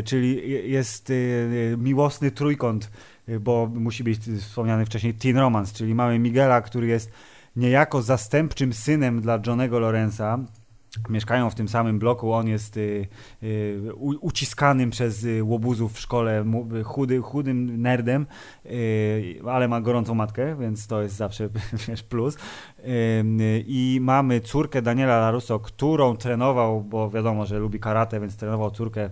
czyli 0.04 0.50
jest 0.70 1.12
miłosny 1.78 2.30
trójkąt, 2.30 2.90
bo 3.40 3.70
musi 3.74 4.04
być 4.04 4.18
wspomniany 4.18 4.86
wcześniej 4.86 5.14
teen 5.14 5.36
romance, 5.36 5.74
czyli 5.74 5.94
mamy 5.94 6.18
Miguela, 6.18 6.60
który 6.60 6.86
jest 6.86 7.10
niejako 7.56 8.02
zastępczym 8.02 8.72
synem 8.72 9.20
dla 9.20 9.40
Johnego 9.46 9.78
Lorenza, 9.78 10.38
mieszkają 11.08 11.50
w 11.50 11.54
tym 11.54 11.68
samym 11.68 11.98
bloku, 11.98 12.32
on 12.32 12.48
jest 12.48 12.76
y, 12.76 13.08
y, 13.42 13.94
uciskanym 14.20 14.90
przez 14.90 15.24
y, 15.24 15.44
łobuzów 15.44 15.92
w 15.92 16.00
szkole, 16.00 16.44
chudy, 16.84 17.20
chudym 17.20 17.82
nerdem, 17.82 18.26
ale 19.46 19.68
ma 19.68 19.80
gorącą 19.80 20.14
matkę, 20.14 20.56
więc 20.60 20.86
to 20.86 21.02
jest 21.02 21.16
zawsze 21.16 21.48
wiesz, 21.88 22.02
plus. 22.02 22.36
I 23.66 23.98
mamy 24.02 24.40
córkę 24.40 24.82
Daniela 24.82 25.18
Larusso, 25.18 25.58
którą 25.58 26.16
trenował, 26.16 26.82
bo 26.82 27.10
wiadomo, 27.10 27.46
że 27.46 27.58
lubi 27.58 27.80
karate, 27.80 28.20
więc 28.20 28.36
trenował 28.36 28.70
córkę 28.70 29.10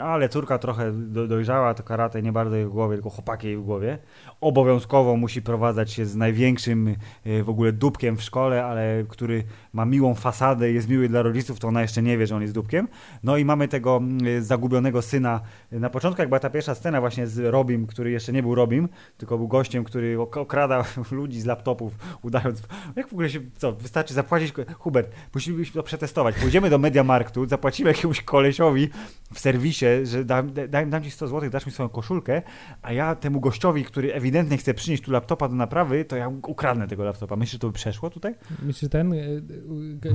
ale 0.00 0.28
córka 0.28 0.58
trochę 0.58 0.92
dojrzała, 1.28 1.74
to 1.74 1.82
karate 1.82 2.22
nie 2.22 2.32
bardzo 2.32 2.56
jej 2.56 2.66
w 2.66 2.70
głowie, 2.70 2.96
tylko 2.96 3.10
chłopaki 3.10 3.46
jej 3.46 3.56
w 3.56 3.62
głowie. 3.62 3.98
Obowiązkowo 4.40 5.16
musi 5.16 5.42
prowadzać 5.42 5.92
się 5.92 6.06
z 6.06 6.16
największym 6.16 6.96
y, 7.26 7.44
w 7.44 7.50
ogóle 7.50 7.72
dupkiem 7.72 8.16
w 8.16 8.22
szkole, 8.22 8.64
ale 8.64 9.04
który 9.08 9.44
ma 9.72 9.84
miłą 9.84 10.14
fasadę, 10.14 10.72
jest 10.72 10.88
miły 10.88 11.08
dla 11.08 11.22
rodziców, 11.22 11.58
to 11.58 11.68
ona 11.68 11.82
jeszcze 11.82 12.02
nie 12.02 12.18
wie, 12.18 12.26
że 12.26 12.36
on 12.36 12.42
jest 12.42 12.54
dupkiem. 12.54 12.88
No 13.22 13.36
i 13.36 13.44
mamy 13.44 13.68
tego 13.68 14.00
zagubionego 14.40 15.02
syna. 15.02 15.40
Na 15.72 15.90
początku, 15.90 16.22
jak 16.22 16.28
była 16.28 16.40
ta 16.40 16.50
pierwsza 16.50 16.74
scena 16.74 17.00
właśnie 17.00 17.26
z 17.26 17.38
Robim, 17.38 17.86
który 17.86 18.10
jeszcze 18.10 18.32
nie 18.32 18.42
był 18.42 18.54
Robim, 18.54 18.88
tylko 19.16 19.38
był 19.38 19.48
gościem, 19.48 19.84
który 19.84 20.20
okrada 20.20 20.84
ludzi 21.10 21.40
z 21.40 21.44
laptopów, 21.44 21.98
udając... 22.22 22.62
Jak 22.96 23.08
w 23.08 23.12
ogóle 23.12 23.30
się... 23.30 23.40
Co, 23.56 23.72
wystarczy 23.72 24.14
zapłacić... 24.14 24.52
Hubert, 24.78 25.10
musimy 25.34 25.66
to 25.66 25.82
przetestować. 25.82 26.34
Pójdziemy 26.34 26.70
do 26.70 26.78
Mediamarktu, 26.78 27.48
zapłacimy 27.48 27.90
jakiemuś 27.90 28.22
kolesiowi 28.22 28.88
w 29.34 29.40
serwisie 29.40 29.75
że 30.04 30.24
dam, 30.24 30.52
dam, 30.68 30.90
dam 30.90 31.02
ci 31.02 31.10
100 31.10 31.28
zł, 31.28 31.50
dasz 31.50 31.66
mi 31.66 31.72
swoją 31.72 31.88
koszulkę, 31.88 32.42
a 32.82 32.92
ja 32.92 33.14
temu 33.14 33.40
gościowi, 33.40 33.84
który 33.84 34.14
ewidentnie 34.14 34.56
chce 34.56 34.74
przynieść 34.74 35.02
tu 35.02 35.10
laptopa 35.10 35.48
do 35.48 35.54
naprawy, 35.54 36.04
to 36.04 36.16
ja 36.16 36.28
ukradnę 36.28 36.88
tego 36.88 37.04
laptopa. 37.04 37.36
Myślisz, 37.36 37.52
że 37.52 37.58
to 37.58 37.66
by 37.66 37.72
przeszło 37.72 38.10
tutaj? 38.10 38.34
Myślisz, 38.50 38.80
że 38.80 38.88
ten 38.88 39.12
e, 39.12 39.16
e, 39.16 39.20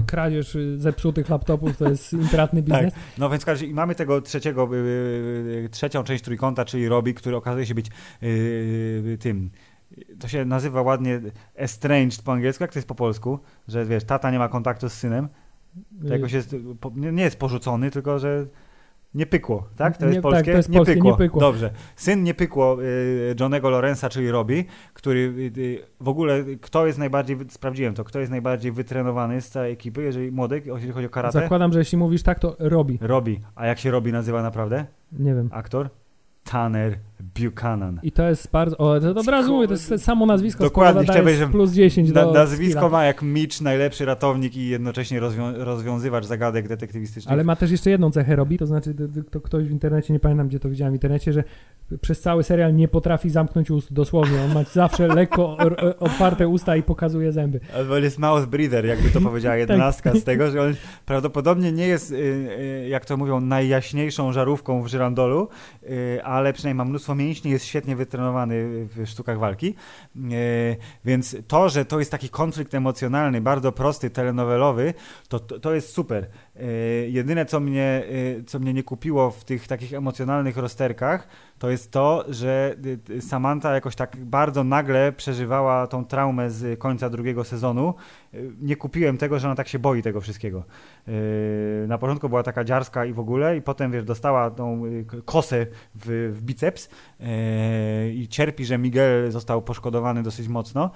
kradzież 0.08 0.58
zepsutych 0.78 1.30
laptopów 1.30 1.78
to 1.78 1.90
jest 1.90 2.14
intratny 2.14 2.64
tak. 2.64 2.70
biznes? 2.70 2.94
Tak. 2.94 3.04
No 3.18 3.30
więc 3.30 3.46
każdy, 3.46 3.66
i 3.66 3.74
mamy 3.74 3.96
tego 3.96 4.22
trzeciego, 4.22 4.70
e, 5.66 5.70
trzecią 5.70 6.04
część 6.04 6.24
trójkąta, 6.24 6.66
czyli 6.66 6.88
Robi, 6.88 7.14
który 7.14 7.36
okazuje 7.36 7.66
się 7.66 7.76
być 7.76 7.88
tym 9.20 9.52
to 10.20 10.28
się 10.28 10.46
nazywa 10.46 10.82
ładnie 10.82 11.22
estranged 11.56 12.22
po 12.22 12.32
angielsku, 12.32 12.64
jak 12.64 12.74
to 12.74 12.80
jest 12.80 12.88
po 12.88 12.96
polsku, 12.96 13.40
że 13.68 13.86
wiesz, 13.86 14.04
tata 14.04 14.32
nie 14.32 14.40
ma 14.40 14.50
kontaktu 14.50 14.90
z 14.90 14.94
synem, 14.94 15.30
to 16.08 16.14
jakoś 16.14 16.32
jest, 16.32 16.56
nie 16.96 17.24
jest 17.24 17.40
porzucony, 17.40 17.92
tylko 17.92 18.20
że 18.20 18.46
Nie 19.14 19.26
pykło, 19.26 19.68
tak? 19.78 19.98
To 19.98 20.06
jest 20.06 20.16
Nie- 20.16 20.22
tak, 20.22 20.32
polskie? 20.32 20.52
to 20.52 20.58
jest 20.58 20.72
polskie, 20.72 21.02
nie 21.02 21.18
pykło. 21.18 21.42
Dobrze. 21.42 21.72
Syn 21.96 22.24
nie 22.24 22.34
pykło 22.34 22.84
y, 22.84 23.36
Johnego 23.40 23.70
Lorenza, 23.70 24.10
czyli 24.10 24.32
Robbie, 24.32 24.64
który 24.94 25.20
y, 25.20 25.60
y, 25.62 25.80
w 26.00 26.08
ogóle, 26.08 26.44
kto 26.62 26.88
jest 26.88 27.00
najbardziej, 27.00 27.38
sprawdziłem 27.50 27.94
to, 27.94 28.04
kto 28.04 28.20
jest 28.20 28.32
najbardziej 28.32 28.72
wytrenowany 28.72 29.42
z 29.42 29.50
całej 29.50 29.74
ekipy, 29.74 30.04
jeżeli 30.04 30.32
młody, 30.32 30.62
jeśli 30.66 30.92
chodzi 30.92 31.08
o 31.08 31.10
karate? 31.10 31.40
Zakładam, 31.40 31.74
że 31.74 31.80
jeśli 31.80 31.98
mówisz 31.98 32.24
tak, 32.24 32.40
to 32.40 32.56
robi. 32.60 32.98
Robbie. 33.02 33.40
A 33.56 33.66
jak 33.66 33.80
się 33.80 33.92
Robbie 33.92 34.12
nazywa 34.12 34.42
naprawdę? 34.42 34.86
Nie 35.12 35.36
wiem. 35.36 35.50
Aktor? 35.52 35.90
Tanner 36.44 36.98
Buchanan. 37.40 38.00
I 38.04 38.12
to 38.12 38.30
jest 38.30 38.52
bardzo. 38.52 38.78
O, 38.78 39.00
to 39.00 39.10
od 39.20 39.28
razu 39.28 39.54
mówię, 39.56 39.68
to 39.68 39.74
jest 39.74 40.04
samo 40.04 40.26
nazwisko. 40.26 40.64
Dokładnie, 40.64 41.04
chciałbym, 41.04 41.52
plus 41.52 41.72
10 41.72 42.12
Na, 42.12 42.26
do 42.26 42.32
nazwisko 42.34 42.80
skilla. 42.80 42.90
ma 42.90 43.04
jak 43.06 43.22
Mitch, 43.22 43.62
najlepszy 43.62 44.06
ratownik 44.06 44.56
i 44.56 44.70
jednocześnie 44.70 45.22
rozwią- 45.22 45.54
rozwiązywacz 45.58 46.26
zagadek 46.26 46.68
detektywistycznych. 46.68 47.34
Ale 47.34 47.44
ma 47.44 47.56
też 47.56 47.72
jeszcze 47.72 47.90
jedną 47.90 48.12
cechę 48.12 48.36
robi, 48.36 48.58
to 48.58 48.66
znaczy 48.66 48.94
to, 48.94 49.04
to 49.32 49.42
ktoś 49.42 49.68
w 49.68 49.72
internecie, 49.72 50.14
nie 50.14 50.20
pamiętam 50.20 50.48
gdzie 50.48 50.60
to 50.60 50.70
widziałem 50.70 50.94
w 50.94 50.96
internecie, 50.96 51.34
że 51.34 51.44
przez 52.02 52.22
cały 52.22 52.44
serial 52.44 52.76
nie 52.76 52.88
potrafi 52.88 53.30
zamknąć 53.30 53.72
ust 53.72 53.94
dosłownie. 53.94 54.42
On 54.42 54.54
ma 54.54 54.64
zawsze 54.64 55.08
lekko 55.22 55.58
otwarte 56.00 56.48
usta 56.48 56.76
i 56.76 56.84
pokazuje 56.84 57.32
zęby. 57.32 57.60
Albo 57.76 57.98
jest 57.98 58.20
mouth 58.20 58.46
breather, 58.46 58.86
jakby 58.86 59.10
to 59.10 59.22
powiedziała 59.22 59.56
jedenastka 59.66 60.16
z 60.16 60.24
tego, 60.24 60.52
że 60.52 60.62
on 60.62 60.74
prawdopodobnie 61.06 61.72
nie 61.72 61.88
jest, 61.88 62.12
y, 62.12 62.16
y, 62.16 62.88
jak 62.90 63.06
to 63.06 63.18
mówią, 63.18 63.42
najjaśniejszą 63.42 64.34
żarówką 64.34 64.84
w 64.84 64.88
żyrandolu, 64.88 65.48
y, 65.84 66.20
ale 66.32 66.54
przynajmniej 66.54 66.78
ma 66.78 66.90
mnóstwo 66.90 67.16
mięśni, 67.16 67.52
jest 67.52 67.66
świetnie 67.66 67.96
wytrenowany 67.96 68.86
w 68.86 69.06
sztukach 69.06 69.40
walki. 69.40 69.76
Y, 70.16 70.78
Więc 71.06 71.36
to, 71.48 71.70
że 71.70 71.86
to 71.86 72.00
jest 72.00 72.12
taki 72.12 72.30
konflikt 72.30 72.74
emocjonalny, 72.74 73.42
bardzo 73.42 73.72
prosty, 73.72 74.10
telenowelowy, 74.10 74.94
to, 75.28 75.40
to, 75.40 75.60
to 75.60 75.74
jest 75.74 75.94
super. 75.94 76.28
Y, 76.62 77.10
Jedyne, 77.12 77.46
co 77.46 77.60
mnie, 77.60 78.04
y, 78.40 78.44
co 78.48 78.60
mnie 78.60 78.74
nie 78.74 78.84
kupiło 78.84 79.32
w 79.32 79.44
tych 79.44 79.68
takich 79.68 79.94
emocjonalnych 79.94 80.58
rozterkach, 80.58 81.28
to 81.60 81.70
jest 81.70 81.92
to, 81.92 82.26
że 82.30 82.76
y, 83.10 83.22
Samantha 83.22 83.74
jakoś 83.74 83.96
tak 83.96 84.18
bardzo 84.18 84.64
nagle 84.64 85.12
przeżywała 85.12 85.88
tą 85.88 86.06
traumę 86.06 86.52
z 86.52 86.80
końca 86.80 87.10
drugiego 87.10 87.44
sezonu. 87.44 87.94
Nie 88.62 88.76
kupiłem 88.76 89.18
tego, 89.18 89.40
że 89.40 89.48
ona 89.48 89.56
tak 89.56 89.68
się 89.68 89.80
boi 89.80 90.02
tego 90.02 90.22
wszystkiego. 90.22 90.64
Na 91.88 91.98
początku 91.98 92.30
była 92.30 92.44
taka 92.44 92.64
dziarska 92.64 93.06
i 93.06 93.14
w 93.14 93.20
ogóle, 93.20 93.58
i 93.58 93.62
potem 93.62 93.92
wiesz, 93.92 94.04
dostała 94.04 94.52
tą 94.52 94.84
kosę 95.26 95.68
w, 95.96 96.34
w 96.36 96.42
biceps 96.42 96.90
i 98.14 98.28
cierpi, 98.30 98.66
że 98.66 98.78
Miguel 98.78 99.32
został 99.32 99.62
poszkodowany 99.62 100.24
dosyć 100.24 100.48
mocno. 100.48 100.92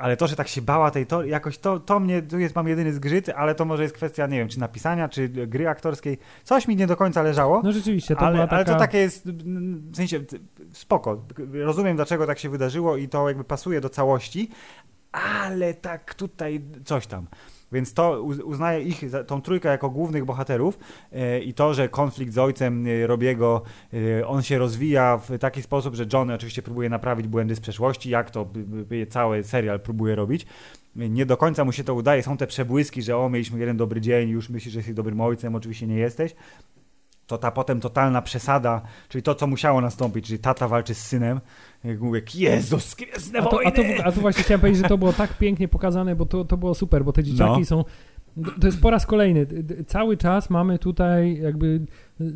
Ale 0.00 0.16
to, 0.16 0.26
że 0.26 0.36
tak 0.36 0.48
się 0.48 0.62
bała 0.62 0.90
tej 0.90 1.06
to, 1.06 1.24
jakoś 1.24 1.58
to, 1.58 1.80
to 1.80 2.00
mnie, 2.00 2.22
tu 2.22 2.38
jest, 2.38 2.54
mam 2.54 2.68
jedyny 2.68 2.92
zgrzyt, 2.92 3.28
ale 3.28 3.54
to 3.54 3.64
może 3.64 3.82
jest 3.82 3.94
kwestia, 3.94 4.26
nie 4.26 4.38
wiem, 4.38 4.48
czy 4.48 4.60
napisania, 4.60 5.08
czy 5.08 5.28
gry 5.28 5.68
aktorskiej. 5.68 6.18
Coś 6.44 6.68
mi 6.68 6.76
nie 6.76 6.86
do 6.86 6.96
końca 6.96 7.22
leżało. 7.22 7.60
No 7.64 7.72
rzeczywiście, 7.72 8.16
to 8.16 8.20
ale, 8.20 8.34
była 8.34 8.46
taka... 8.46 8.56
ale 8.56 8.64
to 8.64 8.74
takie 8.74 8.98
jest, 8.98 9.28
w 9.90 9.96
sensie, 9.96 10.20
spoko. 10.72 11.24
Rozumiem, 11.52 11.96
dlaczego 11.96 12.26
tak 12.26 12.38
się 12.38 12.48
wydarzyło 12.48 12.96
i 12.96 13.08
to 13.08 13.28
jakby 13.28 13.44
pasuje 13.44 13.80
do 13.80 13.88
całości, 13.88 14.50
ale 15.12 15.74
tak 15.74 16.14
tutaj 16.14 16.64
coś 16.84 17.06
tam. 17.06 17.26
Więc 17.72 17.94
to 17.94 18.22
uz- 18.22 18.42
uznaję 18.44 18.82
ich, 18.82 19.02
tą 19.26 19.42
trójkę 19.42 19.68
jako 19.68 19.90
głównych 19.90 20.24
bohaterów 20.24 20.78
e, 21.12 21.40
i 21.40 21.54
to, 21.54 21.74
że 21.74 21.88
konflikt 21.88 22.32
z 22.32 22.38
ojcem 22.38 22.86
e, 22.86 23.06
Robiego, 23.06 23.62
e, 24.20 24.26
on 24.26 24.42
się 24.42 24.58
rozwija 24.58 25.18
w 25.18 25.38
taki 25.38 25.62
sposób, 25.62 25.94
że 25.94 26.06
John 26.12 26.30
oczywiście 26.30 26.62
próbuje 26.62 26.88
naprawić 26.88 27.28
błędy 27.28 27.54
z 27.54 27.60
przeszłości, 27.60 28.10
jak 28.10 28.30
to 28.30 28.46
cały 29.08 29.44
serial 29.44 29.80
próbuje 29.80 30.14
robić. 30.14 30.46
Nie 30.96 31.26
do 31.26 31.36
końca 31.36 31.64
mu 31.64 31.72
się 31.72 31.84
to 31.84 31.94
udaje, 31.94 32.22
są 32.22 32.36
te 32.36 32.46
przebłyski, 32.46 33.02
że 33.02 33.16
o, 33.16 33.28
mieliśmy 33.28 33.60
jeden 33.60 33.76
dobry 33.76 34.00
dzień, 34.00 34.28
już 34.28 34.48
myślisz, 34.48 34.72
że 34.72 34.78
jesteś 34.78 34.94
dobrym 34.94 35.20
ojcem, 35.20 35.54
oczywiście 35.54 35.86
nie 35.86 35.96
jesteś 35.96 36.34
to 37.30 37.38
ta 37.38 37.50
potem 37.50 37.80
totalna 37.80 38.22
przesada, 38.22 38.82
czyli 39.08 39.22
to, 39.22 39.34
co 39.34 39.46
musiało 39.46 39.80
nastąpić, 39.80 40.26
czyli 40.26 40.38
tata 40.38 40.68
walczy 40.68 40.94
z 40.94 41.06
synem. 41.06 41.40
Jak 41.84 42.00
mówię, 42.00 42.22
Jezus, 42.34 42.94
gwiezdne 42.94 43.38
A 43.38 43.42
to, 43.42 43.60
a, 43.64 43.70
to, 43.70 43.82
wojny! 43.82 44.04
a 44.04 44.12
to 44.12 44.20
właśnie 44.20 44.42
chciałem 44.42 44.60
powiedzieć, 44.60 44.82
że 44.82 44.88
to 44.88 44.98
było 44.98 45.12
tak 45.12 45.38
pięknie 45.38 45.68
pokazane, 45.68 46.16
bo 46.16 46.26
to, 46.26 46.44
to 46.44 46.56
było 46.56 46.74
super, 46.74 47.04
bo 47.04 47.12
te 47.12 47.22
dzieciaki 47.22 47.60
No. 47.60 47.64
są. 47.64 47.84
To 48.60 48.66
jest 48.66 48.80
po 48.80 48.90
raz 48.90 49.06
kolejny. 49.06 49.46
Cały 49.86 50.16
czas 50.16 50.50
mamy 50.50 50.78
tutaj 50.78 51.40
jakby 51.42 51.80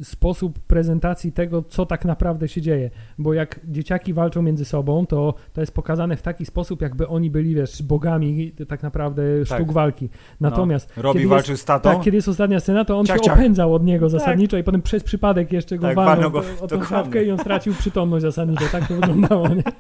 sposób 0.02 0.58
prezentacji 0.58 1.32
tego, 1.32 1.62
co 1.62 1.86
tak 1.86 2.04
naprawdę 2.04 2.48
się 2.48 2.60
dzieje. 2.60 2.90
Bo 3.18 3.34
jak 3.34 3.60
dzieciaki 3.64 4.12
walczą 4.12 4.42
między 4.42 4.64
sobą, 4.64 5.06
to 5.06 5.34
to 5.52 5.60
jest 5.60 5.74
pokazane 5.74 6.16
w 6.16 6.22
taki 6.22 6.46
sposób, 6.46 6.82
jakby 6.82 7.08
oni 7.08 7.30
byli, 7.30 7.54
wiesz, 7.54 7.82
bogami 7.82 8.52
tak 8.68 8.82
naprawdę 8.82 9.22
sztuk 9.46 9.72
walki. 9.72 10.08
Natomiast 10.40 10.92
no. 10.96 11.02
Robi 11.02 11.18
kiedy 11.18 11.28
walczył 11.28 11.52
jest, 11.52 11.62
z 11.62 11.66
tatą. 11.66 11.90
tak, 11.90 12.00
kiedy 12.02 12.16
jest 12.16 12.28
ostatnia 12.28 12.60
scena, 12.60 12.84
to 12.84 12.98
on 12.98 13.06
Ciach, 13.06 13.16
się 13.16 13.22
ciach. 13.24 13.38
opędzał 13.38 13.74
od 13.74 13.84
niego 13.84 14.08
zasadniczo 14.08 14.58
i 14.58 14.64
potem 14.64 14.82
przez 14.82 15.04
przypadek 15.04 15.52
jeszcze 15.52 15.78
go 15.78 15.86
Tak, 15.86 15.96
walnął 15.96 16.30
go, 16.30 16.42
o 16.60 16.66
tą 16.66 16.84
szafkę 16.84 17.24
i 17.24 17.30
on 17.30 17.38
stracił 17.38 17.74
przytomność 17.74 18.22
zasadniczo. 18.22 18.64
Tak 18.72 18.88
to 18.88 18.94
wyglądało. 18.94 19.48
Nie? 19.48 19.62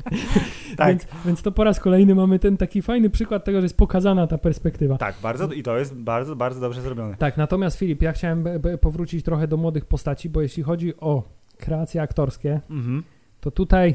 Tak. 0.76 0.88
Więc, 0.88 1.06
więc 1.26 1.42
to 1.42 1.52
po 1.52 1.64
raz 1.64 1.80
kolejny 1.80 2.14
mamy 2.14 2.38
ten 2.38 2.56
taki 2.56 2.82
fajny 2.82 3.10
przykład 3.10 3.44
tego, 3.44 3.60
że 3.60 3.64
jest 3.64 3.76
pokazana 3.76 4.26
ta 4.26 4.38
perspektywa. 4.38 4.98
Tak, 4.98 5.14
bardzo, 5.22 5.52
i 5.52 5.62
to 5.62 5.78
jest 5.78 5.94
bardzo, 5.94 6.36
bardzo 6.36 6.60
dobrze 6.60 6.82
zrobione. 6.82 7.16
Tak, 7.16 7.36
natomiast 7.36 7.78
Filip, 7.78 8.02
ja 8.02 8.12
chciałem 8.12 8.44
powrócić 8.80 9.24
trochę 9.24 9.48
do 9.48 9.56
młodych 9.56 9.86
postaci, 9.94 10.28
bo 10.30 10.42
jeśli 10.42 10.62
chodzi 10.62 10.96
o 11.00 11.22
kreacje 11.58 12.02
aktorskie, 12.02 12.60
Mhm. 12.70 13.02
to 13.40 13.50
tutaj 13.50 13.94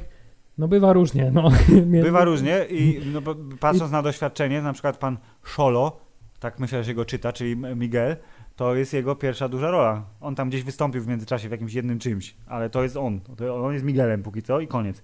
no 0.57 0.67
bywa 0.67 0.93
różnie. 0.93 1.31
No. 1.33 1.49
Bywa 2.09 2.23
różnie 2.23 2.65
i 2.69 3.01
no, 3.13 3.21
patrząc 3.59 3.91
na 3.91 4.01
doświadczenie, 4.01 4.61
na 4.61 4.73
przykład 4.73 4.97
pan 4.97 5.17
Szolo, 5.43 5.99
tak 6.39 6.59
myślę, 6.59 6.83
że 6.83 6.93
go 6.93 7.05
czyta, 7.05 7.33
czyli 7.33 7.55
Miguel, 7.75 8.15
to 8.55 8.75
jest 8.75 8.93
jego 8.93 9.15
pierwsza 9.15 9.49
duża 9.49 9.71
rola. 9.71 10.03
On 10.21 10.35
tam 10.35 10.49
gdzieś 10.49 10.63
wystąpił 10.63 11.01
w 11.01 11.07
międzyczasie 11.07 11.47
w 11.47 11.51
jakimś 11.51 11.73
jednym 11.73 11.99
czymś, 11.99 12.35
ale 12.47 12.69
to 12.69 12.83
jest 12.83 12.97
on. 12.97 13.19
On 13.63 13.73
jest 13.73 13.85
Miguelem 13.85 14.23
póki 14.23 14.41
co 14.41 14.59
i 14.59 14.67
koniec. 14.67 15.03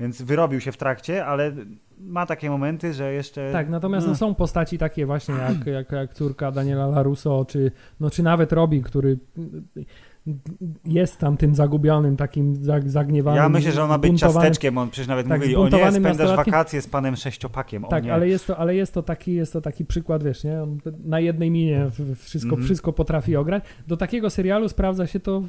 Więc 0.00 0.22
wyrobił 0.22 0.60
się 0.60 0.72
w 0.72 0.76
trakcie, 0.76 1.26
ale 1.26 1.52
ma 1.98 2.26
takie 2.26 2.50
momenty, 2.50 2.92
że 2.94 3.12
jeszcze... 3.12 3.52
Tak, 3.52 3.68
natomiast 3.68 4.06
no, 4.06 4.10
Mm. 4.10 4.16
są 4.18 4.34
postaci 4.34 4.78
takie 4.78 5.06
właśnie 5.06 5.34
jak, 5.34 5.66
jak, 5.66 5.92
jak 5.92 6.14
córka 6.14 6.52
Daniela 6.52 6.86
Larusso, 6.86 7.44
czy, 7.48 7.72
no, 8.00 8.10
czy 8.10 8.22
nawet 8.22 8.52
Robi, 8.52 8.82
który 8.82 9.18
jest 10.84 11.18
tam 11.18 11.36
tym 11.36 11.54
zagubionym, 11.54 12.16
takim 12.16 12.54
zag- 12.54 12.88
zagniewanym. 12.88 13.42
Ja 13.42 13.48
myślę, 13.48 13.72
że 13.72 13.82
on 13.82 13.88
ma 13.88 13.98
być 13.98 14.20
ciasteczkiem, 14.20 14.78
on 14.78 14.90
przecież 14.90 15.08
nawet 15.08 15.28
Tak, 15.28 15.38
mówili, 15.40 15.56
o 15.56 15.68
nie, 15.68 15.92
spędzasz 15.92 16.36
wakacje 16.36 16.82
z 16.82 16.86
panem 16.88 17.16
sześciopakiem. 17.16 17.84
O 17.84 17.88
Tak, 17.88 18.04
nie. 18.04 18.14
ale 18.14 18.28
jest, 18.28 18.46
to, 18.46 18.56
ale 18.58 18.74
jest 18.74 18.94
to 18.94 19.02
taki, 19.02 19.34
jest 19.34 19.52
to 19.52 19.60
taki 19.60 19.84
przykład, 19.84 20.22
wiesz, 20.24 20.44
nie? 20.44 20.62
On 20.62 20.78
na 21.04 21.20
jednej 21.20 21.50
minie 21.50 21.86
wszystko, 22.16 22.50
Mhm. 22.50 22.64
wszystko 22.64 22.92
potrafi 22.92 23.36
ograć. 23.36 23.64
Do 23.86 23.96
takiego 23.96 24.30
serialu 24.30 24.68
sprawdza 24.68 25.06
się 25.06 25.20
to 25.20 25.42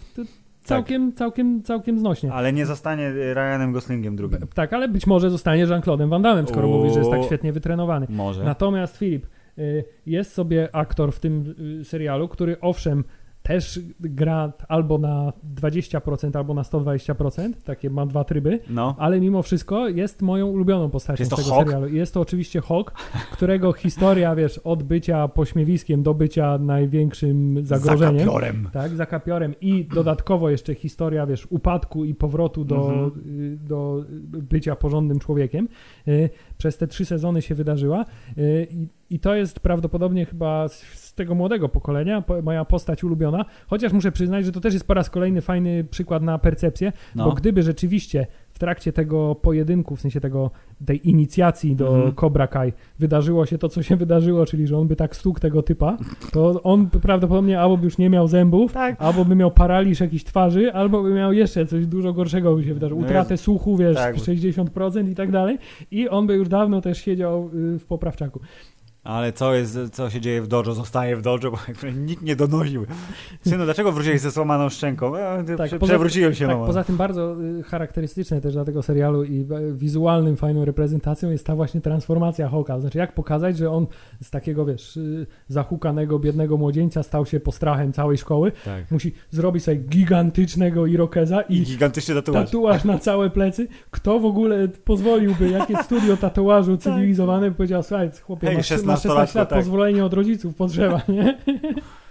całkiem, 0.64 1.14
całkiem, 1.14 1.64
całkiem 1.64 2.00
znośnie. 2.00 2.34
Ale 2.34 2.54
nie 2.54 2.66
zostanie 2.66 3.08
y, 3.08 3.34
Ryanem 3.34 3.72
Goslingiem 3.72 4.16
drugim. 4.16 4.40
B- 4.40 4.48
Tak, 4.54 4.74
ale 4.74 4.88
być 4.90 5.08
może 5.08 5.30
zostanie 5.30 5.64
Jean-Claude'em 5.68 6.10
Van 6.10 6.22
Damme, 6.22 6.48
skoro 6.48 6.68
mówi, 6.68 6.90
że 6.90 7.00
jest 7.00 7.12
tak 7.12 7.24
świetnie 7.24 7.54
wytrenowany. 7.54 8.08
Może. 8.10 8.44
Natomiast 8.44 8.98
Filip, 8.98 9.26
y, 9.58 9.84
jest 10.06 10.34
sobie 10.34 10.76
aktor 10.76 11.12
w 11.12 11.20
tym 11.20 11.56
y, 11.82 11.86
serialu, 11.86 12.28
który 12.28 12.60
owszem 12.62 13.04
też 13.48 13.80
gra 14.00 14.54
albo 14.68 14.98
na 14.98 15.34
20%, 15.56 16.36
albo 16.38 16.54
na 16.54 16.62
120%, 16.62 17.54
takie 17.64 17.90
ma 17.90 18.06
dwa 18.06 18.24
tryby, 18.24 18.60
No. 18.70 18.96
ale 19.00 19.20
mimo 19.22 19.42
wszystko 19.42 19.88
jest 19.90 20.22
moją 20.22 20.48
ulubioną 20.48 20.90
postacią 20.90 21.22
Jest 21.22 21.34
z 21.34 21.36
tego 21.36 21.50
Hawk? 21.56 21.68
serialu. 21.68 21.88
Jest 21.88 22.14
to 22.14 22.22
oczywiście 22.22 22.62
Hawk, 22.62 22.92
którego 23.32 23.74
historia, 23.74 24.36
wiesz, 24.36 24.58
od 24.58 24.84
bycia 24.84 25.28
pośmiewiskiem 25.28 26.04
do 26.04 26.14
bycia 26.14 26.58
największym 26.58 27.66
zagrożeniem. 27.66 28.20
Zakapiorem. 28.20 28.70
Tak, 28.74 28.96
za 28.96 29.06
kapiorem 29.06 29.54
i 29.62 29.86
dodatkowo 29.86 30.50
jeszcze 30.50 30.76
historia, 30.76 31.26
wiesz, 31.26 31.48
upadku 31.50 32.06
i 32.06 32.16
powrotu 32.16 32.66
do, 32.66 32.76
Mhm. 32.76 33.12
y, 33.28 33.58
do 33.68 34.06
bycia 34.24 34.76
porządnym 34.76 35.20
człowiekiem. 35.20 35.68
Y, 36.08 36.30
Przez 36.58 36.78
te 36.78 36.88
trzy 36.88 37.06
sezony 37.06 37.42
się 37.42 37.56
wydarzyła 37.56 38.06
Y, 38.38 38.68
i, 39.10 39.20
to 39.20 39.36
jest 39.36 39.60
prawdopodobnie 39.60 40.26
chyba 40.26 40.68
z, 40.68 40.82
z 40.84 41.14
tego 41.14 41.36
młodego 41.36 41.70
pokolenia 41.70 42.22
po, 42.22 42.42
moja 42.42 42.66
postać 42.66 43.04
ulubiona, 43.04 43.46
chociaż 43.68 43.94
muszę 43.94 44.12
przyznać, 44.12 44.46
że 44.46 44.52
to 44.52 44.60
też 44.62 44.74
jest 44.74 44.88
po 44.88 44.94
raz 44.94 45.10
kolejny 45.10 45.42
fajny 45.42 45.84
przykład 45.84 46.24
na 46.24 46.38
percepcję, 46.40 46.92
No. 47.16 47.26
bo 47.26 47.32
gdyby 47.32 47.64
rzeczywiście 47.64 48.28
w 48.52 48.60
trakcie 48.60 48.94
tego 48.94 49.36
pojedynku, 49.36 49.96
w 49.96 50.02
sensie 50.02 50.22
tego, 50.22 50.52
tej 50.86 51.10
inicjacji 51.10 51.76
do 51.76 51.96
Mhm. 51.96 52.16
Cobra 52.16 52.48
Kai 52.48 52.74
wydarzyło 53.00 53.46
się 53.46 53.58
to, 53.58 53.70
co 53.70 53.84
się 53.84 53.96
wydarzyło, 53.96 54.46
czyli 54.46 54.68
że 54.68 54.78
on 54.78 54.88
by 54.88 54.96
tak 54.96 55.16
stukł 55.16 55.40
tego 55.40 55.64
typa, 55.64 55.98
to 56.32 56.64
on 56.64 56.90
prawdopodobnie 56.90 57.60
albo 57.60 57.78
by 57.78 57.86
już 57.86 57.98
nie 57.98 58.10
miał 58.10 58.28
zębów, 58.28 58.74
Tak. 58.74 58.96
albo 59.00 59.26
by 59.26 59.36
miał 59.36 59.52
paraliż 59.52 60.00
jakiejś 60.00 60.24
twarzy, 60.24 60.74
albo 60.74 61.04
by 61.04 61.14
miał 61.14 61.34
jeszcze 61.34 61.66
coś 61.66 61.88
dużo 61.88 62.14
gorszego 62.14 62.56
by 62.56 62.64
się 62.64 62.74
wydarzyło. 62.74 63.02
No 63.02 63.08
Utratę 63.08 63.38
słuchu, 63.38 63.78
wiesz, 63.78 63.96
tak. 63.96 64.16
60% 64.16 65.10
i 65.12 65.16
tak 65.16 65.32
dalej. 65.32 65.58
I 65.92 66.10
on 66.10 66.28
by 66.28 66.36
już 66.36 66.50
dawno 66.50 66.82
też 66.82 66.98
siedział 66.98 67.50
y, 67.76 67.80
w 67.80 67.86
poprawczaku. 67.86 68.40
Ale 69.08 69.34
co 69.34 69.54
jest, 69.54 69.78
co 69.92 70.10
się 70.10 70.22
dzieje 70.22 70.42
w 70.42 70.48
dojo, 70.48 70.74
zostaje 70.74 71.16
w 71.16 71.22
dojo, 71.22 71.52
bo 71.52 71.58
nikt 71.96 72.24
nie 72.24 72.36
donosił. 72.36 72.86
Synu, 73.42 73.66
dlaczego 73.66 73.92
wróciłeś 73.92 74.22
ze 74.22 74.32
złamaną 74.32 74.70
szczęką? 74.70 75.16
E, 75.16 75.44
Tak, 75.58 75.80
przewróciłem 75.80 76.34
się, 76.34 76.48
Tak, 76.48 76.58
poza 76.58 76.84
tym 76.84 76.98
bardzo 76.98 77.36
y, 77.60 77.64
charakterystyczne 77.64 78.42
też 78.42 78.54
dla 78.54 78.66
tego 78.66 78.84
serialu 78.84 79.24
i 79.24 79.42
e, 79.42 79.46
wizualnym, 79.74 80.38
fajną 80.38 80.66
reprezentacją 80.66 81.32
jest 81.32 81.46
ta 81.46 81.56
właśnie 81.56 81.82
transformacja 81.82 82.50
Hawka. 82.50 82.80
Znaczy, 82.80 82.98
jak 82.98 83.14
pokazać, 83.14 83.58
że 83.58 83.72
on 83.72 83.88
z 84.24 84.30
takiego, 84.30 84.66
wiesz, 84.66 84.98
y, 84.98 85.28
zahukanego, 85.48 86.20
biednego 86.20 86.58
młodzieńca 86.58 87.04
stał 87.04 87.26
się 87.26 87.40
postrachem 87.40 87.94
całej 87.94 88.18
szkoły. 88.18 88.52
Tak. 88.66 88.92
Musi 88.92 89.14
zrobić 89.30 89.64
sobie 89.64 89.78
gigantycznego 89.78 90.86
irokeza 90.86 91.42
I 91.42 91.58
i 91.58 91.64
gigantyczny 91.64 92.16
tatuaż. 92.16 92.46
tatuaż 92.46 92.84
na 92.84 93.00
całe 93.00 93.30
plecy. 93.30 93.68
Kto 93.92 94.20
w 94.20 94.26
ogóle 94.26 94.68
pozwoliłby, 94.68 95.50
jakie 95.50 95.84
studio 95.84 96.18
tatuażu 96.18 96.78
cywilizowane, 96.88 97.50
by 97.50 97.56
powiedział, 97.56 97.84
słuchaj, 97.84 98.10
chłopie, 98.24 98.48
Hej, 98.48 98.58
masz 98.86 98.97
16 99.02 99.10
16 99.10 99.40
lat, 99.40 99.50
tak. 99.50 99.60
pozwolenie 99.60 100.06
od 100.06 100.14
rodziców 100.14 100.56
potrzeba, 100.56 101.02
nie? 101.08 101.38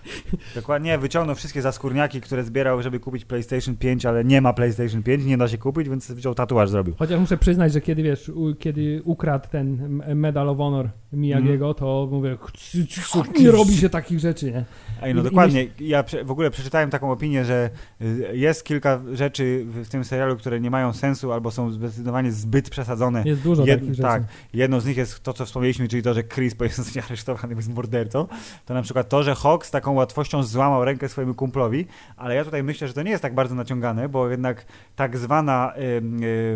Dokładnie, 0.54 0.98
wyciągnął 0.98 1.36
wszystkie 1.36 1.62
zaskórniaki, 1.62 2.20
które 2.20 2.44
zbierał, 2.44 2.82
żeby 2.82 3.00
kupić 3.00 3.24
PlayStation 3.24 3.76
5, 3.76 4.06
ale 4.06 4.24
nie 4.24 4.40
ma 4.40 4.52
PlayStation 4.52 5.02
5, 5.02 5.24
nie 5.24 5.36
da 5.38 5.48
się 5.48 5.58
kupić, 5.58 5.88
więc 5.88 6.10
wziął 6.10 6.34
tatuaż 6.34 6.70
zrobił. 6.70 6.94
Chociaż 6.98 7.20
muszę 7.20 7.36
przyznać, 7.36 7.72
że 7.72 7.80
kiedy 7.80 8.02
wiesz, 8.02 8.28
u, 8.28 8.54
kiedy 8.54 9.02
ukradł 9.04 9.48
ten 9.50 10.00
Medal 10.14 10.48
of 10.48 10.58
Honor 10.58 10.88
Miyagiego, 11.12 11.74
to 11.74 12.08
mówię, 12.10 12.36
"Chc- 12.36 13.22
c- 13.34 13.40
nie 13.42 13.50
robi 13.50 13.76
się 13.76 13.88
takich 13.88 14.18
rzeczy, 14.20 14.52
nie? 14.52 14.64
Ej, 15.02 15.14
no 15.14 15.20
I- 15.20 15.24
i 15.24 15.28
dokładnie. 15.28 15.66
Ja 15.80 16.02
prze, 16.02 16.24
w 16.24 16.30
ogóle 16.30 16.50
przeczytałem 16.50 16.90
taką 16.90 17.12
opinię, 17.12 17.44
że 17.44 17.70
y, 18.02 18.30
jest 18.32 18.64
kilka 18.64 19.00
rzeczy 19.12 19.64
w, 19.68 19.88
tym 19.88 20.04
serialu, 20.04 20.36
które 20.36 20.60
nie 20.60 20.70
mają 20.70 20.92
sensu 20.92 21.32
albo 21.32 21.50
są 21.50 21.70
zdecydowanie 21.70 22.32
zbyt 22.32 22.70
przesadzone. 22.70 23.22
Jest 23.26 23.42
dużo 23.42 23.62
Jed- 23.62 23.74
takich 23.74 23.88
rzeczy. 23.88 24.02
tak, 24.02 24.22
jedną 24.54 24.80
z 24.80 24.86
nich 24.86 24.96
jest 24.96 25.20
to, 25.22 25.32
co 25.32 25.46
wspomnieliśmy, 25.46 25.88
czyli 25.88 26.02
to, 26.02 26.14
że 26.14 26.22
Chris 26.24 26.54
zostanie 26.76 27.06
aresztowany 27.08 27.54
jest 27.54 27.74
mordercą. 27.74 28.26
To 28.64 28.74
na 28.74 28.82
przykład 28.82 29.08
to, 29.08 29.22
że 29.22 29.34
Hawk 29.34 29.66
z 29.66 29.70
taką 29.70 29.95
łatwością 29.96 30.42
złamał 30.42 30.84
rękę 30.84 31.08
swojemu 31.08 31.34
kumplowi, 31.34 31.86
ale 32.16 32.34
ja 32.34 32.44
tutaj 32.44 32.62
myślę, 32.62 32.88
że 32.88 32.94
to 32.94 33.02
nie 33.02 33.10
jest 33.10 33.22
tak 33.22 33.34
bardzo 33.34 33.54
naciągane, 33.54 34.08
bo 34.08 34.30
jednak 34.30 34.66
tak 34.96 35.16
zwana 35.16 35.72
y, 35.76 35.80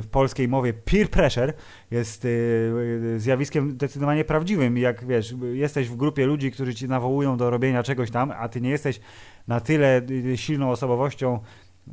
w 0.02 0.06
polskiej 0.10 0.48
mowie 0.48 0.72
peer 0.72 1.10
pressure 1.10 1.52
jest 1.90 2.24
y, 2.24 2.28
y, 2.28 3.20
zjawiskiem 3.20 3.70
zdecydowanie 3.70 4.24
prawdziwym. 4.24 4.78
Jak 4.78 5.06
wiesz, 5.06 5.34
jesteś 5.52 5.88
w 5.88 5.96
grupie 5.96 6.26
ludzi, 6.26 6.50
którzy 6.50 6.74
ci 6.74 6.88
nawołują 6.88 7.36
do 7.36 7.50
robienia 7.50 7.82
czegoś 7.82 8.10
tam, 8.10 8.32
a 8.38 8.48
ty 8.48 8.60
nie 8.60 8.70
jesteś 8.70 9.00
na 9.48 9.60
tyle 9.60 10.02
silną 10.36 10.70
osobowością, 10.70 11.40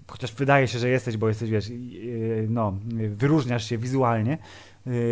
chociaż 0.07 0.33
wydaje 0.33 0.67
się, 0.67 0.79
że 0.79 0.89
jesteś, 0.89 1.17
bo 1.17 1.27
jesteś, 1.27 1.49
wiesz, 1.49 1.71
no, 2.49 2.73
wyróżniasz 3.09 3.69
się 3.69 3.77
wizualnie, 3.77 4.37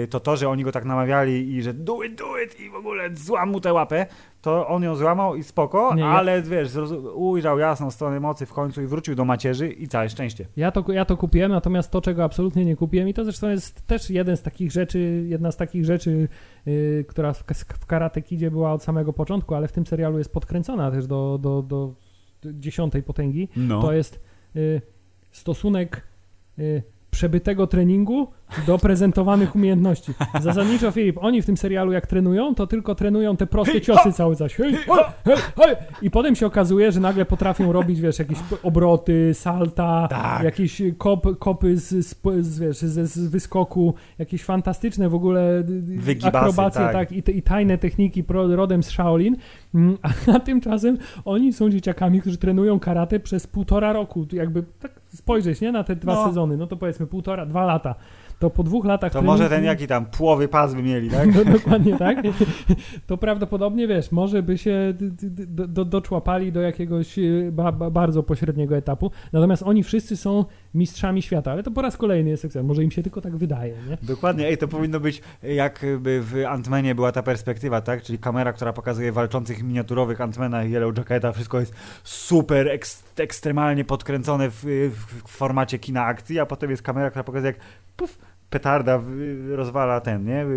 to 0.10 0.20
to, 0.20 0.38
że 0.38 0.50
oni 0.50 0.64
go 0.64 0.72
tak 0.72 0.86
namawiali 0.86 1.54
i 1.56 1.62
że 1.64 1.74
do 1.74 2.04
it, 2.04 2.16
do 2.16 2.40
it 2.46 2.60
i 2.60 2.70
w 2.70 2.76
ogóle 2.76 3.16
złam 3.16 3.50
mu 3.50 3.62
tę 3.62 3.74
łapę, 3.74 4.06
to 4.42 4.68
on 4.68 4.84
ją 4.84 4.96
złamał 4.96 5.36
i 5.36 5.44
spoko, 5.44 5.96
Nie, 5.96 6.02
ja- 6.02 6.08
ale 6.08 6.42
wiesz, 6.42 6.70
zrozum- 6.70 7.12
ujrzał 7.16 7.60
jasną 7.60 7.92
stronę 7.92 8.20
mocy 8.20 8.46
w 8.46 8.54
końcu 8.54 8.82
i 8.82 8.86
wrócił 8.86 9.16
do 9.16 9.26
macierzy 9.26 9.68
i 9.70 9.88
całe 9.88 10.10
szczęście. 10.10 10.46
Ja 10.58 10.72
to, 10.72 10.92
ja 10.92 11.06
to 11.06 11.18
kupiłem, 11.18 11.52
natomiast 11.52 11.92
to, 11.92 12.02
czego 12.02 12.24
absolutnie 12.24 12.66
nie 12.66 12.76
kupiłem, 12.76 13.08
i 13.10 13.14
to 13.14 13.24
zresztą 13.24 13.50
jest 13.50 13.88
też 13.88 14.10
jeden 14.10 14.38
z 14.38 14.42
takich 14.42 14.72
rzeczy, 14.72 15.26
jedna 15.28 15.52
z 15.52 15.58
takich 15.58 15.86
rzeczy, 15.86 16.28
yy, 16.66 17.06
która 17.08 17.34
w, 17.34 17.44
w 17.80 17.86
Karate 17.86 18.22
Kidzie 18.22 18.52
była 18.52 18.74
od 18.74 18.84
samego 18.84 19.14
początku, 19.14 19.56
ale 19.56 19.68
w 19.68 19.72
tym 19.72 19.86
serialu 19.86 20.18
jest 20.18 20.34
podkręcona 20.34 20.92
też 20.92 21.08
do, 21.08 21.40
do, 21.42 21.62
do 21.62 21.94
dziesiątej 22.46 23.04
potęgi. 23.04 23.50
No. 23.56 23.82
To 23.82 23.94
jest 23.94 24.20
y, 24.56 24.82
stosunek 25.32 26.02
y, 26.60 26.84
przebytego 27.12 27.68
treningu 27.68 28.28
do 28.68 28.78
prezentowanych 28.78 29.56
umiejętności. 29.56 30.12
Zasadniczo, 30.42 30.92
Filip, 30.92 31.18
oni 31.22 31.42
w 31.42 31.46
tym 31.46 31.58
serialu 31.58 31.92
jak 31.92 32.08
trenują, 32.08 32.56
to 32.56 32.68
tylko 32.68 32.96
trenują 32.96 33.38
te 33.38 33.48
proste 33.48 33.82
ciosy 33.82 34.14
cały 34.14 34.36
czas. 34.36 34.54
Hej, 34.54 34.74
hej, 34.76 35.36
hej. 35.58 35.76
I 36.02 36.12
potem 36.12 36.36
się 36.36 36.46
okazuje, 36.46 36.92
że 36.92 37.00
nagle 37.00 37.26
potrafią 37.26 37.72
robić, 37.72 38.02
wiesz, 38.02 38.20
jakieś 38.20 38.38
obroty, 38.64 39.32
salta, 39.34 40.08
Tak. 40.10 40.44
jakieś 40.44 40.82
kop, 40.98 41.38
kopy 41.40 41.78
z, 41.78 41.90
z, 42.08 42.16
z, 42.42 42.60
wiesz, 42.60 42.78
z, 42.78 43.12
z 43.12 43.28
wyskoku, 43.30 43.94
jakieś 44.20 44.44
fantastyczne 44.44 45.10
w 45.10 45.16
ogóle 45.16 45.64
d- 45.64 45.82
d- 45.82 46.02
Wygibasy, 46.02 46.38
akrobacje, 46.38 46.82
tak. 46.82 46.94
tak, 46.94 47.12
i, 47.12 47.24
te- 47.24 47.32
i 47.32 47.42
tajne 47.42 47.78
techniki 47.78 48.24
pro, 48.24 48.56
rodem 48.56 48.84
z 48.84 48.88
Shaolin, 48.90 49.36
Mm, 49.76 49.98
a 50.34 50.40
tymczasem 50.50 50.98
oni 51.26 51.54
są 51.54 51.70
dzieciakami, 51.70 52.22
którzy 52.22 52.38
trenują 52.38 52.80
karate 52.80 53.20
przez 53.20 53.48
półtora 53.48 53.94
roku. 53.94 54.26
Jakby 54.34 54.64
tak 54.80 54.92
spojrzeć, 55.14 55.62
nie, 55.62 55.72
na 55.72 55.84
te 55.84 55.96
dwa 55.96 56.14
No. 56.16 56.28
sezony, 56.28 56.58
no 56.58 56.68
to 56.68 56.76
powiedzmy 56.78 57.08
półtora, 57.08 57.46
dwa 57.46 57.66
lata. 57.66 57.96
To 58.40 58.50
po 58.50 58.64
dwóch 58.64 58.86
latach 58.86 59.12
To 59.12 59.20
treningu- 59.20 59.26
może 59.26 59.50
ten 59.50 59.64
jaki 59.64 59.88
tam 59.88 60.06
płowy 60.06 60.48
pas 60.48 60.74
by 60.74 60.84
mieli, 60.84 61.10
tak? 61.10 61.36
no, 61.36 61.46
dokładnie 61.58 61.98
tak. 61.98 62.18
To 63.08 63.18
prawdopodobnie, 63.18 63.88
wiesz, 63.88 64.12
może 64.12 64.44
by 64.44 64.58
się 64.58 64.94
d- 65.00 65.10
d- 65.12 65.46
d- 65.46 65.68
do, 65.68 65.86
doczłapali 65.86 66.52
do 66.52 66.62
jakiegoś 66.62 67.20
e, 67.20 67.22
ba, 67.52 67.72
ba, 67.72 67.90
bardzo 67.90 68.24
pośredniego 68.24 68.78
etapu. 68.78 69.12
Natomiast 69.34 69.64
oni 69.64 69.84
wszyscy 69.84 70.18
są 70.18 70.46
mistrzami 70.74 71.22
świata, 71.22 71.52
ale 71.52 71.64
to 71.64 71.72
po 71.72 71.82
raz 71.82 71.98
kolejny 71.98 72.30
jest 72.30 72.42
sekcja. 72.42 72.64
Może 72.64 72.84
im 72.84 72.92
się 72.92 73.04
tylko 73.04 73.22
tak 73.22 73.36
wydaje, 73.38 73.74
nie? 73.90 73.98
Dokładnie, 74.04 74.48
ej, 74.48 74.58
to 74.58 74.68
powinno 74.68 75.00
być 75.00 75.22
jakby 75.44 76.22
w 76.22 76.36
Antmanie 76.48 76.96
była 76.96 77.12
ta 77.12 77.24
perspektywa, 77.24 77.82
tak? 77.82 78.02
Czyli 78.02 78.20
kamera, 78.20 78.54
która 78.54 78.74
pokazuje 78.74 79.12
walczących 79.12 79.64
miniaturowych 79.64 80.22
Antmana 80.22 80.64
i 80.64 80.72
Yellow 80.72 80.98
Jacketa, 80.98 81.32
wszystko 81.32 81.60
jest 81.60 81.74
super 82.04 82.68
eks, 82.68 83.04
ekstremalnie 83.18 83.86
podkręcone 83.86 84.50
w, 84.50 84.56
w, 84.56 85.24
w 85.28 85.30
formacie 85.30 85.80
kina 85.80 86.06
akcji, 86.06 86.40
a 86.40 86.46
potem 86.46 86.70
jest 86.72 86.82
kamera, 86.82 87.10
która 87.10 87.24
pokazuje 87.24 87.52
jak 87.54 87.62
puf, 87.96 88.18
petarda 88.50 89.02
rozwala 89.48 90.02
ten, 90.02 90.26
nie? 90.26 90.46
Y, 90.46 90.48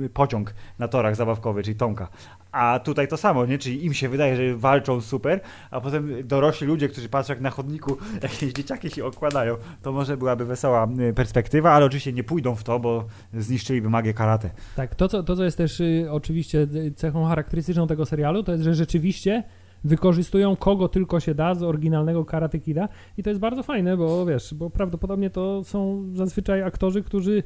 y, 0.00 0.04
y, 0.04 0.10
Pociąg 0.10 0.54
na 0.78 0.88
torach 0.88 1.16
zabawkowych, 1.16 1.64
czyli 1.64 1.76
Tomka. 1.76 2.08
A 2.52 2.80
tutaj 2.84 3.08
to 3.08 3.16
samo, 3.16 3.46
nie? 3.46 3.58
Czyli 3.58 3.84
im 3.84 3.94
się 3.94 4.08
wydaje, 4.08 4.36
że 4.36 4.56
walczą 4.56 5.00
super, 5.00 5.40
a 5.70 5.80
potem 5.80 6.26
dorośli 6.28 6.66
ludzie, 6.66 6.88
którzy 6.88 7.08
patrzą 7.08 7.32
jak 7.32 7.40
na 7.40 7.50
chodniku, 7.50 7.96
jakieś 8.22 8.52
dzieciaki 8.52 8.90
się 8.90 9.04
okładają. 9.04 9.56
To 9.82 9.92
może 9.92 10.16
byłaby 10.16 10.44
wesoła 10.44 10.88
perspektywa, 11.14 11.72
ale 11.72 11.86
oczywiście 11.86 12.12
nie 12.12 12.24
pójdą 12.24 12.54
w 12.54 12.64
to, 12.64 12.78
bo 12.78 13.04
zniszczyliby 13.34 13.90
magię 13.90 14.14
karate. 14.14 14.50
Tak, 14.76 14.94
to 14.94 15.08
co, 15.08 15.22
to, 15.22 15.36
co 15.36 15.44
jest 15.44 15.56
też 15.56 15.82
oczywiście 16.10 16.66
cechą 16.96 17.24
charakterystyczną 17.24 17.86
tego 17.86 18.06
serialu, 18.06 18.42
to 18.42 18.52
jest, 18.52 18.64
że 18.64 18.74
rzeczywiście 18.74 19.42
wykorzystują 19.84 20.56
kogo 20.56 20.88
tylko 20.88 21.20
się 21.20 21.34
da 21.34 21.54
z 21.54 21.62
oryginalnego 21.62 22.24
Karate 22.24 22.58
Kida 22.58 22.88
i 23.18 23.22
to 23.22 23.30
jest 23.30 23.40
bardzo 23.40 23.62
fajne, 23.62 23.96
bo 23.96 24.26
wiesz, 24.26 24.54
bo 24.54 24.70
prawdopodobnie 24.70 25.30
to 25.30 25.64
są 25.64 26.04
zazwyczaj 26.14 26.62
aktorzy, 26.62 27.02
którzy 27.02 27.42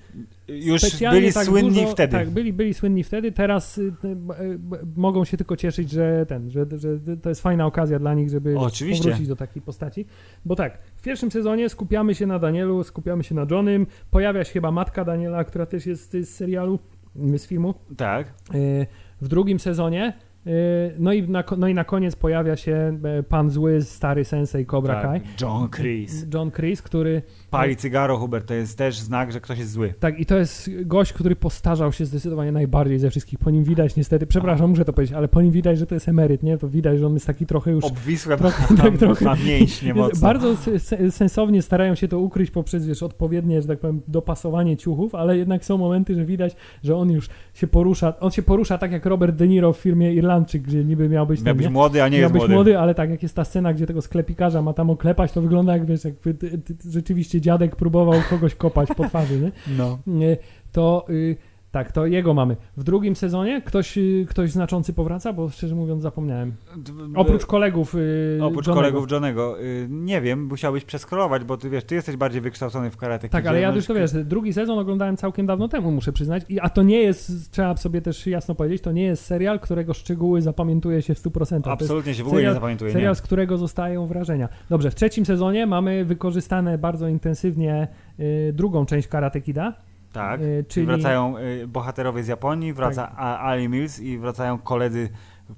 Już 0.49 0.81
specjalnie 0.81 1.21
byli 1.21 1.33
tak 1.33 1.47
słynni 1.47 1.71
dużo, 1.81 1.87
wtedy. 1.89 2.13
Tak, 2.13 2.31
byli, 2.31 2.53
byli 2.53 2.75
słynni 2.75 3.05
wtedy, 3.05 3.33
teraz 3.33 3.79
y, 3.79 3.83
y, 4.05 4.59
b- 4.59 4.79
mogą 4.97 5.25
się 5.25 5.37
tylko 5.37 5.57
cieszyć, 5.57 5.91
że 5.91 6.27
ten, 6.29 6.51
że, 6.51 6.67
że 6.79 7.17
to 7.23 7.29
jest 7.29 7.41
fajna 7.41 7.67
okazja 7.67 7.99
dla 7.99 8.15
nich, 8.15 8.31
żeby 8.31 8.59
Oczywiście. 8.59 9.03
powrócić 9.05 9.29
do 9.29 9.37
takiej 9.37 9.63
postaci. 9.63 10.07
Bo 10.45 10.57
tak, 10.57 10.79
w 10.97 11.03
pierwszym 11.03 11.31
sezonie 11.31 11.69
skupiamy 11.69 12.15
się 12.15 12.27
na 12.27 12.39
Danielu, 12.39 12.85
skupiamy 12.85 13.25
się 13.25 13.35
na 13.35 13.47
Johnnym, 13.51 13.87
pojawia 14.11 14.45
się 14.45 14.53
chyba 14.53 14.71
matka 14.71 15.05
Daniela, 15.05 15.45
która 15.45 15.67
też 15.67 15.87
jest 15.87 16.13
z 16.13 16.29
serialu, 16.29 16.79
z 17.17 17.47
filmu. 17.47 17.75
Tak. 17.97 18.27
Y, 18.55 18.87
W 19.21 19.29
drugim 19.29 19.59
sezonie 19.59 20.13
y, 20.17 20.30
no 20.99 21.13
i, 21.13 21.23
na, 21.29 21.45
no 21.59 21.69
i 21.69 21.75
na 21.75 21.85
koniec 21.85 22.17
pojawia 22.17 22.57
się 22.57 22.99
e, 23.05 23.23
pan 23.23 23.51
zły, 23.51 23.83
stary 23.83 24.25
sensei 24.25 24.67
Cobra 24.67 25.03
Kai. 25.03 25.21
tak. 25.21 25.41
John 25.41 25.69
Chris. 25.71 26.27
John 26.35 26.51
Chris, 26.51 26.83
który 26.83 27.23
Pali 27.51 27.77
cygaro, 27.77 28.17
Hubert, 28.17 28.47
to 28.47 28.55
jest 28.55 28.79
też 28.79 28.99
znak, 28.99 29.33
że 29.33 29.41
ktoś 29.41 29.59
jest 29.59 29.71
zły. 29.73 29.95
Tak, 30.01 30.19
i 30.21 30.27
to 30.27 30.37
jest 30.39 30.71
gość, 30.85 31.13
który 31.13 31.37
postarzał 31.37 31.93
się 31.93 32.05
zdecydowanie 32.07 32.53
najbardziej 32.53 32.99
ze 32.99 33.11
wszystkich. 33.11 33.39
Po 33.39 33.51
nim 33.51 33.65
widać 33.65 33.97
niestety, 33.97 34.27
przepraszam, 34.27 34.71
muszę 34.71 34.85
to 34.85 34.93
powiedzieć, 34.93 35.17
ale 35.17 35.29
po 35.29 35.43
nim 35.43 35.53
widać, 35.53 35.79
że 35.79 35.87
to 35.87 35.95
jest 35.95 36.09
emeryt, 36.09 36.43
nie? 36.43 36.59
To 36.59 36.69
widać, 36.69 36.99
że 36.99 37.07
on 37.07 37.15
jest 37.15 37.27
taki 37.27 37.47
trochę 37.47 37.71
już... 37.71 37.85
Obwisłe, 37.85 38.37
trochę- 38.37 38.67
tam, 38.77 38.77
tak, 38.77 38.99
trochę- 38.99 39.25
ma 39.25 39.35
mięśnie 39.47 39.95
mocno. 39.95 40.21
bardzo 40.29 40.57
se- 40.57 40.79
se- 40.79 41.11
sensownie 41.11 41.63
starają 41.63 41.95
się 41.95 42.09
to 42.09 42.19
ukryć 42.19 42.51
poprzez, 42.51 42.87
wiesz, 42.87 43.03
odpowiednie, 43.03 43.63
że 43.63 43.69
tak 43.69 43.79
powiem, 43.79 44.01
dopasowanie 44.09 44.77
ciuchów, 44.77 45.15
ale 45.15 45.39
jednak 45.39 45.65
są 45.65 45.79
momenty, 45.79 46.15
że 46.15 46.25
widać, 46.25 46.57
że 46.83 46.97
on 46.97 47.11
już 47.11 47.29
się 47.55 47.67
porusza, 47.67 48.15
on 48.21 48.31
się 48.31 48.43
porusza 48.43 48.79
tak 48.79 48.93
jak 48.93 49.07
Robert 49.07 49.37
De 49.37 49.49
Niro 49.49 49.73
w 49.73 49.79
filmie 49.79 50.15
Irlandczyk, 50.15 50.63
gdzie 50.63 50.85
niby 50.85 51.09
miał 51.09 51.27
być... 51.27 51.43
Miał 51.43 51.55
być 51.55 51.65
nie? 51.67 51.71
młody, 51.71 52.03
a 52.03 52.09
nie 52.09 52.19
miał 52.19 52.23
jest 52.23 52.33
być 52.33 52.41
młody. 52.41 52.55
młody, 52.55 52.79
ale 52.79 52.95
tak 52.95 53.11
jak 53.11 53.23
jest 53.23 53.37
ta 53.37 53.45
scena, 53.45 53.75
gdzie 53.75 53.87
tego 53.87 54.03
sklepikarza 54.03 54.63
ma 54.63 54.73
tam 54.73 54.91
oklepać, 54.91 55.33
to 55.33 55.43
wygląda 55.43 55.73
jak, 55.73 55.87
wiesz, 55.87 56.01
ty, 56.39 56.61
rzeczywiście 56.91 57.40
dziadek 57.41 57.77
próbował 57.77 58.21
kogoś 58.31 58.55
kopać 58.55 58.89
po 58.97 59.09
twarzy, 59.09 59.41
nie? 59.41 59.53
No. 59.77 59.99
To 60.73 61.07
y, 61.11 61.37
tak, 61.71 61.93
to 61.93 62.07
jego 62.07 62.35
mamy. 62.35 62.57
W 62.77 62.85
drugim 62.85 63.17
sezonie 63.17 63.63
ktoś, 63.63 63.99
y, 63.99 64.27
ktoś 64.29 64.51
znaczący 64.51 64.93
powraca, 64.93 65.33
bo 65.33 65.49
szczerze 65.49 65.75
mówiąc 65.75 66.03
zapomniałem. 66.03 66.55
Oprócz 67.17 67.47
kolegów 67.47 67.95
y, 67.95 68.39
Oprócz 68.43 68.67
Johnnego. 68.67 68.75
kolegów 68.91 69.11
Johnego. 69.13 69.61
Y, 69.63 69.87
nie 69.91 70.21
wiem, 70.21 70.47
musiałbyś 70.47 70.85
przeskrolować, 70.85 71.45
bo 71.45 71.57
ty 71.57 71.71
wiesz, 71.71 71.85
ty 71.85 71.95
jesteś 71.95 72.17
bardziej 72.17 72.41
wykształcony 72.41 72.91
w 72.91 72.97
karate. 72.97 73.29
Tak, 73.29 73.47
ale 73.47 73.61
ja 73.61 73.73
już 73.75 73.87
to 73.87 73.95
wiesz, 73.95 74.11
drugi 74.25 74.53
sezon 74.53 74.79
oglądałem 74.79 75.17
całkiem 75.17 75.47
dawno 75.47 75.69
temu, 75.69 75.91
muszę 75.91 76.13
przyznać. 76.13 76.43
I, 76.49 76.61
a 76.61 76.69
to 76.69 76.83
nie 76.83 77.03
jest, 77.03 77.51
trzeba 77.51 77.77
sobie 77.77 78.03
też 78.03 78.27
jasno 78.27 78.55
powiedzieć, 78.55 78.83
to 78.83 78.93
nie 78.93 79.03
jest 79.05 79.25
serial, 79.25 79.61
którego 79.61 79.95
szczegóły 79.95 80.43
zapamiętuje 80.43 81.03
się 81.03 81.15
w 81.15 81.19
100%. 81.23 81.49
To 81.49 81.55
jest 81.55 81.67
Absolutnie 81.67 82.15
się 82.15 82.25
w 82.25 82.27
ogóle 82.27 82.43
nie 82.43 82.49
serial- 82.49 82.55
zapamiętuje. 82.55 82.93
serial, 82.93 83.11
Nie. 83.11 83.15
z 83.15 83.23
którego 83.23 83.59
zostają 83.59 84.07
wrażenia. 84.07 84.49
Dobrze, 84.71 84.91
w 84.91 84.95
trzecim 84.95 85.27
sezonie 85.27 85.67
mamy 85.67 86.05
wykorzystane 86.05 86.79
bardzo 86.79 87.09
intensywnie 87.09 87.89
y, 88.21 88.53
drugą 88.53 88.87
część 88.87 89.09
Karate 89.09 89.41
Kida, 89.41 89.75
Tak, 90.13 90.41
Y, 90.41 90.45
czyli 90.45 90.65
czyli 90.69 90.87
wracają 90.87 91.39
y, 91.39 91.67
bohaterowie 91.67 92.23
z 92.23 92.29
Japonii, 92.29 92.73
wraca 92.73 93.07
Tak. 93.07 93.17
Ali 93.19 93.69
Mills 93.69 94.01
i 94.01 94.19
wracają 94.19 94.59
koledzy, 94.59 95.09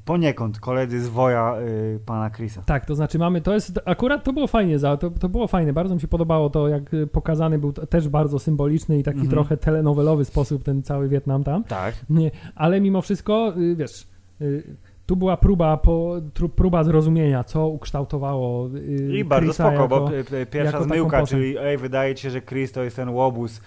poniekąd 0.05 0.61
koledzy 0.61 1.01
z 1.01 1.09
woja 1.09 1.55
y, 1.61 2.01
pana 2.07 2.31
Chrisa. 2.31 2.63
Tak, 2.67 2.87
to 2.87 2.95
znaczy 2.95 3.19
mamy, 3.19 3.41
to 3.41 3.55
jest, 3.55 3.81
akurat 3.85 4.25
to 4.25 4.33
było 4.33 4.47
fajnie, 4.47 4.79
za, 4.79 4.97
to, 4.97 5.11
to 5.11 5.29
było 5.29 5.47
fajne, 5.47 5.73
bardzo 5.73 5.95
mi 5.95 6.01
się 6.01 6.09
podobało 6.09 6.51
to, 6.51 6.69
jak 6.69 6.95
y, 6.95 7.07
pokazany 7.07 7.59
był 7.59 7.73
też 7.73 8.09
bardzo 8.09 8.39
symboliczny 8.39 8.99
i 8.99 9.03
taki 9.03 9.19
Mhm. 9.19 9.31
trochę 9.31 9.57
telenowelowy 9.57 10.25
sposób 10.25 10.63
ten 10.65 10.83
cały 10.83 11.09
Wietnam 11.09 11.45
tam, 11.45 11.65
Tak. 11.65 11.95
nie, 12.11 12.31
ale 12.55 12.81
mimo 12.81 13.03
wszystko, 13.03 13.53
y, 13.57 13.77
wiesz, 13.77 14.07
y, 14.41 14.77
tu 15.07 15.17
była 15.17 15.37
próba, 15.37 15.77
po, 15.77 16.17
tru, 16.35 16.49
próba 16.49 16.85
zrozumienia, 16.85 17.45
co 17.45 17.69
ukształtowało 17.69 18.69
y, 18.77 19.19
I 19.19 19.25
bardzo 19.25 19.47
Chrisa 19.53 19.69
spoko, 19.71 19.89
bo 19.89 20.13
jako, 20.13 20.31
p- 20.31 20.47
pierwsza 20.47 20.83
zmyłka, 20.83 21.27
czyli 21.27 21.59
ej, 21.59 21.79
wydaje 21.79 22.15
ci 22.15 22.23
się, 22.23 22.31
że 22.31 22.41
Chris 22.43 22.73
to 22.73 22.83
jest 22.83 22.97
ten 22.97 23.09
łobuz, 23.09 23.61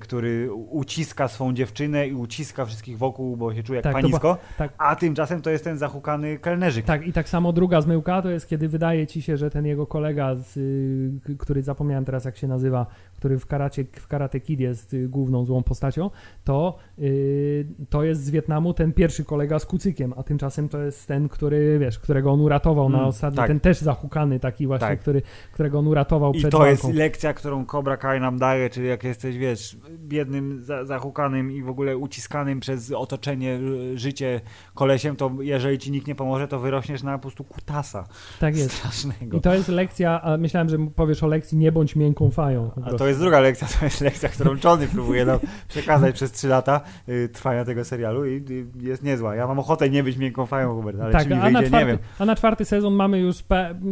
który 0.00 0.52
uciska 0.52 1.28
swą 1.28 1.52
dziewczynę 1.54 2.08
i 2.08 2.14
uciska 2.14 2.64
wszystkich 2.64 2.98
wokół, 2.98 3.36
bo 3.36 3.54
się 3.54 3.62
czuje 3.62 3.76
jak 3.76 3.84
Tak, 3.84 3.92
panisko, 3.92 4.38
tak. 4.58 4.72
a 4.78 4.96
tymczasem 4.96 5.42
to 5.42 5.50
jest 5.50 5.64
ten 5.64 5.78
zahukany 5.78 6.38
kelnerzyk. 6.38 6.84
Tak, 6.84 7.06
i 7.06 7.12
tak 7.12 7.28
samo 7.28 7.52
druga 7.52 7.80
zmyłka 7.80 8.22
to 8.22 8.30
jest, 8.30 8.48
kiedy 8.48 8.68
wydaje 8.68 9.06
ci 9.06 9.22
się, 9.22 9.36
że 9.36 9.50
ten 9.50 9.66
jego 9.66 9.86
kolega, 9.86 10.34
z, 10.34 10.56
y, 10.56 11.36
który 11.38 11.62
zapomniałem 11.62 12.04
teraz 12.04 12.24
jak 12.24 12.36
się 12.36 12.48
nazywa, 12.48 12.86
który 13.16 13.38
w 13.38 13.46
Karate, 13.46 13.84
w 13.84 14.06
Karate 14.08 14.40
Kid 14.40 14.60
jest 14.60 14.94
y, 14.94 15.08
główną 15.08 15.44
złą 15.44 15.62
postacią, 15.62 16.10
to, 16.44 16.78
y, 16.98 17.66
to 17.90 18.04
jest 18.04 18.24
z 18.24 18.30
Wietnamu 18.30 18.74
ten 18.74 18.92
pierwszy 18.92 19.24
kolega 19.24 19.58
z 19.58 19.66
kucykiem, 19.66 20.14
a 20.16 20.22
tymczasem 20.22 20.68
to 20.68 20.82
jest 20.82 21.06
ten, 21.08 21.28
który, 21.28 21.78
wiesz, 21.78 21.98
którego 21.98 22.32
on 22.32 22.40
uratował 22.40 22.88
na 22.88 22.98
Mm, 22.98 23.08
ostatni, 23.08 23.36
tak. 23.36 23.46
ten 23.46 23.60
też 23.60 23.78
zahukany 23.78 24.40
taki 24.40 24.66
właśnie, 24.66 24.88
Tak. 24.88 25.00
który, 25.00 25.22
którego 25.52 25.78
on 25.78 25.86
uratował 25.86 26.32
I 26.32 26.38
przed 26.38 26.50
to 26.50 26.58
walką. 26.58 26.70
jest 26.88 26.98
lekcja, 26.98 27.34
którą 27.34 27.66
Cobra 27.66 27.96
Kai 27.96 28.20
nam 28.20 28.38
daje, 28.38 28.70
czyli 28.70 28.88
jak 28.88 29.04
jesteś, 29.04 29.38
wiesz, 29.38 29.61
biednym, 29.98 30.64
za, 30.64 30.84
zahukanym 30.84 31.52
i 31.52 31.62
w 31.62 31.68
ogóle 31.68 31.96
uciskanym 31.96 32.60
przez 32.60 32.92
otoczenie, 32.92 33.60
y, 33.92 33.98
życie 33.98 34.40
kolesiem, 34.74 35.16
to 35.16 35.30
jeżeli 35.40 35.78
ci 35.78 35.90
nikt 35.90 36.06
nie 36.06 36.14
pomoże, 36.14 36.48
to 36.48 36.58
wyrośniesz 36.58 37.02
na 37.02 37.18
po 37.18 37.22
prostu 37.22 37.44
kutasa 37.44 38.04
tak 38.40 38.56
jest. 38.56 38.72
strasznego. 38.72 39.36
I 39.36 39.40
to 39.40 39.54
jest 39.54 39.68
lekcja, 39.68 40.22
a 40.22 40.36
myślałem, 40.36 40.68
że 40.68 40.78
powiesz 40.94 41.22
o 41.22 41.26
lekcji 41.26 41.58
nie 41.58 41.72
bądź 41.72 41.96
miękką 41.96 42.30
fają. 42.30 42.70
A 42.84 42.90
to 42.90 43.08
jest 43.08 43.20
druga 43.20 43.40
lekcja, 43.40 43.68
to 43.78 43.84
jest 43.84 44.00
lekcja, 44.00 44.28
którą 44.28 44.56
Johnny 44.64 44.88
próbuje 44.88 45.24
nam 45.24 45.38
przekazać 45.68 46.14
przez 46.14 46.32
trzy 46.32 46.48
lata 46.48 46.80
y, 47.08 47.28
trwania 47.28 47.64
tego 47.64 47.84
serialu 47.84 48.26
i 48.26 48.44
y, 48.50 48.66
jest 48.80 49.02
niezła. 49.02 49.34
Ja 49.34 49.46
mam 49.46 49.58
ochotę 49.58 49.90
nie 49.90 50.02
być 50.02 50.16
miękką 50.16 50.46
fają, 50.46 50.74
Hubert, 50.74 51.00
ale 51.00 51.12
tak, 51.12 51.22
czy 51.22 51.28
mi 51.28 51.34
wyjdzie, 51.34 51.50
na 51.52 51.60
nie 51.60 51.66
czwarty, 51.66 51.86
wiem. 51.86 51.98
a 52.18 52.24
na 52.24 52.36
czwarty 52.36 52.64
sezon 52.64 52.94
mamy 52.94 53.18
już 53.18 53.36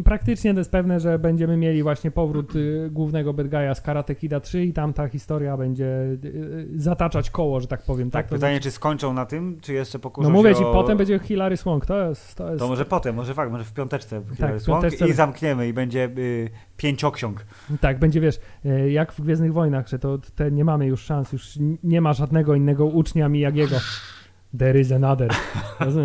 praktycznie 0.05 0.53
to 0.53 0.61
jest 0.61 0.71
pewne, 0.71 1.01
że 1.01 1.19
będziemy 1.19 1.57
mieli 1.57 1.83
właśnie 1.83 2.11
powrót 2.11 2.57
y, 2.57 2.89
głównego 2.93 3.33
bad 3.33 3.47
guy'a 3.47 3.75
z 3.75 3.81
Karate 3.81 4.15
Kida 4.15 4.41
3 4.41 4.65
i 4.65 4.73
tam 4.73 4.93
ta 4.93 5.09
historia 5.09 5.57
będzie 5.61 5.85
y, 5.85 6.19
y, 6.25 6.69
zataczać 6.81 7.31
koło, 7.31 7.61
że 7.61 7.67
tak 7.67 7.83
powiem. 7.83 8.11
Tak, 8.11 8.27
Tak, 8.27 8.35
pytanie, 8.35 8.61
czy 8.61 8.71
skończą 8.71 9.13
na 9.13 9.27
tym, 9.27 9.59
czy 9.61 9.73
jeszcze 9.73 9.99
pokuszą 9.99 10.29
No 10.29 10.35
mówię 10.35 10.55
ci, 10.55 10.65
o... 10.65 10.73
potem 10.73 10.99
będzie 10.99 11.19
Hilary 11.19 11.57
Swank, 11.57 11.87
to 11.87 12.09
jest... 12.09 12.35
To 12.35 12.49
jest 12.49 12.59
To 12.59 12.69
może 12.69 12.85
potem, 12.85 13.15
może 13.15 13.35
fakt, 13.35 13.53
może 13.53 13.65
w 13.65 13.73
piąteczce, 13.73 14.23
Tak, 14.39 14.57
w 14.57 14.63
Swank 14.63 14.85
piąteczce- 14.85 15.09
i 15.09 15.13
zamkniemy 15.13 15.69
i 15.69 15.73
będzie 15.73 16.05
y, 16.19 16.51
pięcioksiąg. 16.77 17.45
Tak, 17.81 17.99
będzie 17.99 18.21
wiesz, 18.21 18.41
e, 18.65 18.91
jak 18.91 19.13
w 19.13 19.21
Gwiezdnych 19.21 19.53
Wojnach, 19.53 19.89
że 19.89 19.99
to 19.99 20.19
te 20.35 20.51
nie 20.51 20.65
mamy 20.65 20.87
już 20.87 21.01
szans, 21.03 21.33
już 21.33 21.59
nie 21.83 22.01
ma 22.01 22.13
żadnego 22.13 22.55
innego 22.55 22.87
ucznia 22.87 23.29
Miyagiego. 23.29 23.77
There 24.59 24.81
is 24.81 24.93
another. 24.93 25.31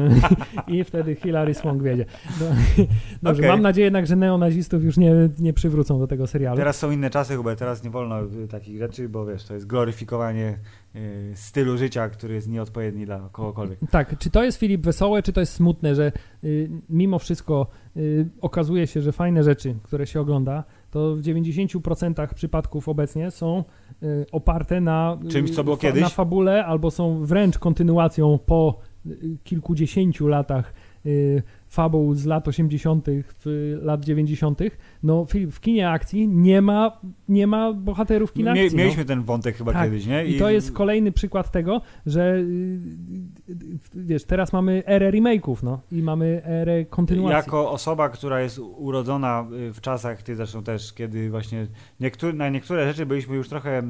I 0.68 0.84
wtedy 0.84 1.16
Hilary 1.16 1.54
Swank 1.54 1.84
wiedzie. 1.84 2.06
No, 2.39 2.46
dobrze, 3.24 3.41
Okej. 3.41 3.52
mam 3.52 3.62
nadzieję 3.62 3.86
jednak, 3.86 4.08
że 4.08 4.16
neonazistów 4.16 4.84
już 4.84 4.98
nie, 4.98 5.14
nie 5.39 5.54
przywrócą 5.54 6.00
do 6.00 6.08
tego 6.08 6.28
serialu. 6.28 6.58
Teraz 6.58 6.78
są 6.78 6.91
inne 6.91 7.10
czasy, 7.10 7.36
Hubert, 7.36 7.60
teraz 7.60 7.84
nie 7.84 7.89
wolno 7.89 8.24
y, 8.24 8.48
takich 8.48 8.80
rzeczy, 8.80 9.10
bo 9.10 9.26
wiesz, 9.26 9.43
to 9.43 9.54
jest 9.54 9.68
gloryfikowanie 9.68 10.58
y, 10.96 11.32
stylu 11.36 11.78
życia, 11.78 12.10
który 12.10 12.34
jest 12.34 12.48
nieodpowiedni 12.48 13.06
dla 13.06 13.30
kogokolwiek. 13.32 13.80
Tak, 13.91 14.18
czy 14.18 14.30
to 14.30 14.43
jest 14.43 14.58
Filip 14.58 14.82
wesołe, 14.82 15.24
czy 15.24 15.34
to 15.34 15.39
jest 15.39 15.54
smutne, 15.54 15.96
że 15.96 16.12
y, 16.43 16.70
mimo 16.89 17.20
wszystko 17.20 17.68
y, 17.98 18.30
okazuje 18.41 18.88
się, 18.88 19.02
że 19.02 19.12
fajne 19.12 19.43
rzeczy, 19.43 19.76
które 19.84 20.08
się 20.08 20.22
ogląda, 20.22 20.64
to 20.96 21.16
w 21.16 21.22
90% 21.22 22.34
przypadków 22.34 22.89
obecnie 22.89 23.32
są 23.32 23.64
y, 24.04 24.26
oparte 24.32 24.82
na 24.82 25.18
y, 25.26 25.28
Czymś, 25.28 25.52
co 25.52 25.64
było 25.64 25.78
kiedyś? 25.78 26.02
na 26.02 26.10
fabule, 26.10 26.66
albo 26.66 26.91
są 26.91 27.26
wręcz 27.26 27.60
kontynuacją 27.60 28.39
po 28.46 28.80
y, 29.06 29.38
kilkudziesięciu 29.43 30.28
latach 30.28 30.74
fabuł 31.68 32.13
z 32.16 32.26
lat 32.26 32.47
80., 32.47 33.05
w, 33.39 33.78
lat 33.82 34.05
90. 34.05 34.59
No, 35.03 35.26
Filip, 35.30 35.51
w 35.53 35.59
kinie 35.59 35.89
akcji 35.89 36.28
nie 36.28 36.61
ma, 36.61 36.99
nie 37.30 37.47
ma 37.47 37.74
bohaterów 37.74 38.34
kina 38.34 38.53
Mie- 38.53 38.61
akcji. 38.63 38.78
no. 38.78 38.84
mieliśmy 38.84 39.05
ten 39.05 39.24
wątek 39.24 39.55
chyba 39.55 39.74
Tak. 39.74 39.84
kiedyś, 39.84 40.05
nie? 40.05 40.26
I 40.26 40.39
to 40.39 40.49
jest 40.49 40.72
kolejny 40.72 41.11
przykład 41.11 41.51
tego, 41.51 41.82
że 42.05 42.36
y, 42.36 42.41
y, 43.49 43.55
wiesz, 43.95 44.24
teraz 44.24 44.53
mamy 44.53 44.84
erę 44.86 45.11
remake'ów, 45.11 45.63
no 45.63 45.80
i 45.91 46.01
mamy 46.01 46.41
erę 46.45 46.86
kontynuacji. 46.86 47.36
Jako 47.36 47.72
osoba, 47.72 48.09
która 48.09 48.41
jest 48.41 48.59
urodzona 48.59 49.45
y, 49.70 49.74
w 49.74 49.82
czasach, 49.82 50.24
ty 50.24 50.36
zresztą 50.36 50.63
też, 50.63 50.93
kiedy 50.93 51.30
właśnie 51.30 51.68
niektóre, 51.99 52.34
na 52.34 52.49
niektóre 52.49 52.88
rzeczy 52.88 53.05
byliśmy 53.05 53.36
już 53.36 53.49
trochę 53.49 53.84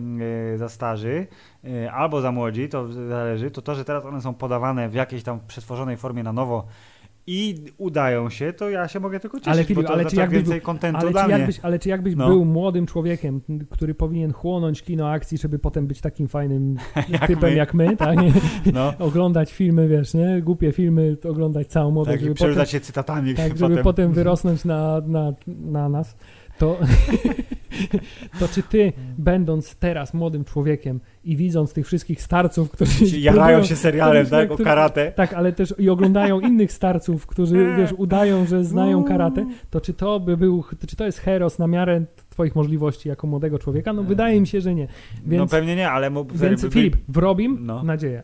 y, 0.54 0.58
za 0.58 0.70
starzy 0.70 1.28
y, 1.66 1.92
albo 1.92 2.22
za 2.22 2.32
młodzi, 2.32 2.70
to 2.70 2.94
zależy, 2.94 3.52
to 3.52 3.62
to, 3.62 3.76
że 3.76 3.86
teraz 3.86 4.06
one 4.06 4.22
są 4.22 4.34
podawane 4.34 4.90
w 4.90 4.94
jakiejś 4.94 5.24
tam 5.24 5.40
przetworzonej 5.48 5.98
formie 5.98 6.24
na 6.24 6.34
nowo 6.34 6.68
i 7.28 7.56
udają 7.78 8.30
się, 8.30 8.54
to 8.54 8.70
ja 8.70 8.88
się 8.88 9.00
mogę 9.00 9.20
tylko 9.20 9.38
cieszyć, 9.40 9.54
Ale 9.54 9.64
Filip, 9.64 9.82
bo 9.84 9.88
to 9.88 9.94
ale 9.94 10.04
czy 10.04 10.08
oznacza 10.08 10.22
jakbyś 10.22 10.38
więcej 10.40 10.62
kontentu 10.62 11.00
ale, 11.02 11.12
dla 11.12 11.26
czy 11.26 11.32
jakbyś, 11.32 11.60
ale 11.60 11.80
czy 11.80 11.90
jakbyś 11.90 12.16
No. 12.16 12.28
był 12.28 12.46
młodym 12.46 12.86
człowiekiem, 12.86 13.42
który 13.70 13.94
powinien 13.96 14.34
chłonąć 14.34 14.84
kino 14.84 15.10
akcji, 15.10 15.38
żeby 15.38 15.60
potem 15.60 15.88
być 15.88 16.02
takim 16.02 16.28
fajnym 16.28 16.76
Jak 17.10 17.28
typem 17.28 17.50
my. 17.50 17.56
jak 17.56 17.74
my, 17.74 17.98
tak? 17.98 18.18
No, 18.74 18.94
oglądać 19.00 19.54
filmy, 19.54 19.88
wiesz, 19.88 20.14
nie? 20.14 20.42
Głupie 20.42 20.72
filmy, 20.72 21.18
oglądać 21.30 21.68
całą 21.68 21.92
modę, 21.92 22.12
tak, 22.12 22.20
i 22.22 22.24
żeby 22.24 22.36
potem, 22.36 22.46
przerywać 22.46 22.70
się 22.70 22.80
cytatami 22.80 23.36
tak, 23.36 23.48
żeby 23.58 23.70
potem. 23.70 23.84
potem 23.84 24.14
wyrosnąć 24.14 24.66
na, 24.66 25.02
na, 25.08 25.34
na 25.48 25.90
nas, 25.90 26.16
to, 26.60 26.78
to 28.40 28.48
czy 28.48 28.64
ty, 28.64 28.94
będąc 29.18 29.76
teraz 29.76 30.14
młodym 30.14 30.46
człowiekiem 30.46 31.00
i 31.24 31.38
widząc 31.38 31.74
tych 31.74 31.86
wszystkich 31.86 32.22
starców, 32.22 32.70
którzy 32.72 33.20
Jarają 33.20 33.58
próbują- 33.58 33.70
się 33.70 33.76
serialem, 33.76 34.28
tak, 34.28 34.52
o 34.52 34.58
karate. 34.58 35.12
Tak, 35.12 35.34
ale 35.34 35.52
też 35.54 35.74
i 35.78 35.90
oglądają 35.90 36.40
innych 36.40 36.72
starców, 36.72 37.28
którzy, 37.28 37.68
wiesz, 37.78 37.94
udają, 37.98 38.46
że 38.46 38.64
znają 38.66 39.04
karate, 39.04 39.46
to 39.70 39.82
czy 39.82 39.94
to 39.94 40.20
by 40.20 40.38
był, 40.38 40.64
czy 40.88 40.96
to 40.96 41.06
jest 41.06 41.20
heros 41.20 41.60
na 41.60 41.68
miarę 41.68 42.02
twoich 42.30 42.56
możliwości 42.56 43.10
jako 43.10 43.28
młodego 43.28 43.60
człowieka? 43.60 43.94
No 43.94 44.04
wydaje 44.04 44.42
mi 44.42 44.48
się, 44.48 44.62
że 44.62 44.76
nie. 44.76 44.88
no 45.26 45.32
Więc, 45.32 45.52
pewnie 45.52 45.76
nie, 45.76 45.90
ale... 45.92 46.10
Mu, 46.10 46.26
więc 46.34 46.62
by- 46.62 46.72
Filip, 46.72 46.98
w 47.08 47.18
Robim 47.18 47.58
No. 47.62 47.84
nadzieja. 47.84 48.24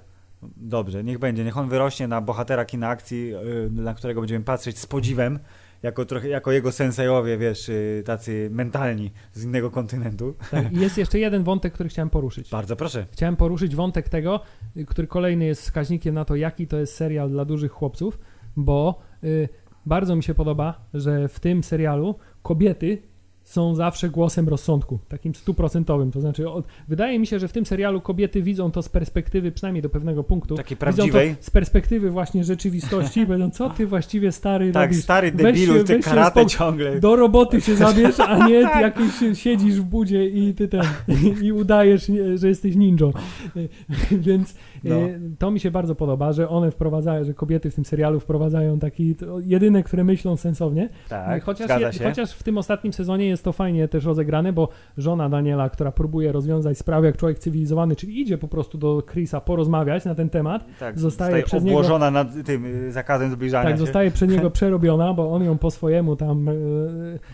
Dobrze, 0.57 1.03
niech 1.03 1.19
będzie. 1.19 1.43
Niech 1.43 1.57
on 1.57 1.69
wyrośnie 1.69 2.07
na 2.07 2.21
bohatera 2.21 2.65
kina 2.65 2.87
akcji, 2.87 3.27
yy, 3.29 3.69
na 3.71 3.93
którego 3.93 4.21
będziemy 4.21 4.45
patrzeć 4.45 4.79
z 4.79 4.85
podziwem, 4.85 5.39
jako, 5.83 6.05
trochę, 6.05 6.29
jako 6.29 6.51
jego 6.51 6.71
sensejowie, 6.71 7.37
wiesz, 7.37 7.67
yy, 7.67 8.03
tacy 8.05 8.49
mentalni 8.51 9.11
z 9.33 9.43
innego 9.43 9.71
kontynentu. 9.71 10.35
Tak. 10.51 10.73
I 10.73 10.79
jest 10.79 10.97
jeszcze 10.97 11.19
jeden 11.19 11.43
wątek, 11.43 11.73
który 11.73 11.89
chciałem 11.89 12.09
poruszyć. 12.09 12.49
Bardzo 12.49 12.75
proszę. 12.75 13.05
Chciałem 13.11 13.35
poruszyć 13.35 13.75
wątek 13.75 14.09
tego, 14.09 14.39
y, 14.77 14.85
który 14.85 15.07
kolejny 15.07 15.45
jest 15.45 15.61
wskaźnikiem 15.61 16.15
na 16.15 16.25
to, 16.25 16.35
jaki 16.35 16.67
to 16.67 16.77
jest 16.77 16.95
serial 16.95 17.29
dla 17.29 17.45
dużych 17.45 17.71
chłopców, 17.71 18.19
bo 18.55 18.99
y, 19.23 19.49
bardzo 19.85 20.15
mi 20.15 20.23
się 20.23 20.33
podoba, 20.33 20.85
że 20.93 21.27
w 21.27 21.39
tym 21.39 21.63
serialu 21.63 22.15
kobiety 22.43 23.01
są 23.51 23.75
zawsze 23.75 24.09
głosem 24.09 24.49
rozsądku, 24.49 24.99
takim 25.09 25.35
stuprocentowym. 25.35 26.11
To 26.11 26.21
znaczy, 26.21 26.49
od, 26.49 26.65
wydaje 26.87 27.19
mi 27.19 27.27
się, 27.27 27.39
że 27.39 27.47
w 27.47 27.51
tym 27.53 27.65
serialu 27.65 28.01
kobiety 28.01 28.41
widzą 28.41 28.71
to 28.71 28.81
z 28.81 28.89
perspektywy, 28.89 29.51
przynajmniej 29.51 29.81
do 29.81 29.89
pewnego 29.89 30.23
punktu, 30.23 30.55
Takiej 30.55 30.77
widzą 30.77 30.79
prawdziwej. 30.79 31.35
to 31.35 31.43
z 31.43 31.49
perspektywy 31.49 32.09
właśnie 32.11 32.43
rzeczywistości, 32.43 33.25
będą, 33.27 33.49
co 33.51 33.69
ty 33.69 33.87
właściwie 33.87 34.31
stary 34.31 34.71
Tak, 34.71 34.89
robisz? 34.89 35.03
stary 35.03 35.31
Weź 35.31 35.43
debilu, 35.43 35.73
się- 35.77 35.83
ty 35.83 35.95
weź 35.95 36.05
karate 36.05 36.45
ciągle. 36.45 36.99
Do 36.99 37.15
roboty 37.15 37.61
się 37.61 37.75
zabierz, 37.75 38.19
a 38.19 38.47
nie 38.47 38.61
Tak. 38.71 38.73
ty 38.73 38.81
jakiś 38.81 39.39
siedzisz 39.39 39.75
w 39.81 39.83
budzie 39.83 40.25
i 40.29 40.53
ty 40.53 40.67
ten, 40.67 40.81
i 41.43 41.51
udajesz, 41.51 42.11
że 42.35 42.47
jesteś 42.47 42.75
ninją. 42.75 43.11
Więc 44.11 44.55
No. 44.83 44.95
e, 44.95 45.19
to 45.39 45.51
mi 45.51 45.59
się 45.59 45.71
bardzo 45.71 45.95
podoba, 45.95 46.33
że 46.33 46.49
one 46.49 46.71
wprowadzają, 46.71 47.23
że 47.23 47.33
kobiety 47.33 47.71
w 47.71 47.75
tym 47.75 47.85
serialu 47.85 48.19
wprowadzają 48.19 48.79
taki, 48.79 49.15
jedyne, 49.45 49.83
które 49.83 50.03
myślą 50.03 50.37
sensownie. 50.37 50.89
Tak, 51.09 51.43
chociaż, 51.43 51.81
je- 51.99 52.07
chociaż 52.09 52.31
w 52.33 52.43
tym 52.43 52.57
ostatnim 52.57 52.93
sezonie 52.93 53.25
jest 53.25 53.40
to 53.43 53.51
fajnie 53.51 53.87
też 53.87 54.05
rozegrane, 54.05 54.53
bo 54.53 54.69
żona 54.97 55.29
Daniela, 55.29 55.69
która 55.69 55.91
próbuje 55.91 56.31
rozwiązać 56.31 56.77
sprawę 56.77 57.07
jak 57.07 57.17
człowiek 57.17 57.39
cywilizowany, 57.39 57.95
czyli 57.95 58.21
idzie 58.21 58.37
po 58.37 58.47
prostu 58.47 58.77
do 58.77 59.03
Chrisa 59.11 59.41
porozmawiać 59.41 60.05
na 60.05 60.15
ten 60.15 60.29
temat, 60.29 60.65
tak, 60.79 60.99
zostaje 60.99 61.43
przez 61.43 61.63
niego- 61.63 61.77
obłożona 61.77 62.11
nad 62.11 62.27
tym 62.45 62.65
y, 62.65 62.91
zakazem 62.91 63.31
zbliżania 63.31 63.63
tak, 63.63 63.73
się. 63.73 63.77
zostaje 63.79 64.11
przez 64.11 64.29
niego 64.29 64.51
przerobiona, 64.61 65.13
bo 65.13 65.33
on 65.33 65.43
ją 65.43 65.57
po 65.57 65.71
swojemu 65.71 66.15
tam 66.15 66.49
e, 66.49 66.53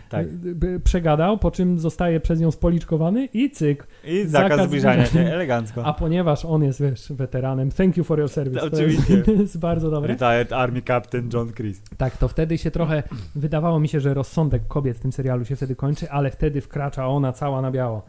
Tak. 0.09 0.27
e, 0.75 0.79
przegadał, 0.79 1.37
po 1.37 1.51
czym 1.51 1.79
zostaje 1.79 2.19
przez 2.19 2.39
nią 2.39 2.51
spoliczkowany 2.51 3.25
i 3.25 3.51
cyk. 3.51 3.87
I 4.05 4.23
zakaz, 4.27 4.49
zakaz 4.51 4.67
zbliżania 4.67 5.05
się, 5.05 5.19
elegancko. 5.19 5.85
A 5.85 5.93
ponieważ 5.93 6.45
on 6.45 6.63
jest, 6.63 6.81
wiesz, 6.81 7.13
weteranem, 7.13 7.71
thank 7.71 7.97
you 7.97 8.03
for 8.03 8.19
your 8.19 8.29
service. 8.29 8.59
To 8.59 8.75
Oczywiście. 8.77 9.13
jest, 9.13 9.25
to 9.25 9.31
jest 9.31 9.59
bardzo 9.59 9.91
dobre. 9.91 10.07
Retired 10.07 10.53
Army 10.53 10.81
Captain 10.81 11.29
John 11.33 11.53
Chris. 11.53 11.81
Tak, 11.97 12.17
to 12.17 12.27
wtedy 12.27 12.57
się 12.57 12.71
trochę, 12.71 13.03
wydawało 13.35 13.79
mi 13.79 13.87
się, 13.87 13.99
że 13.99 14.13
rozsądek 14.13 14.67
kobiet 14.67 14.97
w 14.97 14.99
tym 14.99 15.11
serialu 15.11 15.45
się 15.45 15.55
wtedy 15.55 15.75
kończy, 15.75 15.96
ale 16.03 16.31
wtedy 16.31 16.61
wkracza 16.61 17.07
ona 17.07 17.33
cała 17.33 17.61
na 17.61 17.71
biało. 17.71 18.05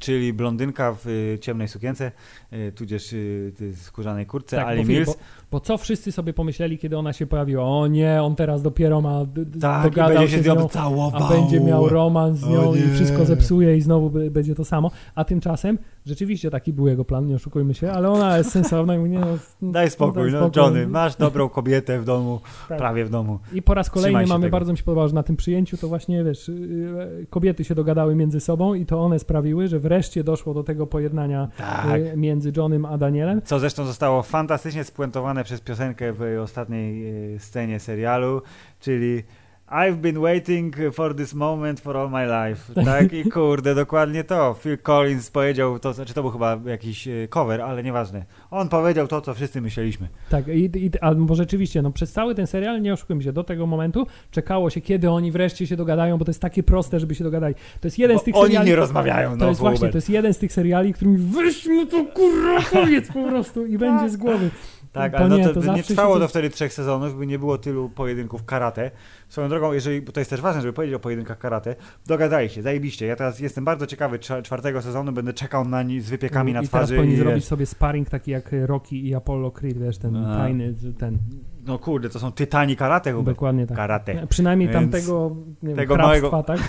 Czyli 0.00 0.32
blondynka 0.32 0.92
w 0.92 1.06
y, 1.06 1.38
ciemnej 1.40 1.68
sukience, 1.68 2.12
y, 2.52 2.72
tudzież 2.72 3.12
y, 3.12 3.52
skórzanej 3.76 4.26
kurtce, 4.26 4.56
Tak, 4.56 4.66
Ali 4.66 4.84
Mills. 4.84 5.16
Bo, 5.50 5.60
co 5.60 5.78
wszyscy 5.78 6.12
sobie 6.12 6.32
pomyśleli, 6.32 6.78
kiedy 6.78 6.98
ona 6.98 7.12
się 7.12 7.26
pojawiła? 7.26 7.64
O 7.64 7.86
nie, 7.86 8.22
on 8.22 8.36
teraz 8.36 8.62
dopiero 8.62 9.00
ma, 9.00 9.20
Tak, 9.60 9.82
dogadał 9.84 10.16
będzie 10.18 10.36
się 10.36 10.42
z 10.42 10.46
nią 10.46 10.68
całował. 10.68 11.22
a 11.24 11.28
będzie 11.28 11.60
miał 11.60 11.88
romans 11.88 12.38
z 12.38 12.48
nią 12.48 12.74
i 12.74 12.82
wszystko 12.94 13.24
zepsuje 13.24 13.76
i 13.76 13.80
znowu 13.80 14.10
będzie 14.30 14.54
to 14.54 14.64
samo. 14.64 14.90
A 15.14 15.24
tymczasem 15.24 15.78
rzeczywiście 16.06 16.50
taki 16.50 16.72
był 16.72 16.88
jego 16.88 17.04
plan, 17.04 17.26
nie 17.26 17.34
oszukujmy 17.34 17.74
się, 17.74 17.92
ale 17.92 18.10
ona 18.10 18.38
jest 18.38 18.50
sensowna 18.50 18.96
i 18.96 18.98
nie, 18.98 19.18
no, 19.18 19.26
Daj 19.62 19.90
spokój, 19.90 20.32
no 20.32 20.50
Johnny, 20.56 20.86
masz 20.86 21.16
dobrą 21.16 21.48
kobietę 21.48 22.00
w 22.00 22.04
domu, 22.04 22.40
Tak. 22.68 22.78
prawie 22.78 23.04
w 23.04 23.10
domu. 23.10 23.38
I 23.52 23.62
po 23.62 23.74
raz 23.74 23.90
kolejny 23.90 24.26
mamy, 24.26 24.44
tego. 24.44 24.52
bardzo 24.52 24.72
mi 24.72 24.78
się 24.78 24.84
podobało, 24.84 25.08
że 25.08 25.14
na 25.14 25.22
tym 25.22 25.36
przyjęciu 25.36 25.76
to 25.76 25.88
właśnie, 25.88 26.24
wiesz, 26.24 26.48
yy, 26.48 27.26
kobiety 27.30 27.64
się 27.64 27.74
dogadały 27.74 28.14
między 28.14 28.40
sobą 28.40 28.74
i 28.74 28.86
to 28.86 29.00
one 29.00 29.18
sprawiły, 29.18 29.68
że 29.68 29.78
wreszcie 29.78 30.24
doszło 30.24 30.54
do 30.54 30.62
tego 30.64 30.86
pojednania 30.86 31.48
Tak. 31.58 31.86
yy, 32.00 32.16
między 32.16 32.52
Johnem 32.56 32.84
a 32.84 32.98
Danielem. 32.98 33.42
Co 33.44 33.58
zresztą 33.58 33.84
zostało 33.84 34.22
fantastycznie 34.22 34.84
spuentowane 34.84 35.37
przez 35.44 35.60
piosenkę 35.60 36.12
w 36.12 36.22
ostatniej 36.42 37.10
e, 37.34 37.38
scenie 37.38 37.80
serialu, 37.80 38.42
czyli 38.80 39.22
I've 39.70 39.96
been 39.96 40.20
waiting 40.20 40.76
for 40.92 41.14
this 41.14 41.34
moment 41.34 41.80
for 41.80 41.96
all 41.96 42.10
my 42.10 42.26
life. 42.26 42.74
Tak 42.84 43.12
i 43.12 43.24
kurde, 43.30 43.74
dokładnie 43.74 44.24
to. 44.24 44.54
Phil 44.54 44.78
Collins 44.78 45.30
powiedział 45.30 45.78
to, 45.78 45.92
znaczy 45.92 46.14
to 46.14 46.22
był 46.22 46.30
chyba 46.30 46.60
jakiś 46.66 47.08
e, 47.08 47.28
cover, 47.28 47.60
ale 47.60 47.82
nieważne. 47.82 48.24
On 48.50 48.68
powiedział 48.68 49.08
to, 49.08 49.20
co 49.20 49.34
wszyscy 49.34 49.60
myśleliśmy. 49.60 50.08
Tak, 50.30 50.48
i, 50.48 50.70
i, 50.74 50.90
ale 51.00 51.16
bo 51.16 51.34
rzeczywiście, 51.34 51.82
no 51.82 51.90
przez 51.90 52.12
cały 52.12 52.34
ten 52.34 52.46
serial, 52.46 52.82
nie 52.82 52.92
oszukujmy 52.92 53.22
się, 53.22 53.32
do 53.32 53.44
tego 53.44 53.66
momentu 53.66 54.06
czekało 54.30 54.70
się, 54.70 54.80
kiedy 54.80 55.10
oni 55.10 55.32
wreszcie 55.32 55.66
się 55.66 55.76
dogadają, 55.76 56.18
bo 56.18 56.24
to 56.24 56.30
jest 56.30 56.40
takie 56.40 56.62
proste, 56.62 57.00
żeby 57.00 57.14
się 57.14 57.24
dogadali. 57.24 57.54
To 57.54 57.86
jest 57.86 57.98
jeden 57.98 58.16
Bo 58.16 58.20
z 58.20 58.24
tych 58.24 58.36
oni 58.36 58.44
seriali... 58.44 58.70
nie 58.70 58.76
rozmawiają, 58.76 59.30
To 59.30 59.36
no 59.36 59.48
jest 59.48 59.60
właśnie, 59.60 59.88
to 59.88 59.98
jest 59.98 60.10
jeden 60.10 60.34
z 60.34 60.38
tych 60.38 60.52
seriali, 60.52 60.94
którymi 60.94 61.16
weź 61.16 61.66
mu 61.66 61.86
to 61.86 62.04
kurwa 62.04 62.60
powiedz 62.72 63.08
po 63.08 63.24
prostu 63.24 63.66
i 63.66 63.78
będzie 63.88 64.10
z 64.10 64.16
głowy. 64.16 64.50
Tak, 64.98 65.12
To 65.12 65.18
ale 65.18 65.36
nie, 65.36 65.42
no 65.42 65.48
to, 65.48 65.60
to 65.60 65.60
by 65.60 65.76
nie 65.76 65.82
trwało 65.82 66.14
to 66.14 66.20
coś- 66.20 66.30
wtedy 66.30 66.50
trzech 66.50 66.72
sezonów, 66.72 67.18
by 67.18 67.26
nie 67.26 67.38
było 67.38 67.58
tylu 67.58 67.88
pojedynków 67.90 68.44
karate. 68.44 68.90
Swoją 69.28 69.48
drogą, 69.48 69.72
jeżeli, 69.72 70.02
bo 70.02 70.12
to 70.12 70.20
jest 70.20 70.30
też 70.30 70.40
ważne, 70.40 70.60
żeby 70.62 70.72
powiedzieć 70.72 70.96
o 70.96 71.00
pojedynkach 71.00 71.38
karate, 71.38 71.76
dogadali 72.06 72.48
się, 72.50 72.62
zajebiście. 72.62 73.06
Ja 73.06 73.16
teraz 73.16 73.40
jestem 73.40 73.64
bardzo 73.64 73.86
ciekawy 73.86 74.18
czwartego 74.18 74.82
sezonu, 74.82 75.12
będę 75.12 75.32
czekał 75.32 75.64
na 75.68 75.82
ni 75.82 76.00
z 76.00 76.10
wypiekami 76.10 76.52
na 76.52 76.60
I 76.62 76.68
teraz 76.68 76.70
twarzy. 76.86 76.96
powinni 76.96 77.14
i 77.14 77.18
zrobić 77.18 77.44
sobie 77.44 77.66
sparring 77.66 78.08
taki 78.10 78.30
jak 78.30 78.50
Rocky 78.66 78.96
i 78.96 79.14
Apollo 79.14 79.50
Creed, 79.50 79.78
wiesz, 79.78 79.98
ten 79.98 80.16
A. 80.16 80.36
tajny, 80.38 80.74
ten, 80.98 81.18
no 81.66 81.78
kurde, 81.78 82.08
to 82.08 82.18
są 82.18 82.32
tytani 82.32 82.76
karate, 82.76 83.12
Hubert. 83.12 83.36
dokładnie 83.36 83.66
tak. 83.66 83.76
Karate. 83.76 84.26
Przynajmniej 84.28 84.68
Więc 84.68 84.92
tamtego 84.92 85.36
nie 85.62 85.74
tego 85.74 85.94
wiem, 85.94 86.02
małego- 86.06 86.42
tak? 86.42 86.60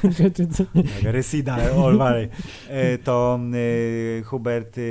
Resida, 1.03 1.57
All 1.85 1.97
Valley. 1.97 2.29
E, 2.69 2.97
To 2.97 3.39
e, 4.19 4.21
Hubert, 4.23 4.77
e, 4.77 4.81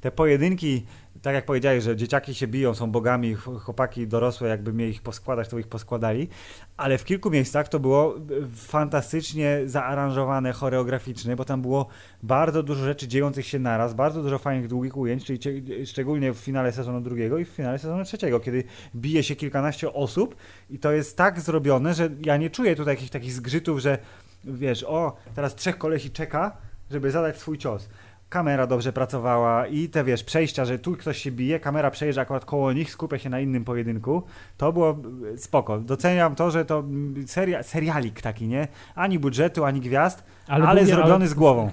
te 0.00 0.10
pojedynki, 0.10 0.86
tak 1.26 1.34
jak 1.34 1.44
powiedziałeś, 1.44 1.84
że 1.84 1.96
dzieciaki 1.96 2.34
się 2.34 2.46
biją, 2.46 2.74
są 2.74 2.90
bogami, 2.90 3.34
ch- 3.34 3.60
chłopaki 3.62 4.06
dorosłe, 4.06 4.48
jakby 4.48 4.72
mieli 4.72 4.90
ich 4.90 5.02
poskładać, 5.02 5.48
to 5.48 5.58
ich 5.58 5.68
poskładali, 5.68 6.28
ale 6.76 6.98
w 6.98 7.04
kilku 7.04 7.30
miejscach 7.30 7.68
to 7.68 7.80
było 7.80 8.16
e, 8.16 8.20
fantastycznie 8.54 9.60
zaaranżowane 9.64 10.52
choreograficznie, 10.52 11.36
bo 11.36 11.44
tam 11.44 11.62
było 11.62 11.86
bardzo 12.22 12.62
dużo 12.62 12.84
rzeczy 12.84 13.08
dziejących 13.08 13.46
się 13.46 13.58
naraz, 13.58 13.94
bardzo 13.94 14.22
dużo 14.22 14.38
fajnych 14.38 14.68
długich 14.68 14.96
ujęć, 14.96 15.24
czyli 15.24 15.86
szczególnie 15.86 16.32
w 16.32 16.36
finale 16.36 16.72
sezonu 16.72 17.00
drugiego 17.00 17.38
i 17.38 17.44
w 17.44 17.48
finale 17.48 17.78
sezonu 17.78 18.04
trzeciego, 18.04 18.40
kiedy 18.40 18.64
bije 18.96 19.22
się 19.22 19.36
kilkanaście 19.36 19.92
osób 19.92 20.36
i 20.70 20.78
to 20.78 20.92
jest 20.92 21.16
tak 21.16 21.40
zrobione, 21.40 21.94
że 21.94 22.10
ja 22.24 22.36
nie 22.36 22.50
czuję 22.50 22.76
tutaj 22.76 22.94
jakichś 22.94 23.10
takich 23.10 23.32
zgrzytów, 23.32 23.78
że 23.78 23.98
wiesz, 24.44 24.84
o, 24.84 25.16
teraz 25.34 25.54
trzech 25.54 25.78
kolesi 25.78 26.10
czeka, 26.10 26.56
żeby 26.90 27.10
zadać 27.10 27.38
swój 27.38 27.58
cios. 27.58 27.88
Kamera 28.28 28.66
dobrze 28.66 28.92
pracowała 28.92 29.66
i 29.66 29.88
te, 29.88 30.04
wiesz, 30.04 30.24
przejścia, 30.24 30.64
że 30.64 30.78
tu 30.78 30.96
ktoś 30.96 31.18
się 31.18 31.30
bije, 31.32 31.60
kamera 31.60 31.90
przejeżdża 31.90 32.22
akurat 32.22 32.44
koło 32.44 32.72
nich, 32.72 32.90
skupia 32.90 33.18
się 33.18 33.30
na 33.30 33.40
innym 33.40 33.64
pojedynku. 33.64 34.22
To 34.56 34.72
było 34.72 34.98
e, 35.34 35.38
spoko. 35.38 35.80
Doceniam 35.80 36.34
to, 36.34 36.50
że 36.50 36.64
to 36.64 36.84
seria, 37.26 37.62
serialik 37.62 38.20
taki, 38.20 38.48
nie? 38.48 38.68
Ani 38.94 39.18
budżetu, 39.18 39.64
ani 39.64 39.80
gwiazd, 39.80 40.24
ale, 40.46 40.66
długie- 40.66 40.86
zrobiony 40.94 41.28
z 41.28 41.34
głową. 41.34 41.70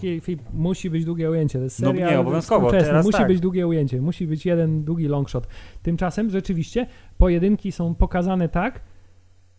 Musi 0.54 0.90
być 0.90 1.06
długie 1.06 1.30
ujęcie. 1.32 1.60
To 1.60 1.64
jest 1.64 1.82
No 1.82 1.92
serial 1.92 2.12
nie, 2.12 2.20
obowiązkowo, 2.20 2.72
teraz 2.72 3.06
Musi 3.06 3.18
tak. 3.18 3.28
być 3.28 3.40
długie 3.40 3.68
ujęcie, 3.68 4.02
musi 4.02 4.28
być 4.28 4.46
jeden 4.46 4.84
długi 4.84 5.08
long 5.08 5.30
shot. 5.30 5.48
Tymczasem 5.84 6.30
rzeczywiście 6.30 6.88
pojedynki 7.18 7.72
są 7.72 7.96
pokazane 7.96 8.50
tak, 8.50 8.80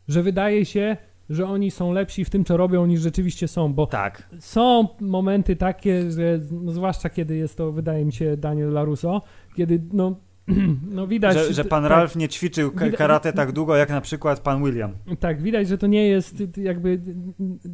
że 0.09 0.22
wydaje 0.22 0.64
się, 0.64 0.97
że 1.31 1.47
oni 1.47 1.70
są 1.70 1.93
lepsi 1.93 2.25
w 2.25 2.31
tym, 2.31 2.45
co 2.45 2.57
robią, 2.57 2.87
niż 2.87 3.01
rzeczywiście 3.01 3.49
są, 3.49 3.75
bo 3.75 3.87
Tak. 3.87 4.29
są 4.39 4.89
momenty 5.01 5.57
takie, 5.57 6.11
że 6.11 6.41
no, 6.51 6.72
zwłaszcza 6.72 7.11
kiedy 7.11 7.37
jest 7.37 7.57
to, 7.57 7.72
wydaje 7.72 8.05
mi 8.05 8.12
się, 8.12 8.37
Daniel 8.37 8.72
LaRusso, 8.72 9.22
kiedy 9.57 9.83
no, 9.93 10.16
no 10.97 11.07
widać... 11.07 11.37
Że, 11.37 11.53
że 11.55 11.64
pan 11.64 11.83
tak, 11.83 11.91
Ralph 11.91 12.16
nie 12.16 12.29
ćwiczył 12.29 12.72
karate 12.97 13.33
tak 13.33 13.53
długo, 13.53 13.77
jak 13.77 13.91
na 13.91 14.01
przykład 14.01 14.41
pan 14.41 14.64
William. 14.64 14.93
Tak, 15.20 15.43
widać, 15.43 15.68
że 15.68 15.79
to 15.79 15.87
nie 15.87 16.09
jest 16.09 16.43
jakby 16.57 17.01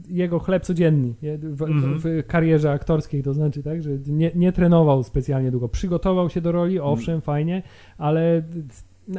jego 0.08 0.38
chleb 0.38 0.62
codzienny 0.62 1.14
w, 1.42 1.62
Mhm. 1.62 1.98
w, 1.98 2.26
karierze 2.26 2.72
aktorskiej, 2.72 3.22
to 3.22 3.34
znaczy, 3.34 3.62
tak, 3.62 3.82
że 3.82 3.90
nie, 4.06 4.30
nie 4.34 4.52
trenował 4.52 5.02
specjalnie 5.02 5.50
długo. 5.50 5.68
Przygotował 5.68 6.30
się 6.30 6.40
do 6.40 6.52
roli, 6.52 6.80
owszem, 6.80 7.20
fajnie, 7.20 7.62
ale, 7.98 8.42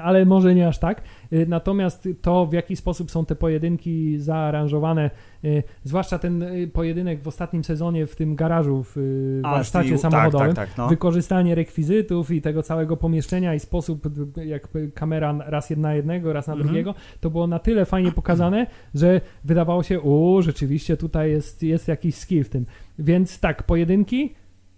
ale 0.04 0.26
może 0.26 0.56
nie 0.56 0.68
aż 0.68 0.80
tak. 0.80 1.02
Y, 1.34 1.46
Natomiast 1.50 2.08
to, 2.22 2.46
w 2.46 2.54
jaki 2.54 2.76
sposób 2.76 3.12
są 3.12 3.26
te 3.26 3.36
pojedynki 3.36 4.20
zaaranżowane, 4.20 5.10
y, 5.46 5.64
zwłaszcza 5.84 6.20
ten 6.20 6.44
y, 6.44 6.68
pojedynek 6.68 7.22
w 7.22 7.28
ostatnim 7.28 7.64
sezonie 7.64 8.06
w 8.08 8.16
tym 8.16 8.36
garażu 8.36 8.86
w 8.96 9.40
warsztacie 9.44 9.98
samochodowym, 9.98 10.48
Tak, 10.48 10.56
tak, 10.56 10.68
tak. 10.70 10.78
No. 10.78 10.88
wykorzystanie 10.90 11.56
rekwizytów 11.56 12.32
i 12.32 12.42
tego 12.42 12.64
całego 12.64 12.98
pomieszczenia 12.98 13.56
i 13.56 13.60
sposób, 13.60 14.08
jak 14.46 14.68
kamera 14.94 15.36
raz 15.46 15.70
na 15.70 15.94
jednego, 15.94 16.34
raz 16.34 16.48
na 16.48 16.54
Mhm. 16.54 16.68
drugiego, 16.68 16.96
to 17.20 17.30
było 17.30 17.48
na 17.48 17.60
tyle 17.60 17.86
fajnie 17.86 18.12
pokazane, 18.12 18.68
że 18.96 19.22
wydawało 19.44 19.84
się, 19.84 20.02
u, 20.02 20.42
rzeczywiście 20.42 20.98
tutaj 20.98 21.32
jest, 21.32 21.64
jest 21.64 21.88
jakiś 21.88 22.16
skill 22.16 22.44
w 22.44 22.50
tym. 22.50 22.66
Więc 23.00 23.40
tak, 23.40 23.64
pojedynki, 23.64 24.34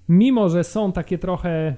mimo 0.09 0.49
że 0.49 0.64
są 0.64 0.91
takie 0.91 1.18
trochę, 1.18 1.76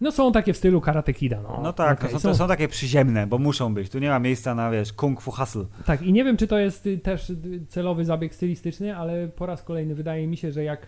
no 0.00 0.12
są 0.12 0.32
takie 0.32 0.52
w 0.52 0.56
stylu 0.56 0.80
Karate 0.80 1.12
Kida. 1.14 1.40
No, 1.42 1.60
No 1.62 1.72
tak, 1.72 1.98
Okej, 1.98 2.10
to 2.10 2.20
są, 2.20 2.28
to 2.28 2.34
są 2.34 2.48
takie 2.48 2.68
przyziemne, 2.68 3.26
bo 3.26 3.38
muszą 3.38 3.74
być. 3.74 3.90
Tu 3.90 3.98
nie 3.98 4.08
ma 4.08 4.18
miejsca 4.18 4.54
na, 4.54 4.70
wiesz, 4.70 4.92
kung 4.92 5.20
fu 5.20 5.30
hustle. 5.30 5.64
Tak, 5.86 6.02
i 6.02 6.12
nie 6.12 6.24
wiem, 6.24 6.36
czy 6.36 6.46
to 6.46 6.58
jest 6.58 6.86
y, 6.86 6.98
też 6.98 7.30
y, 7.30 7.36
celowy 7.68 8.04
zabieg 8.04 8.34
stylistyczny, 8.34 8.96
ale 8.96 9.28
po 9.28 9.46
raz 9.46 9.62
kolejny 9.62 9.94
wydaje 9.94 10.26
mi 10.26 10.36
się, 10.36 10.52
że 10.52 10.64
jak 10.64 10.86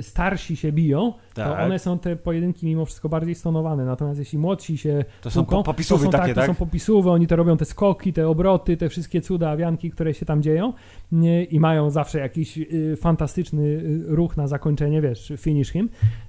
starsi 0.00 0.56
się 0.56 0.72
biją, 0.72 1.12
to 1.34 1.42
Tak. 1.42 1.60
one 1.66 1.78
są 1.78 1.98
te 1.98 2.16
pojedynki 2.16 2.66
mimo 2.66 2.84
wszystko 2.84 3.08
bardziej 3.08 3.34
stonowane. 3.34 3.84
Natomiast 3.84 4.18
jeśli 4.18 4.38
młodsi 4.38 4.78
się 4.78 5.04
To 5.22 5.30
są 5.30 5.40
tłuką, 5.40 5.56
po, 5.56 5.62
popisówy 5.62 6.06
to 6.06 6.12
są, 6.12 6.18
takie, 6.18 6.26
tak? 6.26 6.34
tak? 6.34 6.46
To 6.46 6.52
są 6.52 6.54
popisówy, 6.54 7.10
oni 7.10 7.26
to 7.26 7.36
robią 7.36 7.56
te 7.56 7.64
skoki, 7.64 8.12
te 8.12 8.28
obroty, 8.28 8.76
te 8.76 8.88
wszystkie 8.88 9.20
cuda, 9.20 9.50
awianki, 9.50 9.90
które 9.90 10.14
się 10.14 10.26
tam 10.26 10.42
dzieją 10.42 10.72
nie, 11.12 11.44
i 11.44 11.60
mają 11.60 11.90
zawsze 11.90 12.18
jakiś 12.18 12.58
y, 12.58 12.96
fantastyczny 13.00 13.62
y, 13.62 14.04
ruch 14.06 14.36
na 14.36 14.46
zakończenie, 14.46 15.02
wiesz, 15.02 15.32
finish 15.36 15.70
him, 15.72 15.88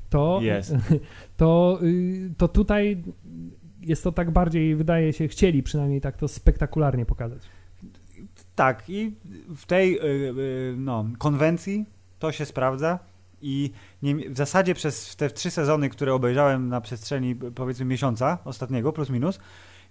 to, 0.10 0.40
Jest. 0.42 0.76
to, 1.38 1.80
y, 1.84 2.34
to 2.38 2.48
tutaj 2.48 3.04
jest 3.82 4.04
to 4.04 4.12
tak 4.12 4.32
bardziej, 4.32 4.76
wydaje 4.76 5.14
się, 5.14 5.28
chcieli 5.28 5.64
przynajmniej 5.64 6.02
tak 6.02 6.18
to 6.18 6.28
spektakularnie 6.28 7.06
pokazać. 7.06 7.42
Tak, 8.56 8.90
i 8.90 9.16
w 9.56 9.66
tej 9.66 9.98
y, 9.98 10.04
y, 10.04 10.76
no, 10.78 11.06
konwencji 11.18 11.86
to 12.20 12.32
się 12.32 12.46
sprawdza. 12.46 13.00
I 13.42 13.72
nie, 14.02 14.30
w 14.30 14.38
zasadzie 14.38 14.74
przez 14.74 15.16
te 15.16 15.30
trzy 15.30 15.52
sezony, 15.52 15.90
które 15.90 16.14
obejrzałem 16.14 16.70
na 16.70 16.82
przestrzeni 16.82 17.36
powiedzmy 17.36 17.86
miesiąca 17.86 18.38
ostatniego, 18.46 18.94
plus 18.94 19.10
minus, 19.10 19.40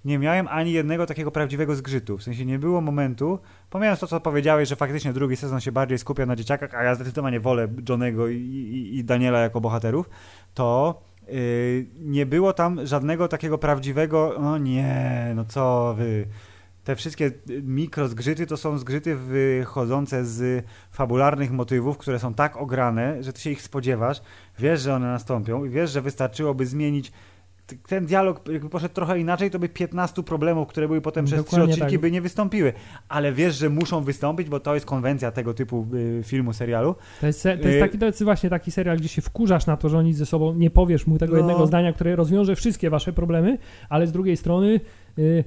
nie 0.05 0.19
miałem 0.19 0.49
ani 0.49 0.73
jednego 0.73 1.07
takiego 1.07 1.31
prawdziwego 1.31 1.75
zgrzytu. 1.75 2.19
W 2.19 2.23
sensie 2.23 2.45
nie 2.45 2.59
było 2.59 2.81
momentu, 2.81 3.39
pomijając 3.71 4.01
to, 4.01 4.07
co 4.07 4.21
powiedziałeś, 4.21 4.69
że 4.69 4.77
faktycznie 4.77 5.13
drugi 5.13 5.37
sezon 5.37 5.61
się 5.61 5.73
bardziej 5.73 5.99
skupia 5.99 6.27
na 6.27 6.37
dzieciakach, 6.37 6.75
a 6.75 6.83
ja 6.83 6.95
zdecydowanie 6.95 7.41
wolę 7.41 7.69
Johnego 7.89 8.29
i, 8.29 8.37
i, 8.37 8.99
i 8.99 9.05
Daniela 9.05 9.41
jako 9.41 9.61
bohaterów, 9.61 10.11
to 10.55 11.01
yy, 11.29 11.87
nie 11.99 12.27
było 12.27 12.53
tam 12.53 12.87
żadnego 12.87 13.29
takiego 13.29 13.59
prawdziwego, 13.59 14.37
no 14.41 14.59
nie, 14.59 15.33
no 15.37 15.45
co 15.45 15.95
wy. 15.99 16.27
Te 16.85 16.97
wszystkie 16.97 17.31
mikrozgrzyty 17.63 18.47
to 18.47 18.57
są 18.57 18.79
zgrzyty 18.79 19.17
wychodzące 19.17 20.25
z 20.25 20.65
fabularnych 20.91 21.51
motywów, 21.51 21.99
które 21.99 22.19
są 22.19 22.35
tak 22.35 22.57
ograne, 22.57 23.23
że 23.23 23.33
ty 23.33 23.41
się 23.41 23.51
ich 23.51 23.63
spodziewasz, 23.63 24.23
wiesz, 24.59 24.81
że 24.81 24.95
one 24.95 25.07
nastąpią 25.07 25.65
i 25.65 25.69
wiesz, 25.69 25.91
że 25.91 26.03
wystarczyłoby 26.03 26.67
zmienić 26.67 27.13
ten 27.89 28.07
dialog, 28.07 28.49
jakby 28.53 28.69
poszedł 28.69 28.95
trochę 28.95 29.19
inaczej, 29.21 29.51
to 29.51 29.59
by 29.59 29.69
15 29.69 30.23
problemów, 30.23 30.69
które 30.69 30.87
były 30.87 31.01
potem 31.01 31.25
przez 31.25 31.41
trzy 31.45 31.51
Dokładnie 31.51 31.75
odcinki, 31.75 31.93
tak. 31.93 32.01
by 32.01 32.11
nie 32.11 32.21
wystąpiły. 32.21 32.73
Ale 33.09 33.33
wiesz, 33.33 33.57
że 33.57 33.71
muszą 33.71 34.05
wystąpić, 34.05 34.49
bo 34.49 34.61
to 34.61 34.75
jest 34.75 34.87
konwencja 34.87 35.31
tego 35.31 35.55
typu 35.55 35.87
y, 35.95 36.23
filmu, 36.25 36.53
serialu. 36.53 36.95
To 37.21 37.27
jest, 37.27 37.43
to 37.43 37.49
jest 37.49 37.65
Y- 37.65 37.81
taki, 37.81 37.99
to 37.99 38.07
jest 38.07 38.23
właśnie 38.23 38.51
taki 38.51 38.71
serial, 38.71 38.97
gdzie 38.97 39.09
się 39.09 39.23
wkurzasz 39.23 39.67
na 39.67 39.77
to, 39.77 39.89
że 39.89 39.99
oni 39.99 40.15
ze 40.15 40.27
sobą 40.27 40.55
nie 40.55 40.71
powiesz 40.71 41.07
mu 41.07 41.19
tego 41.19 41.33
No. 41.33 41.39
jednego 41.39 41.67
zdania, 41.67 41.93
które 41.93 42.17
rozwiąże 42.17 42.57
wszystkie 42.57 42.91
wasze 42.91 43.13
problemy, 43.13 43.59
ale 43.89 44.07
z 44.07 44.13
drugiej 44.13 44.37
strony 44.37 44.81
y, 45.19 45.45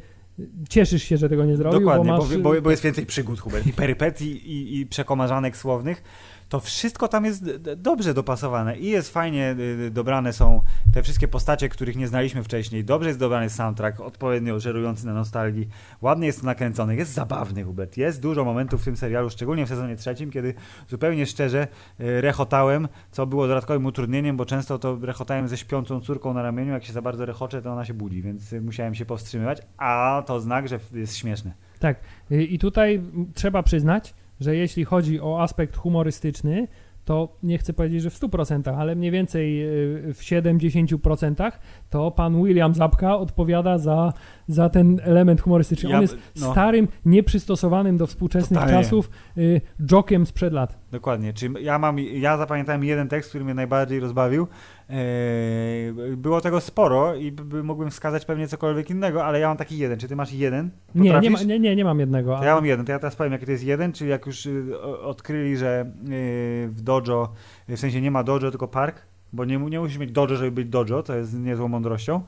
cieszysz 0.69 1.03
się, 1.03 1.17
że 1.17 1.29
tego 1.29 1.45
nie 1.45 1.57
zrobił, 1.57 1.79
Dokładnie, 1.79 2.11
bo 2.11 2.17
bo, 2.17 2.23
masz... 2.23 2.37
bo, 2.37 2.61
bo 2.61 2.71
jest 2.71 2.83
więcej 2.83 3.05
przygód, 3.05 3.39
Hubert, 3.39 3.67
i 3.67 3.73
perypetii, 3.73 4.51
i, 4.51 4.79
i 4.79 4.85
przekomarzanek 4.85 5.57
słownych. 5.57 6.03
To 6.51 6.59
wszystko 6.59 7.07
tam 7.07 7.25
jest 7.25 7.57
dobrze 7.77 8.13
dopasowane 8.13 8.77
i 8.77 8.85
jest 8.85 9.13
fajnie 9.13 9.55
dobrane 9.91 10.33
są 10.33 10.61
te 10.93 11.03
wszystkie 11.03 11.27
postacie, 11.27 11.69
których 11.69 11.95
nie 11.95 12.07
znaliśmy 12.07 12.43
wcześniej. 12.43 12.85
Dobrze 12.85 13.09
jest 13.09 13.19
dobrany 13.19 13.49
soundtrack, 13.49 13.99
odpowiednio 13.99 14.59
żerujący 14.59 15.05
na 15.05 15.13
nostalgii. 15.13 15.67
Ładnie 16.01 16.27
jest 16.27 16.39
to 16.39 16.45
nakręcony, 16.45 16.95
jest 16.95 17.13
zabawny, 17.13 17.63
Hubert. 17.63 17.97
Jest 17.97 18.21
dużo 18.21 18.45
momentów 18.45 18.81
w 18.81 18.85
tym 18.85 18.97
serialu, 18.97 19.29
szczególnie 19.29 19.65
w 19.65 19.69
sezonie 19.69 19.95
trzecim, 19.95 20.31
kiedy 20.31 20.53
zupełnie 20.89 21.25
szczerze 21.25 21.67
rechotałem, 21.99 22.87
co 23.11 23.25
było 23.25 23.47
dodatkowym 23.47 23.85
utrudnieniem, 23.85 24.37
bo 24.37 24.45
często 24.45 24.79
to 24.79 24.97
rechotałem 25.01 25.47
ze 25.47 25.57
śpiącą 25.57 26.01
córką 26.01 26.33
na 26.33 26.41
ramieniu. 26.41 26.73
Jak 26.73 26.83
się 26.83 26.93
za 26.93 27.01
bardzo 27.01 27.25
rechoczę, 27.25 27.61
to 27.61 27.71
ona 27.71 27.85
się 27.85 27.93
budzi, 27.93 28.21
więc 28.21 28.55
musiałem 28.61 28.95
się 28.95 29.05
powstrzymywać, 29.05 29.61
a 29.77 30.23
to 30.25 30.39
znak, 30.39 30.67
że 30.67 30.79
jest 30.93 31.17
śmieszne. 31.17 31.51
Tak. 31.79 31.99
I 32.29 32.59
tutaj 32.59 33.01
trzeba 33.33 33.63
przyznać, 33.63 34.13
że 34.41 34.55
jeśli 34.55 34.85
chodzi 34.85 35.21
o 35.21 35.41
aspekt 35.41 35.77
humorystyczny, 35.77 36.67
to 37.05 37.37
nie 37.43 37.57
chcę 37.57 37.73
powiedzieć, 37.73 38.01
że 38.01 38.09
w 38.09 38.19
100%, 38.19 38.75
ale 38.77 38.95
mniej 38.95 39.11
więcej 39.11 39.63
y, 40.09 40.13
w 40.13 40.19
7-10% 40.19 41.51
to 41.89 42.11
pan 42.11 42.43
William 42.43 42.73
Zabka 42.73 43.17
odpowiada 43.17 43.77
za, 43.77 44.13
za 44.47 44.69
ten 44.69 45.01
element 45.03 45.41
humorystyczny. 45.41 45.89
Ja, 45.89 45.95
On 45.95 46.01
jest 46.01 46.17
no. 46.35 46.51
starym, 46.51 46.87
nieprzystosowanym 47.05 47.97
do 47.97 48.07
współczesnych 48.07 48.59
Totalnie. 48.59 48.83
czasów 48.83 49.09
y, 49.37 49.61
jokiem 49.91 50.25
sprzed 50.25 50.53
lat. 50.53 50.79
Dokładnie. 50.91 51.33
Czyli 51.33 51.65
ja 51.65 51.79
mam, 51.79 51.99
ja 51.99 52.37
zapamiętałem 52.37 52.83
jeden 52.83 53.07
tekst, 53.07 53.29
który 53.29 53.45
mnie 53.45 53.53
najbardziej 53.53 53.99
rozbawił. 53.99 54.47
Eee, 54.91 56.15
było 56.17 56.41
tego 56.41 56.61
sporo 56.61 57.15
i 57.15 57.35
mógłbym 57.63 57.91
wskazać 57.91 58.25
pewnie 58.25 58.47
cokolwiek 58.47 58.89
innego, 58.89 59.25
ale 59.25 59.39
ja 59.39 59.47
mam 59.47 59.57
taki 59.57 59.77
jeden. 59.77 59.99
Czy 59.99 60.07
ty 60.07 60.15
masz 60.15 60.33
jeden? 60.33 60.71
Nie, 60.95 61.19
nie, 61.19 61.29
ma, 61.29 61.41
nie, 61.41 61.59
nie, 61.59 61.75
nie 61.75 61.85
mam 61.85 61.99
jednego. 61.99 62.37
Ale... 62.37 62.47
Ja 62.47 62.55
mam 62.55 62.65
jeden, 62.65 62.85
to 62.85 62.91
ja 62.91 62.99
teraz 62.99 63.15
powiem, 63.15 63.33
jaki 63.33 63.45
to 63.45 63.51
jest 63.51 63.63
jeden, 63.63 63.93
czyli 63.93 64.09
jak 64.09 64.25
już 64.25 64.45
y, 64.45 64.81
odkryli, 64.81 65.57
że 65.57 65.85
y, 66.09 66.69
w 66.69 66.81
dojo, 66.81 67.33
w 67.67 67.79
sensie 67.79 68.01
nie 68.01 68.11
ma 68.11 68.23
dojo, 68.23 68.49
tylko 68.51 68.67
park, 68.67 69.01
bo 69.33 69.45
nie, 69.45 69.57
nie 69.57 69.79
musisz 69.79 69.97
mieć 69.97 70.11
dojo, 70.11 70.35
żeby 70.35 70.51
być 70.51 70.67
dojo, 70.67 71.03
to 71.03 71.15
jest 71.15 71.39
niezłą 71.39 71.67
mądrością, 71.67 72.21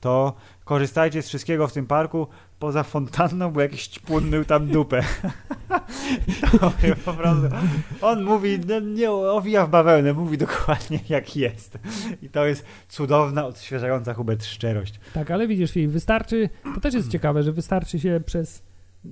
to 0.00 0.34
korzystajcie 0.70 1.22
z 1.22 1.28
wszystkiego 1.28 1.68
w 1.68 1.72
tym 1.72 1.86
parku, 1.86 2.26
poza 2.58 2.82
fontanną, 2.82 3.50
bo 3.50 3.60
jakiś 3.60 3.88
ćpun 3.88 4.28
mył 4.28 4.44
tam 4.44 4.66
dupę. 4.66 5.02
to 6.60 6.72
po 7.04 7.12
prostu. 7.12 7.56
On 8.00 8.24
mówi, 8.24 8.58
no, 8.68 8.80
nie 8.80 9.10
owija 9.10 9.66
w 9.66 9.70
bawełnę, 9.70 10.12
mówi 10.12 10.38
dokładnie 10.38 11.00
jak 11.08 11.36
jest. 11.36 11.78
I 12.22 12.28
to 12.28 12.46
jest 12.46 12.64
cudowna, 12.88 13.46
odświeżająca 13.46 14.14
Hubert 14.14 14.44
szczerość. 14.44 15.00
Tak, 15.14 15.30
ale 15.30 15.46
widzisz, 15.46 15.72
wystarczy, 15.88 16.48
to 16.74 16.80
też 16.80 16.94
jest 16.94 17.10
ciekawe, 17.10 17.42
że 17.42 17.52
wystarczy 17.52 18.00
się 18.00 18.20
przez, 18.26 18.62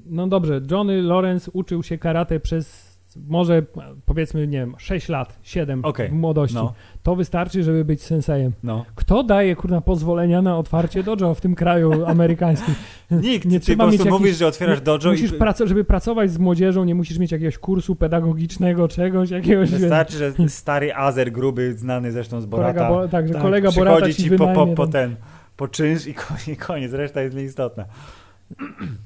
no 0.06 0.26
dobrze, 0.26 0.60
Johnny 0.70 1.02
Lawrence 1.02 1.50
uczył 1.50 1.82
się 1.82 1.98
karate 1.98 2.40
przez 2.40 2.87
może 3.16 3.62
powiedzmy, 4.06 4.46
nie 4.46 4.58
wiem, 4.58 4.74
6 4.78 5.08
lat, 5.08 5.38
7 5.42 5.84
okay. 5.84 6.08
w 6.08 6.12
młodości, 6.12 6.56
no. 6.56 6.72
to 7.02 7.16
wystarczy, 7.16 7.62
żeby 7.62 7.84
być 7.84 8.02
sensejem. 8.02 8.52
No. 8.62 8.84
Kto 8.94 9.22
daje, 9.22 9.56
kurna, 9.56 9.80
pozwolenia 9.80 10.42
na 10.42 10.58
otwarcie 10.58 11.02
dojo 11.02 11.34
w 11.34 11.40
tym 11.40 11.54
kraju 11.54 11.92
amerykańskim? 12.06 12.74
Nikt. 13.10 13.44
Nie 13.44 13.60
Ty 13.60 13.76
po 13.76 13.88
prostu 13.88 14.08
mówisz, 14.08 14.36
że 14.36 14.46
otwierasz 14.46 14.80
dojo 14.80 15.10
musisz 15.10 15.32
i... 15.32 15.34
Praco- 15.34 15.66
żeby 15.66 15.84
pracować 15.84 16.30
z 16.30 16.38
młodzieżą, 16.38 16.84
nie 16.84 16.94
musisz 16.94 17.18
mieć 17.18 17.32
jakiegoś 17.32 17.58
kursu 17.58 17.96
pedagogicznego, 17.96 18.88
czegoś, 18.88 19.30
jakiegoś... 19.30 19.70
Wystarczy, 19.70 20.16
że 20.16 20.32
stary 20.48 20.94
Azer 20.94 21.32
gruby, 21.32 21.72
znany 21.72 22.12
zresztą 22.12 22.40
z 22.40 22.46
Borata. 22.46 22.88
Bo, 22.88 23.08
tak, 23.08 23.28
że 23.28 23.34
tak, 23.34 23.42
kolega 23.42 23.72
Borata 23.72 24.12
ci, 24.12 24.22
ci 24.22 24.30
po, 24.30 24.46
po, 24.46 24.66
po 24.66 24.86
ten, 24.86 25.16
po 25.56 25.68
czynsz 25.68 26.06
i 26.52 26.56
koniec, 26.56 26.92
reszta 26.92 27.22
jest 27.22 27.36
nieistotna. 27.36 27.84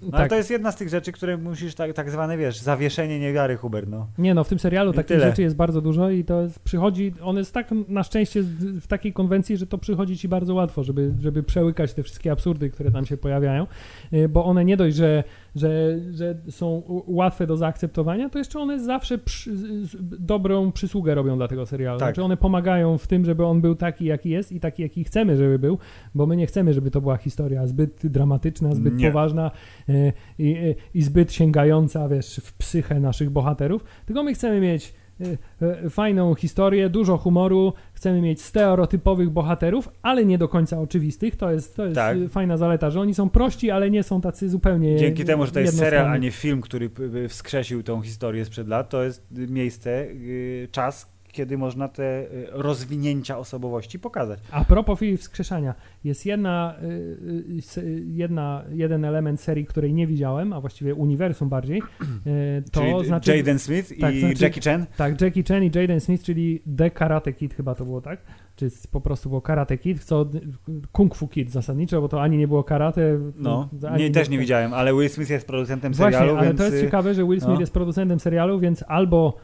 No 0.02 0.10
tak. 0.10 0.20
ale 0.20 0.28
to 0.28 0.36
jest 0.36 0.50
jedna 0.50 0.72
z 0.72 0.76
tych 0.76 0.88
rzeczy, 0.88 1.12
które 1.12 1.36
musisz 1.36 1.74
tak, 1.74 1.92
tak 1.92 2.10
zwane, 2.10 2.36
wiesz, 2.36 2.58
zawieszenie 2.58 3.20
niewiary, 3.20 3.56
Hubert, 3.56 3.88
no. 3.88 4.06
Nie 4.18 4.34
no, 4.34 4.44
w 4.44 4.48
tym 4.48 4.58
serialu 4.58 4.92
I 4.92 4.94
takich 4.94 5.08
tyle. 5.08 5.30
rzeczy 5.30 5.42
jest 5.42 5.56
bardzo 5.56 5.80
dużo 5.80 6.10
i 6.10 6.24
to 6.24 6.42
jest, 6.42 6.58
przychodzi, 6.58 7.14
on 7.22 7.36
jest 7.36 7.54
tak 7.54 7.66
na 7.88 8.02
szczęście 8.02 8.42
w 8.80 8.86
takiej 8.86 9.12
konwencji, 9.12 9.56
że 9.56 9.66
to 9.66 9.78
przychodzi 9.78 10.18
ci 10.18 10.28
bardzo 10.28 10.54
łatwo, 10.54 10.84
żeby, 10.84 11.14
żeby 11.20 11.42
przełykać 11.42 11.94
te 11.94 12.02
wszystkie 12.02 12.32
absurdy, 12.32 12.70
które 12.70 12.90
tam 12.90 13.06
się 13.06 13.16
pojawiają, 13.16 13.66
y, 14.12 14.28
bo 14.28 14.44
one 14.44 14.64
nie 14.64 14.76
dość, 14.76 14.96
że 14.96 15.24
że, 15.54 15.98
że 16.12 16.34
są 16.50 16.82
łatwe 17.06 17.46
do 17.46 17.56
zaakceptowania, 17.56 18.28
to 18.28 18.38
jeszcze 18.38 18.58
one 18.58 18.80
zawsze 18.80 19.18
przy, 19.18 19.50
dobrą 20.02 20.72
przysługę 20.72 21.14
robią 21.14 21.36
dla 21.36 21.48
tego 21.48 21.66
serialu. 21.66 21.98
Tak. 21.98 22.08
Znaczy 22.08 22.22
one 22.22 22.36
pomagają 22.36 22.98
w 22.98 23.06
tym, 23.06 23.24
żeby 23.24 23.46
on 23.46 23.60
był 23.60 23.74
taki, 23.74 24.04
jaki 24.04 24.30
jest 24.30 24.52
i 24.52 24.60
taki, 24.60 24.82
jaki 24.82 25.04
chcemy, 25.04 25.36
żeby 25.36 25.58
był, 25.58 25.78
bo 26.14 26.26
my 26.26 26.36
nie 26.36 26.46
chcemy, 26.46 26.74
żeby 26.74 26.90
to 26.90 27.00
była 27.00 27.16
historia 27.16 27.66
zbyt 27.66 28.06
dramatyczna, 28.06 28.74
zbyt 28.74 28.96
nie. 28.96 29.06
poważna 29.06 29.50
e, 29.88 30.12
i, 30.38 30.74
i 30.94 31.02
zbyt 31.02 31.32
sięgająca, 31.32 32.08
wiesz, 32.08 32.40
w 32.44 32.52
psychę 32.52 33.00
naszych 33.00 33.30
bohaterów, 33.30 33.84
tylko 34.06 34.22
my 34.22 34.34
chcemy 34.34 34.60
mieć 34.60 34.94
E, 34.94 34.94
e, 34.94 35.01
fajną 35.90 36.34
historię, 36.34 36.90
dużo 36.90 37.18
humoru, 37.18 37.72
chcemy 37.92 38.20
mieć 38.20 38.42
stereotypowych 38.42 39.30
bohaterów, 39.30 39.88
ale 40.02 40.24
nie 40.24 40.38
do 40.38 40.48
końca 40.48 40.80
oczywistych. 40.80 41.36
To 41.36 41.52
jest, 41.52 41.76
to 41.76 41.84
jest 41.84 41.94
tak. 41.94 42.16
fajna 42.30 42.56
zaleta, 42.56 42.90
że 42.90 43.00
oni 43.00 43.14
są 43.14 43.30
prości, 43.30 43.70
ale 43.70 43.90
nie 43.90 44.02
są 44.02 44.20
tacy 44.20 44.48
zupełnie. 44.48 44.96
Dzięki 44.96 45.24
temu, 45.24 45.46
że 45.46 45.52
to 45.52 45.60
jest 45.60 45.78
serial, 45.78 46.06
a 46.06 46.16
nie 46.16 46.30
film, 46.30 46.60
który 46.60 46.90
wskrzesił 47.28 47.82
tą 47.82 48.02
historię 48.02 48.44
sprzed 48.44 48.68
lat, 48.68 48.88
to 48.88 49.02
jest 49.02 49.26
miejsce, 49.30 49.90
y, 50.02 50.68
czas, 50.72 51.11
kiedy 51.32 51.58
można 51.58 51.88
te 51.88 52.22
y, 52.22 52.46
rozwinięcia 52.50 53.38
osobowości 53.38 53.98
pokazać. 53.98 54.40
A 54.50 54.64
propos 54.64 55.00
wskrzeszania, 55.18 55.74
jest 56.04 56.26
jedna, 56.26 56.74
y, 57.76 58.04
jedna, 58.06 58.64
jeden 58.70 59.04
element 59.04 59.40
serii, 59.40 59.66
której 59.66 59.94
nie 59.94 60.06
widziałem, 60.06 60.52
a 60.52 60.60
właściwie 60.60 60.94
uniwersum 60.94 61.48
bardziej. 61.48 61.82
To 62.72 62.80
czyli 62.80 63.06
znaczy, 63.06 63.36
Jaden 63.36 63.58
Smith 63.58 63.88
tak, 64.00 64.14
i 64.14 64.20
znaczy, 64.20 64.44
Jackie 64.44 64.60
Chan? 64.60 64.86
Tak, 64.96 65.20
Jackie 65.20 65.42
Chan 65.48 65.64
i 65.64 65.70
Jaden 65.74 66.00
Smith, 66.00 66.24
czyli 66.24 66.62
The 66.76 66.90
Karate 66.90 67.32
Kid 67.32 67.54
chyba 67.54 67.74
to 67.74 67.84
było, 67.84 68.00
tak? 68.00 68.20
Czy 68.56 68.70
po 68.90 69.00
prostu 69.00 69.28
było 69.28 69.40
Karate 69.40 69.78
Kid, 69.78 70.04
co 70.04 70.30
Kung 70.92 71.14
Fu 71.14 71.28
Kid 71.28 71.50
zasadniczo, 71.50 72.00
bo 72.00 72.08
to 72.08 72.22
ani 72.22 72.36
nie 72.36 72.48
było 72.48 72.64
karate. 72.64 73.18
No, 73.36 73.68
nie, 73.98 74.10
też 74.10 74.28
nie 74.28 74.38
widziałem, 74.38 74.74
ale 74.74 74.94
Will 74.94 75.08
Smith 75.08 75.30
jest 75.30 75.46
producentem 75.46 75.94
serialu, 75.94 76.26
Właśnie, 76.26 76.38
ale 76.38 76.46
więc... 76.48 76.58
to 76.58 76.64
jest 76.64 76.80
ciekawe, 76.80 77.14
że 77.14 77.24
Will 77.24 77.40
Smith 77.40 77.54
no. 77.54 77.60
jest 77.60 77.72
producentem 77.72 78.20
serialu, 78.20 78.60
więc 78.60 78.84
albo 78.88 79.36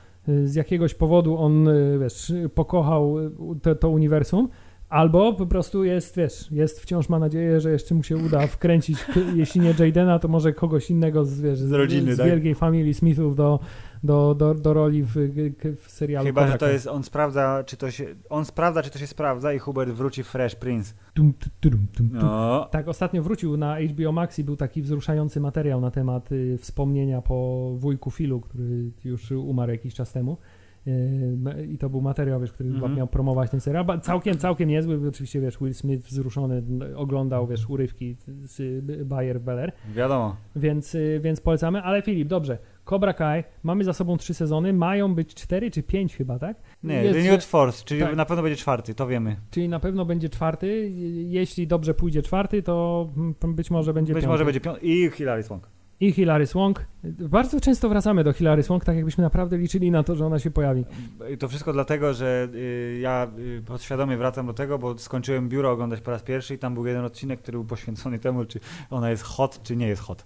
z 0.45 0.55
jakiegoś 0.55 0.95
powodu 0.95 1.39
on, 1.39 1.69
y, 1.69 1.99
wiesz, 1.99 2.33
pokochał 2.55 3.19
y, 3.19 3.31
to, 3.63 3.75
to 3.75 3.91
uniwersum, 3.91 4.49
Albo 4.89 5.33
po 5.33 5.47
prostu 5.47 5.85
jest, 5.85 6.17
wiesz, 6.17 6.51
jest 6.51 6.81
wciąż 6.81 7.09
ma 7.09 7.19
nadzieję, 7.19 7.61
że 7.61 7.71
jeszcze 7.71 7.95
mu 7.95 8.03
się 8.03 8.17
uda 8.17 8.47
wkręcić, 8.47 8.99
jeśli 9.37 9.61
nie 9.61 9.75
Jadena, 9.79 10.19
to 10.19 10.29
może 10.29 10.53
kogoś 10.53 10.91
innego 10.91 11.25
z, 11.25 11.41
wiesz, 11.41 11.59
z, 11.59 11.73
rodziny, 11.73 12.13
z, 12.13 12.15
z 12.15 12.19
tak? 12.19 12.27
wielkiej 12.27 12.55
familii 12.55 12.95
Smithów 12.95 13.37
do, 13.37 13.61
do, 14.05 14.35
do, 14.35 14.55
do 14.55 14.75
roli 14.75 15.03
w, 15.03 15.15
w 15.83 15.91
serialu. 15.91 16.27
Chyba, 16.27 16.47
że 16.47 16.59
to 16.59 16.69
jest, 16.69 16.87
on 16.87 17.03
sprawdza, 17.03 17.65
czy 17.67 17.77
to 17.77 17.91
się, 17.91 18.07
on 18.31 18.45
sprawdza, 18.45 18.83
czy 18.83 18.91
to 18.91 18.99
się 18.99 19.07
sprawdza 19.07 19.53
i 19.53 19.59
Hubert 19.59 19.91
wróci 19.91 20.25
Fresh 20.25 20.55
Prince. 20.55 20.95
Tum, 21.15 21.33
tum, 21.61 21.87
tum, 21.97 22.11
no. 22.13 22.69
Tak, 22.71 22.89
ostatnio 22.89 23.23
wrócił 23.23 23.57
na 23.57 23.77
HBO 23.81 24.13
Max 24.13 24.39
i 24.39 24.45
był 24.45 24.57
taki 24.57 24.83
wzruszający 24.83 25.41
materiał 25.41 25.81
na 25.81 25.91
temat 25.91 26.33
y, 26.33 26.59
wspomnienia 26.59 27.23
po 27.23 27.71
wujku 27.77 28.11
Filu, 28.11 28.41
który 28.41 28.91
już 29.05 29.31
umarł 29.31 29.73
jakiś 29.73 29.95
czas 29.95 30.13
temu. 30.13 30.37
Y, 30.89 31.67
I 31.67 31.79
to 31.79 31.91
był 31.91 32.01
materiał, 32.01 32.41
wiesz, 32.41 32.53
który 32.53 32.69
mm 32.69 32.83
-hmm. 32.83 32.97
miał 32.97 33.07
promować 33.07 33.51
ten 33.51 33.61
serial. 33.61 34.01
Całkiem, 34.03 34.39
całkiem 34.39 34.69
niezły. 34.69 35.09
Oczywiście, 35.09 35.41
wiesz, 35.41 35.59
Will 35.59 35.75
Smith 35.75 36.07
wzruszony 36.07 36.63
oglądał, 36.97 37.47
wiesz, 37.47 37.71
urywki 37.71 38.17
z 38.45 38.85
Bayer 39.07 39.41
Beller. 39.41 39.73
Wiadomo. 39.95 40.37
Więc, 40.57 40.95
y, 40.95 41.21
więc 41.23 41.41
polecamy. 41.41 41.83
Ale 41.83 42.03
Filip, 42.03 42.29
dobrze. 42.29 42.59
Cobra 42.89 43.13
Kai, 43.13 43.45
mamy 43.63 43.85
za 43.85 43.93
sobą 43.93 44.17
trzy 44.17 44.35
sezony, 44.35 44.73
mają 44.73 45.15
być 45.15 45.35
cztery 45.35 45.71
czy 45.71 45.83
pięć 45.83 46.17
chyba, 46.17 46.39
tak? 46.39 46.57
Nie, 46.83 46.95
Jest, 46.95 47.17
Renewed 47.17 47.45
Force, 47.45 47.85
czyli 47.85 48.01
tak. 48.01 48.17
na 48.17 48.25
pewno 48.25 48.43
będzie 48.43 48.57
czwarty, 48.57 48.95
to 48.95 49.07
wiemy. 49.07 49.37
Czyli 49.51 49.69
na 49.69 49.81
pewno 49.81 50.05
będzie 50.05 50.29
czwarty, 50.29 50.91
jeśli 51.29 51.67
dobrze 51.67 51.95
pójdzie 51.95 52.23
czwarty, 52.23 52.63
to 52.63 53.09
być 53.49 53.71
może 53.71 53.95
będzie 53.95 54.15
Być 54.15 54.23
piąty. 54.23 54.33
może 54.33 54.45
będzie 54.45 54.61
piąty 54.61 54.81
i 54.83 55.11
Hilary 55.11 55.43
Swank. 55.43 55.69
I 56.01 56.13
Hilary 56.13 56.47
Swank. 56.47 56.85
Bardzo 57.05 57.61
często 57.61 57.89
wracamy 57.89 58.25
do 58.25 58.33
Hilary 58.33 58.63
Swank, 58.63 58.85
tak 58.85 58.97
jakbyśmy 58.97 59.25
naprawdę 59.25 59.59
liczyli 59.59 59.91
na 59.91 60.03
to, 60.03 60.17
że 60.17 60.27
ona 60.27 60.39
się 60.39 60.51
pojawi. 60.51 60.85
To 61.39 61.49
wszystko 61.49 61.73
dlatego, 61.73 62.15
że 62.15 62.49
y, 62.55 62.99
ja 63.03 63.31
y, 63.39 63.63
podświadomie 63.63 64.17
wracam 64.17 64.47
do 64.47 64.53
tego, 64.53 64.79
bo 64.79 64.99
skończyłem 64.99 65.49
biuro 65.49 65.71
oglądać 65.71 66.01
po 66.01 66.11
raz 66.11 66.23
pierwszy 66.23 66.55
i 66.55 66.59
tam 66.59 66.75
był 66.75 66.87
jeden 66.87 67.05
odcinek, 67.05 67.41
który 67.41 67.59
był 67.59 67.67
poświęcony 67.67 68.19
temu, 68.19 68.45
czy 68.45 68.61
ona 68.91 69.11
jest 69.11 69.23
hot, 69.23 69.61
czy 69.63 69.77
nie 69.77 69.87
jest 69.89 70.03
hot. 70.03 70.25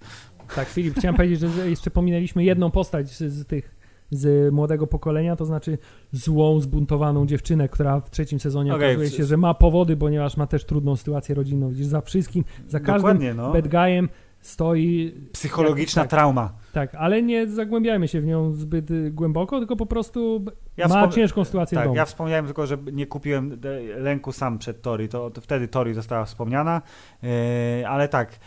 Tak, 0.55 0.69
Filip, 0.69 0.95
chciałem 0.99 1.17
powiedzieć, 1.17 1.41
że 1.41 1.71
jeszcze 1.71 1.91
pominęliśmy 1.91 2.45
jedną 2.45 2.71
postać 2.71 3.11
z, 3.11 3.19
z 3.19 3.47
tych 3.47 3.83
z 4.11 4.53
młodego 4.53 4.87
pokolenia, 4.87 5.37
to 5.37 5.45
znaczy 5.45 5.79
złą, 6.13 6.61
zbuntowaną 6.61 7.27
dziewczynę, 7.27 7.69
która 7.69 8.01
w 8.01 8.11
trzecim 8.11 8.41
sezonie 8.41 8.75
okay, 8.75 8.89
okazuje 8.89 9.11
się, 9.11 9.25
że 9.25 9.37
ma 9.37 9.55
powody, 9.55 9.97
ponieważ 9.97 10.37
ma 10.37 10.47
też 10.47 10.65
trudną 10.65 10.97
sytuację 10.97 11.35
rodzinną. 11.35 11.69
Widzisz, 11.71 11.87
za 11.87 12.01
wszystkim, 12.01 12.45
za 12.69 12.81
każdym 12.81 13.37
no. 13.37 13.53
bad 13.53 13.69
guyem 13.69 14.09
stoi... 14.43 15.15
Psychologiczna 15.33 16.03
tak, 16.03 16.11
trauma. 16.11 16.53
Tak, 16.73 16.95
ale 16.95 17.23
nie 17.23 17.47
zagłębiajmy 17.47 18.09
się 18.09 18.21
w 18.21 18.25
nią 18.25 18.53
zbyt 18.53 18.91
y, 18.91 19.11
głęboko, 19.11 19.59
tylko 19.59 19.77
po 19.77 19.87
prostu 19.87 20.45
ja 20.77 20.89
ma 20.89 21.09
ciężką 21.09 21.45
sytuację 21.45 21.77
tak, 21.77 21.85
w 21.85 21.87
domu. 21.87 21.97
Ja 21.97 22.05
wspomniałem 22.05 22.45
tylko, 22.45 22.67
że 22.67 22.79
nie 22.93 23.07
kupiłem 23.07 23.61
lęku 23.97 24.33
sam 24.33 24.59
przed 24.59 24.83
Tori, 24.83 25.09
to, 25.09 25.31
to 25.31 25.41
wtedy 25.41 25.69
Tori 25.69 25.95
została 25.95 26.25
wspomniana, 26.25 26.83
yy, 27.23 27.89
ale 27.89 28.09
tak, 28.09 28.39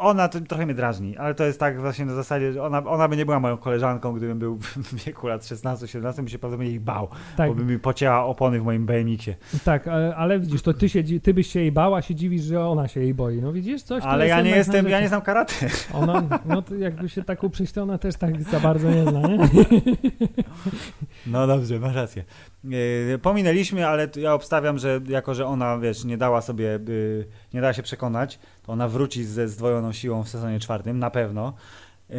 Ona 0.00 0.28
to 0.28 0.40
trochę 0.40 0.66
mnie 0.66 0.74
drażni, 0.74 1.16
ale 1.16 1.34
to 1.34 1.44
jest 1.44 1.60
tak 1.60 1.80
właśnie 1.80 2.04
na 2.04 2.14
zasadzie, 2.14 2.52
że 2.52 2.62
ona, 2.62 2.84
ona 2.84 3.08
by 3.08 3.16
nie 3.16 3.24
była 3.26 3.40
moją 3.40 3.56
koleżanką, 3.56 4.12
gdybym 4.12 4.38
był 4.38 4.58
w 4.58 5.04
wieku 5.04 5.26
lat 5.28 5.42
16-17, 5.42 6.16
bym 6.16 6.28
się 6.28 6.38
prawdopodobnie 6.38 6.70
jej 6.70 6.80
bał, 6.80 7.08
Tak, 7.36 7.48
bo 7.48 7.54
by 7.54 7.64
mi 7.64 7.78
pocięła 7.78 8.24
opony 8.24 8.60
w 8.60 8.64
moim 8.64 8.86
BMX-ie. 8.86 9.36
tak, 9.64 9.88
ale, 9.88 10.16
ale 10.16 10.38
widzisz, 10.40 10.62
to 10.62 10.74
ty, 10.74 10.88
się, 10.88 11.02
ty 11.22 11.34
byś 11.34 11.46
się 11.46 11.60
jej 11.60 11.72
bała, 11.72 12.02
się 12.02 12.14
dziwisz, 12.14 12.42
że 12.42 12.66
ona 12.66 12.88
się 12.88 13.00
jej 13.00 13.14
boi. 13.14 13.40
No 13.42 13.52
widzisz, 13.52 13.82
coś 13.82 14.02
Ale 14.04 14.26
ja 14.28 14.40
nie 14.40 14.50
jestem, 14.50 14.88
ja 14.88 15.00
nie 15.00 15.08
znam 15.08 15.22
karate. 15.22 15.54
Ona, 15.92 16.22
no 16.44 16.62
to 16.62 16.74
jakby 16.74 17.08
się 17.08 17.24
tak 17.24 17.44
uprzeć, 17.44 17.72
to 17.72 17.82
ona 17.82 17.98
też 17.98 18.16
tak 18.16 18.42
za 18.42 18.60
bardzo 18.60 18.90
nie 18.90 19.02
zna, 19.02 19.20
nie? 19.28 19.38
No 21.26 21.46
dobrze, 21.46 21.78
masz 21.78 21.94
rację. 21.94 22.24
Yy, 22.64 23.18
pominęliśmy, 23.22 23.86
ale 23.86 24.08
ja 24.16 24.34
obstawiam, 24.34 24.78
że 24.78 25.00
jako, 25.08 25.34
że 25.34 25.46
ona, 25.46 25.78
wiesz, 25.78 26.04
nie 26.04 26.18
dała 26.18 26.40
sobie, 26.40 26.64
yy, 26.64 27.26
nie 27.54 27.60
dała 27.60 27.72
się 27.72 27.82
przekonać, 27.82 28.38
to 28.62 28.72
ona 28.72 28.88
wróci 28.88 29.24
ze 29.24 29.48
zdwojoną 29.48 29.92
siłą 29.92 30.22
w 30.22 30.28
sezonie 30.28 30.60
czwartym, 30.60 30.98
na 30.98 31.10
pewno. 31.10 31.52
Yy, 32.10 32.16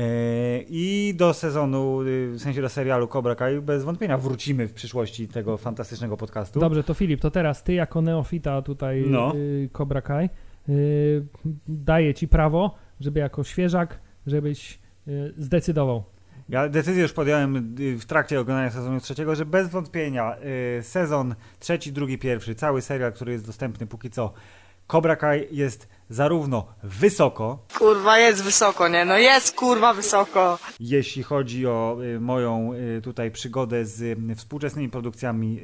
I 0.69 1.13
do 1.17 1.33
sezonu, 1.33 2.03
yy, 2.03 2.31
w 2.31 2.41
sensie 2.41 2.61
do 2.61 2.69
serialu 2.69 3.07
Cobra 3.07 3.35
Kai 3.35 3.61
bez 3.61 3.83
wątpienia 3.83 4.17
wrócimy 4.17 4.67
w 4.67 4.73
przyszłości 4.73 5.27
tego 5.27 5.57
fantastycznego 5.57 6.17
podcastu. 6.17 6.59
Dobrze, 6.59 6.83
to 6.83 6.93
Filip, 6.93 7.21
to 7.21 7.31
teraz 7.31 7.63
ty 7.63 7.73
jako 7.73 8.01
neofita 8.01 8.61
tutaj 8.61 9.03
No. 9.07 9.35
y, 9.35 9.69
Cobra 9.73 10.01
Kai 10.01 10.29
daję 11.67 12.13
ci 12.13 12.27
prawo, 12.27 12.75
żeby 12.99 13.19
jako 13.19 13.43
świeżak, 13.43 13.99
żebyś 14.27 14.79
zdecydował. 15.37 16.03
Ja 16.49 16.69
decyzję 16.69 17.01
już 17.01 17.13
podjąłem 17.13 17.75
w 17.99 18.05
trakcie 18.05 18.39
oglądania 18.39 18.71
sezonu 18.71 18.99
trzeciego, 18.99 19.35
że 19.35 19.45
bez 19.45 19.69
wątpienia 19.69 20.35
sezon 20.81 21.35
trzeci, 21.59 21.91
drugi, 21.91 22.17
pierwszy, 22.17 22.55
cały 22.55 22.81
serial, 22.81 23.13
który 23.13 23.31
jest 23.31 23.45
dostępny 23.45 23.87
póki 23.87 24.09
co, 24.09 24.33
Cobra 24.91 25.15
Kai 25.15 25.47
jest 25.51 25.87
zarówno 26.15 26.65
wysoko, 26.83 27.65
Kurwa, 27.77 28.19
jest 28.19 28.43
wysoko, 28.43 28.87
nie? 28.87 29.05
No 29.05 29.17
jest 29.17 29.55
kurwa 29.55 29.93
wysoko. 29.93 30.59
jeśli 30.79 31.23
chodzi 31.23 31.67
o 31.67 31.97
y, 32.03 32.19
moją 32.19 32.73
y, 32.97 33.01
tutaj 33.01 33.31
przygodę 33.31 33.85
z 33.85 34.01
y, 34.01 34.35
współczesnymi 34.35 34.89
produkcjami 34.89 35.59
y, 35.59 35.61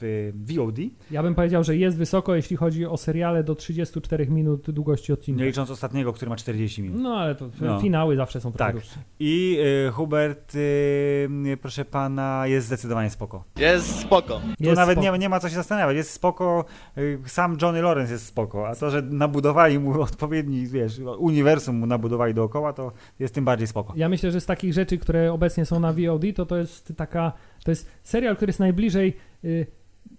w 0.00 0.32
VOD, 0.56 0.76
Ja 1.10 1.22
bym 1.22 1.34
powiedział, 1.34 1.64
że 1.64 1.76
jest 1.76 1.96
wysoko, 1.98 2.34
jeśli 2.34 2.56
chodzi 2.56 2.86
o 2.86 2.96
seriale 2.96 3.44
do 3.44 3.54
34 3.54 4.26
minut 4.26 4.70
długości 4.70 5.12
odcinka. 5.12 5.40
nie 5.40 5.46
licząc 5.46 5.70
ostatniego, 5.70 6.12
który 6.12 6.28
ma 6.28 6.36
40 6.36 6.82
minut. 6.82 7.02
No 7.02 7.16
ale 7.16 7.34
to 7.34 7.48
No. 7.60 7.80
finały 7.80 8.16
zawsze 8.16 8.40
są 8.40 8.52
trochę 8.52 8.72
Tak. 8.72 8.74
dłuższe. 8.82 8.98
I 9.20 9.58
y, 9.88 9.92
Hubert, 9.92 10.54
y, 10.54 11.58
proszę 11.62 11.84
pana, 11.84 12.42
jest 12.46 12.66
zdecydowanie 12.66 13.10
spoko. 13.10 13.44
Jest 13.56 14.00
spoko. 14.00 14.40
Tu 14.58 14.64
Jest 14.64 14.76
nawet 14.76 14.92
spoko. 14.94 15.02
nie, 15.04 15.10
ma- 15.10 15.16
nie 15.16 15.28
ma 15.28 15.40
co 15.40 15.48
się 15.48 15.54
zastanawiać, 15.54 15.96
jest 15.96 16.10
spoko, 16.10 16.64
y, 16.98 17.18
sam 17.26 17.56
Johnny 17.62 17.82
Lawrence 17.82 18.12
jest 18.12 18.26
spoko, 18.26 18.68
a 18.68 18.74
to, 18.74 18.90
że 18.90 19.02
nabudowali 19.02 19.78
mu 19.78 19.87
odpowiedni, 19.96 20.66
wiesz, 20.66 20.98
uniwersum 21.18 21.76
mu 21.76 21.86
nabudowali 21.86 22.34
dookoła, 22.34 22.72
to 22.72 22.92
jest 23.18 23.34
tym 23.34 23.44
bardziej 23.44 23.66
spoko. 23.66 23.92
Ja 23.96 24.08
myślę, 24.08 24.30
że 24.30 24.40
z 24.40 24.46
takich 24.46 24.72
rzeczy, 24.72 24.98
które 24.98 25.32
obecnie 25.32 25.66
są 25.66 25.80
na 25.80 25.92
VOD, 25.92 26.22
to 26.36 26.46
to 26.46 26.56
jest 26.56 26.92
taka, 26.96 27.32
to 27.64 27.70
jest 27.70 27.90
serial, 28.02 28.36
który 28.36 28.50
jest 28.50 28.60
najbliżej 28.60 29.16
y, 29.44 29.66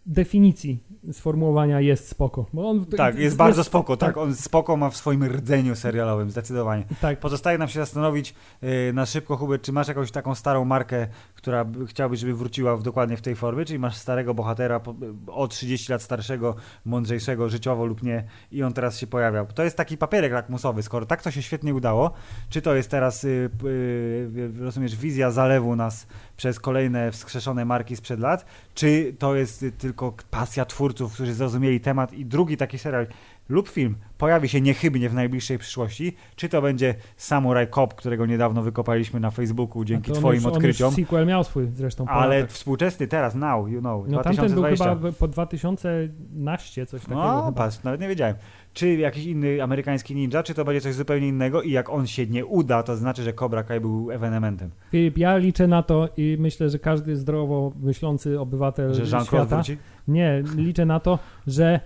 definicji 0.05 0.83
sformułowania 1.11 1.81
jest 1.81 2.07
spoko. 2.09 2.45
On, 2.57 2.85
Tak, 2.85 3.17
jest 3.19 3.35
bardzo 3.35 3.63
spoko, 3.63 3.97
tak, 3.97 4.17
on 4.17 4.35
spoko 4.35 4.77
ma 4.77 4.89
w 4.89 4.97
swoim 4.97 5.23
rdzeniu 5.23 5.75
serialowym, 5.75 6.31
zdecydowanie. 6.31 6.83
tak. 7.01 7.19
Pozostaje 7.19 7.57
nam 7.57 7.67
się 7.67 7.79
zastanowić 7.79 8.35
y, 8.63 8.93
na 8.93 9.05
szybko, 9.05 9.37
Hubert, 9.37 9.63
czy 9.63 9.71
masz 9.71 9.87
jakąś 9.87 10.11
taką 10.11 10.35
starą 10.35 10.65
markę, 10.65 11.07
która 11.39 11.65
by- 11.65 11.87
chciałbyś, 11.87 12.19
żeby 12.19 12.33
wróciła 12.33 12.77
w, 12.77 12.83
dokładnie 12.83 13.17
w 13.17 13.21
tej 13.21 13.35
formie, 13.35 13.65
czyli 13.65 13.79
masz 13.79 13.95
starego 13.97 14.33
bohatera 14.33 14.81
o 15.27 15.47
30 15.47 15.91
lat 15.91 16.01
starszego, 16.01 16.55
mądrzejszego 16.85 17.49
życiowo 17.49 17.85
lub 17.85 18.03
nie 18.03 18.23
i 18.51 18.63
on 18.63 18.73
teraz 18.73 18.97
się 18.97 19.07
pojawiał. 19.07 19.45
To 19.45 19.63
jest 19.63 19.77
taki 19.77 19.97
papierek 19.97 20.33
lakmusowy, 20.33 20.83
skoro 20.83 21.05
tak 21.05 21.21
to 21.21 21.31
się 21.31 21.41
świetnie 21.41 21.75
udało, 21.75 22.11
czy 22.49 22.61
to 22.61 22.75
jest 22.75 22.91
teraz, 22.91 23.23
y, 23.23 23.49
y, 23.65 24.51
rozumiesz, 24.59 24.95
wizja 24.95 25.31
zalewu 25.31 25.75
nas 25.75 26.07
przez 26.37 26.59
kolejne 26.59 27.11
wskrzeszone 27.11 27.65
marki 27.65 27.95
sprzed 27.95 28.19
lat, 28.19 28.45
czy 28.73 29.15
to 29.19 29.35
jest 29.35 29.65
tylko 29.77 30.13
pasja 30.31 30.65
twórców, 30.65 31.13
którzy 31.13 31.33
zrozumieli 31.33 31.79
temat? 31.79 32.13
I 32.13 32.25
drugi 32.25 32.57
taki 32.57 32.79
serial 32.79 33.07
lub 33.49 33.69
film 33.69 33.95
pojawi 34.17 34.49
się 34.49 34.61
niechybnie 34.61 35.09
w 35.09 35.13
najbliższej 35.13 35.57
przyszłości, 35.57 36.15
czy 36.35 36.49
to 36.49 36.61
będzie 36.61 36.95
Samurai 37.17 37.67
Cop, 37.67 37.93
którego 37.93 38.25
niedawno 38.25 38.61
wykopaliśmy 38.61 39.19
na 39.19 39.31
Facebooku 39.31 39.85
dzięki 39.85 40.11
twoim 40.11 40.35
już, 40.35 40.45
odkryciom, 40.45 40.93
sequel 40.93 41.27
miał 41.27 41.43
swój 41.43 41.67
zresztą. 41.75 42.05
ale 42.07 42.47
współczesny 42.47 43.07
teraz, 43.07 43.35
now, 43.35 43.69
you 43.69 43.79
know, 43.79 44.07
No 44.07 44.23
tamten 44.23 44.53
był 44.53 44.63
2020. 44.63 44.95
chyba 44.95 45.11
po 45.11 45.27
2011, 45.27 46.85
coś 46.85 47.01
takiego. 47.01 47.23
No, 47.23 47.41
chyba. 47.45 47.51
patrz, 47.51 47.83
nawet 47.83 48.01
nie 48.01 48.07
wiedziałem. 48.07 48.35
Czy 48.73 48.95
jakiś 48.95 49.25
inny 49.25 49.63
amerykański 49.63 50.15
ninja, 50.15 50.43
czy 50.43 50.53
to 50.53 50.65
będzie 50.65 50.81
coś 50.81 50.95
zupełnie 50.95 51.27
innego 51.27 51.61
i 51.61 51.71
jak 51.71 51.89
on 51.89 52.07
się 52.07 52.27
nie 52.27 52.45
uda, 52.45 52.83
to 52.83 52.95
znaczy, 52.95 53.23
że 53.23 53.33
Cobra 53.33 53.63
Kai 53.63 53.79
był 53.79 54.11
ewenementem. 54.11 54.69
Filip, 54.91 55.17
ja 55.17 55.37
liczę 55.37 55.67
na 55.67 55.83
to 55.83 56.09
i 56.17 56.37
myślę, 56.39 56.69
że 56.69 56.79
każdy 56.79 57.15
zdrowo 57.15 57.71
myślący 57.81 58.39
obywatel 58.39 58.93
Że 58.93 59.01
Jean-Claude 59.01 59.25
świata... 59.25 59.55
wróci? 59.55 59.77
Nie, 60.07 60.43
liczę 60.55 60.85
na 60.85 60.99
to, 60.99 61.19
że 61.47 61.79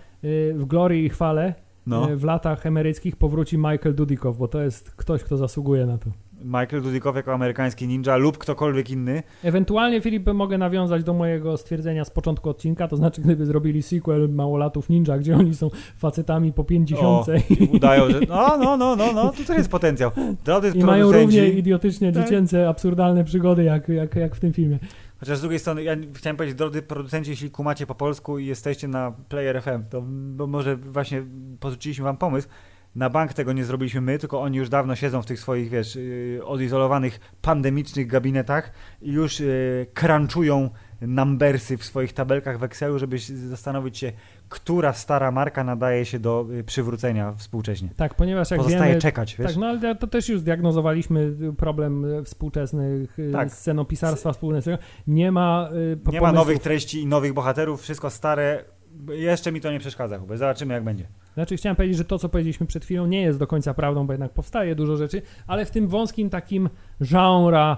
w 0.55 0.65
glorii 0.67 1.05
i 1.05 1.09
chwale 1.09 1.53
No. 1.87 2.11
y, 2.11 2.15
w 2.17 2.23
latach 2.23 2.65
emeryckich 2.65 3.15
powróci 3.15 3.57
Michael 3.57 3.95
Dudikow, 3.95 4.37
bo 4.37 4.47
to 4.47 4.61
jest 4.61 4.91
ktoś, 4.91 5.23
kto 5.23 5.37
zasługuje 5.37 5.85
na 5.85 5.97
to. 5.97 6.09
Michael 6.45 6.81
Dudikow 6.83 7.15
jako 7.15 7.33
amerykański 7.33 7.87
ninja 7.87 8.17
lub 8.17 8.37
ktokolwiek 8.37 8.89
inny. 8.89 9.23
Ewentualnie, 9.43 10.01
Filip, 10.01 10.27
mogę 10.33 10.57
nawiązać 10.57 11.03
do 11.03 11.13
mojego 11.13 11.57
stwierdzenia 11.57 12.05
z 12.05 12.09
początku 12.09 12.49
odcinka, 12.49 12.87
to 12.87 12.97
znaczy, 12.97 13.21
gdyby 13.21 13.45
zrobili 13.45 13.81
sequel 13.83 14.29
Małolatów 14.29 14.89
Ninja, 14.89 15.17
gdzie 15.17 15.35
oni 15.37 15.55
są 15.55 15.69
facetami 15.97 16.53
po 16.53 16.63
50 16.63 17.03
O, 17.03 17.25
i, 17.49 17.69
Udają, 17.75 18.09
że 18.09 18.19
no, 18.29 18.57
no, 18.57 18.77
no, 18.77 18.95
no, 18.95 19.13
no, 19.13 19.29
tu 19.31 19.43
też 19.43 19.57
jest 19.57 19.69
potencjał. 19.69 20.11
Drodzy 20.45 20.71
i 20.75 20.83
mają 20.83 21.11
równie 21.11 21.49
idiotycznie 21.49 22.11
Tak. 22.11 22.23
dziecięce, 22.23 22.69
absurdalne 22.69 23.23
przygody, 23.23 23.63
jak, 23.63 23.89
jak, 23.89 24.15
jak 24.15 24.35
w 24.35 24.39
tym 24.39 24.53
filmie. 24.53 24.79
Chociaż 25.23 25.37
z 25.37 25.41
drugiej 25.41 25.59
strony, 25.59 25.83
ja 25.83 25.95
chciałem 26.13 26.37
powiedzieć, 26.37 26.57
drodzy 26.57 26.81
producenci, 26.81 27.29
jeśli 27.29 27.51
kumacie 27.51 27.87
po 27.87 27.95
polsku 27.95 28.39
i 28.39 28.45
jesteście 28.45 28.87
na 28.87 29.11
Player 29.11 29.61
FM, 29.61 29.83
to 29.89 30.01
może 30.47 30.75
właśnie 30.75 31.23
podrzuciliśmy 31.59 32.03
wam 32.03 32.17
pomysł. 32.17 32.47
Na 32.95 33.09
bank 33.09 33.33
tego 33.33 33.53
nie 33.53 33.65
zrobiliśmy 33.65 34.01
my, 34.01 34.19
tylko 34.19 34.41
oni 34.41 34.57
już 34.57 34.69
dawno 34.69 34.95
siedzą 34.95 35.21
w 35.21 35.25
tych 35.25 35.39
swoich, 35.39 35.69
wiesz, 35.69 35.95
yy, 35.95 36.41
odizolowanych, 36.45 37.19
pandemicznych 37.41 38.07
gabinetach 38.07 38.71
i 39.01 39.11
już 39.11 39.39
yy, 39.39 39.87
crunchują 39.93 40.69
numbersy 41.01 41.77
w 41.77 41.83
swoich 41.83 42.13
tabelkach 42.13 42.59
w 42.59 42.63
Excelu, 42.63 42.99
żeby 42.99 43.17
zastanowić 43.49 43.97
się, 43.97 44.11
która 44.53 44.93
stara 44.93 45.31
marka 45.31 45.63
nadaje 45.63 46.05
się 46.05 46.19
do 46.19 46.45
yy, 46.49 46.63
przywrócenia 46.63 47.33
współcześnie. 47.33 47.89
Tak, 47.97 48.13
ponieważ 48.13 48.51
jak 48.51 48.59
Pozostaje 48.59 48.91
wiemy... 48.91 49.01
czekać, 49.01 49.35
wiesz? 49.35 49.47
Tak, 49.47 49.57
no 49.57 49.67
ale 49.67 49.95
to 49.95 50.07
też 50.07 50.29
już 50.29 50.39
zdiagnozowaliśmy 50.39 51.35
problem 51.57 52.05
e, 52.05 52.23
współczesnych 52.23 53.17
Tak. 53.31 53.51
scenopisarstwa 53.51 54.33
współczesnego. 54.33 54.77
Nie 55.07 55.31
ma 55.31 55.69
nie 56.11 56.21
ma 56.21 56.31
nowych 56.31 56.59
treści 56.59 57.01
i 57.01 57.07
nowych 57.07 57.33
bohaterów, 57.33 57.81
wszystko 57.81 58.09
stare. 58.09 58.65
Jeszcze 59.09 59.51
mi 59.51 59.61
to 59.61 59.71
nie 59.71 59.79
przeszkadza, 59.79 60.19
Hubert. 60.19 60.39
Zobaczymy, 60.39 60.73
jak 60.73 60.83
będzie. 60.83 61.07
Znaczy 61.33 61.57
chciałem 61.57 61.75
powiedzieć, 61.75 61.97
że 61.97 62.05
to, 62.05 62.19
co 62.19 62.29
powiedzieliśmy 62.29 62.65
przed 62.65 62.83
chwilą, 62.85 63.05
nie 63.05 63.21
jest 63.21 63.39
do 63.39 63.47
końca 63.47 63.73
prawdą, 63.73 64.07
bo 64.07 64.13
jednak 64.13 64.31
powstaje 64.31 64.75
dużo 64.75 64.97
rzeczy, 64.97 65.21
ale 65.47 65.65
w 65.65 65.71
tym 65.71 65.87
wąskim 65.87 66.29
takim 66.29 66.69
genre, 67.01 67.73
y, 67.73 67.77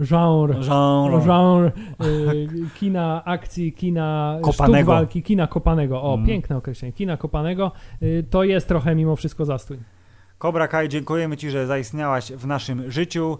genre, 0.00 0.54
Genre. 0.54 1.20
genre 1.26 1.72
y, 2.04 2.48
kina 2.80 3.22
akcji, 3.24 3.72
kina 3.72 4.38
Kopanego. 4.42 4.76
sztuk 4.82 4.86
walki, 4.88 5.22
kina 5.22 5.46
kopanego. 5.46 6.02
O, 6.02 6.14
Mm. 6.14 6.26
piękne 6.26 6.56
określenie. 6.56 6.92
Kina 6.92 7.16
kopanego 7.16 7.72
y, 8.02 8.24
to 8.30 8.44
jest 8.44 8.68
trochę 8.68 8.94
mimo 8.94 9.16
wszystko 9.16 9.44
zastój. 9.44 9.78
Cobra 10.38 10.68
Kai, 10.68 10.88
dziękujemy 10.88 11.36
Ci, 11.36 11.50
że 11.50 11.66
zaistniałaś 11.66 12.32
w 12.32 12.46
naszym 12.46 12.90
życiu. 12.90 13.38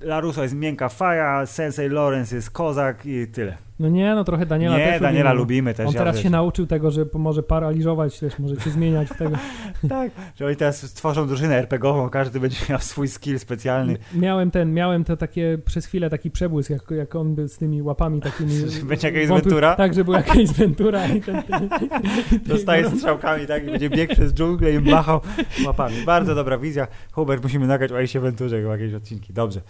Laruso 0.00 0.42
jest 0.42 0.54
miękka 0.54 0.88
faja, 0.88 1.46
Sensei 1.46 1.88
Lawrence 1.88 2.36
jest 2.36 2.50
kozak 2.50 3.06
i 3.06 3.26
tyle. 3.32 3.56
No 3.78 3.88
nie, 3.88 4.14
no 4.14 4.24
trochę 4.24 4.46
Daniela 4.46 4.78
nie, 4.78 4.84
też 4.84 5.00
Daniela 5.00 5.32
lubimy. 5.32 5.40
lubimy 5.40 5.74
też. 5.74 5.86
On 5.86 5.92
ja 5.92 5.98
teraz 5.98 6.14
też. 6.14 6.22
się 6.22 6.30
nauczył 6.30 6.66
tego, 6.66 6.90
że 6.90 7.06
może 7.14 7.42
paraliżować, 7.42 8.18
też 8.18 8.38
może 8.38 8.56
się 8.56 8.70
zmieniać 8.70 9.08
w 9.08 9.16
tego. 9.16 9.36
Tak, 9.88 10.10
że 10.36 10.46
oni 10.46 10.56
teraz 10.56 10.82
stworzą 10.90 11.26
drużynę 11.28 11.56
RPGową, 11.56 12.10
każdy 12.10 12.40
będzie 12.40 12.56
miał 12.70 12.78
swój 12.78 13.08
skill 13.08 13.38
specjalny. 13.38 13.96
Miałem 14.14 14.50
ten, 14.50 14.74
miałem 14.74 15.04
to 15.04 15.16
takie 15.16 15.58
przez 15.64 15.86
chwilę 15.86 16.10
taki 16.10 16.30
przebłysk, 16.30 16.70
jak, 16.70 16.90
jak 16.90 17.14
on 17.14 17.34
był 17.34 17.48
z 17.48 17.58
tymi 17.58 17.82
łapami 17.82 18.20
takimi. 18.20 18.50
Że 18.70 18.84
będzie 18.86 19.10
jakaś 19.10 19.28
Ventura? 19.28 19.76
Tak, 19.76 19.94
że 19.94 20.04
był 20.04 20.14
jakaś 20.14 20.52
Ventura 20.52 21.06
i 21.06 21.20
ten, 21.20 21.42
ten, 21.42 21.68
Dostaje 22.46 22.90
strzałkami, 22.90 23.46
tak, 23.46 23.62
i 23.62 23.66
będzie 23.66 23.90
biegł 23.90 24.14
przez 24.14 24.32
dżunglę 24.32 24.72
i 24.72 24.80
machał 24.80 25.20
łapami. 25.66 25.96
Bardzo 26.06 26.34
dobra 26.34 26.58
wizja. 26.58 26.86
Hubert, 27.12 27.42
musimy 27.42 27.66
nagrać 27.66 27.92
o 27.92 27.98
Ace 27.98 28.20
Venturze 28.20 28.60
jakieś 28.60 28.94
odcinki. 28.94 29.32
Dobrze. 29.32 29.60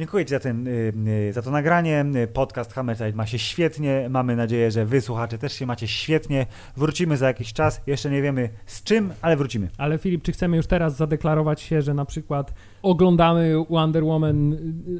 Dziękuję 0.00 0.24
Ci 0.24 0.30
za, 0.30 0.40
ten, 0.40 0.66
y, 0.66 0.92
y, 1.28 1.32
za 1.32 1.42
to 1.42 1.50
nagranie. 1.50 2.04
Podcast 2.32 2.72
Hammerside 2.72 3.12
ma 3.12 3.26
się 3.26 3.38
świetnie. 3.38 4.06
Mamy 4.10 4.36
nadzieję, 4.36 4.70
że 4.70 4.86
Wy, 4.86 5.00
słuchacze, 5.00 5.38
też 5.38 5.52
się 5.52 5.66
macie 5.66 5.88
świetnie. 5.88 6.46
Wrócimy 6.76 7.16
za 7.16 7.26
jakiś 7.26 7.52
czas. 7.52 7.80
Jeszcze 7.86 8.10
nie 8.10 8.22
wiemy 8.22 8.48
z 8.66 8.82
czym, 8.82 9.12
ale 9.22 9.36
wrócimy. 9.36 9.68
Ale 9.78 9.98
Filip, 9.98 10.22
czy 10.22 10.32
chcemy 10.32 10.56
już 10.56 10.66
teraz 10.66 10.96
zadeklarować 10.96 11.60
się, 11.60 11.82
że 11.82 11.94
na 11.94 12.04
przykład 12.04 12.54
oglądamy 12.82 13.54
Wonder 13.70 14.04
Woman 14.04 14.56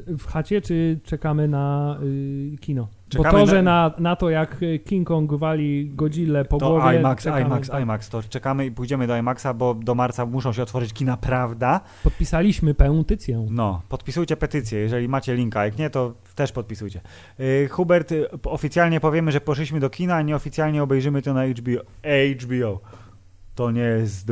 w 0.07 0.25
chacie, 0.25 0.61
czy 0.61 0.99
czekamy 1.03 1.47
na 1.47 1.97
y, 2.03 2.57
kino? 3.17 3.31
Bo 3.31 3.31
to, 3.31 3.45
że 3.45 3.61
na, 3.61 3.91
na 3.97 4.15
to, 4.15 4.29
jak 4.29 4.57
King 4.85 5.07
Kong 5.07 5.33
wali 5.33 5.89
Godzilla 5.89 6.43
po 6.43 6.57
to 6.57 6.69
głowie... 6.69 6.99
IMAX, 6.99 7.23
czekamy, 7.23 7.41
IMAX, 7.41 7.69
tak. 7.69 7.83
IMAX, 7.83 8.09
to 8.09 8.23
czekamy 8.23 8.65
i 8.65 8.71
pójdziemy 8.71 9.07
do 9.07 9.17
IMAXa, 9.17 9.47
bo 9.55 9.73
do 9.73 9.95
marca 9.95 10.25
muszą 10.25 10.53
się 10.53 10.63
otworzyć 10.63 10.93
kina 10.93 11.17
Prawda. 11.17 11.81
Podpisaliśmy 12.03 12.73
petycję. 12.73 13.47
No, 13.49 13.81
podpisujcie 13.89 14.37
petycję, 14.37 14.79
jeżeli 14.79 15.07
macie 15.07 15.35
linka, 15.35 15.65
jak 15.65 15.77
nie, 15.77 15.89
to 15.89 16.13
też 16.35 16.51
podpisujcie. 16.51 17.01
Yy, 17.39 17.67
Hubert, 17.67 18.11
y, 18.11 18.27
oficjalnie 18.43 18.99
powiemy, 18.99 19.31
że 19.31 19.41
poszliśmy 19.41 19.79
do 19.79 19.89
kina, 19.89 20.15
a 20.15 20.21
nieoficjalnie 20.21 20.83
obejrzymy 20.83 21.21
to 21.21 21.33
na 21.33 21.47
HBO. 21.47 21.81
HBO. 22.43 22.79
To 23.55 23.71
nie 23.71 23.81
jest 23.81 24.31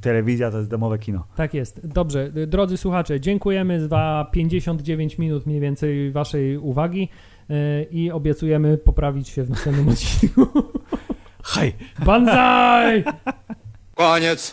telewizja, 0.00 0.50
to 0.50 0.58
jest 0.58 0.70
domowe 0.70 0.98
kino. 0.98 1.26
Tak 1.36 1.54
jest. 1.54 1.86
Dobrze, 1.86 2.30
drodzy 2.46 2.76
słuchacze, 2.76 3.20
dziękujemy 3.20 3.88
za 3.88 4.26
59 4.32 5.18
minut 5.18 5.46
mniej 5.46 5.60
więcej 5.60 6.12
waszej 6.12 6.58
uwagi 6.58 7.08
i 7.90 8.10
obiecujemy 8.10 8.78
poprawić 8.78 9.28
się 9.28 9.42
w 9.44 9.50
następnym 9.50 9.88
odcinku. 9.92 10.46
Hej! 11.44 11.72
Banzai! 12.04 13.04
Koniec. 13.94 14.50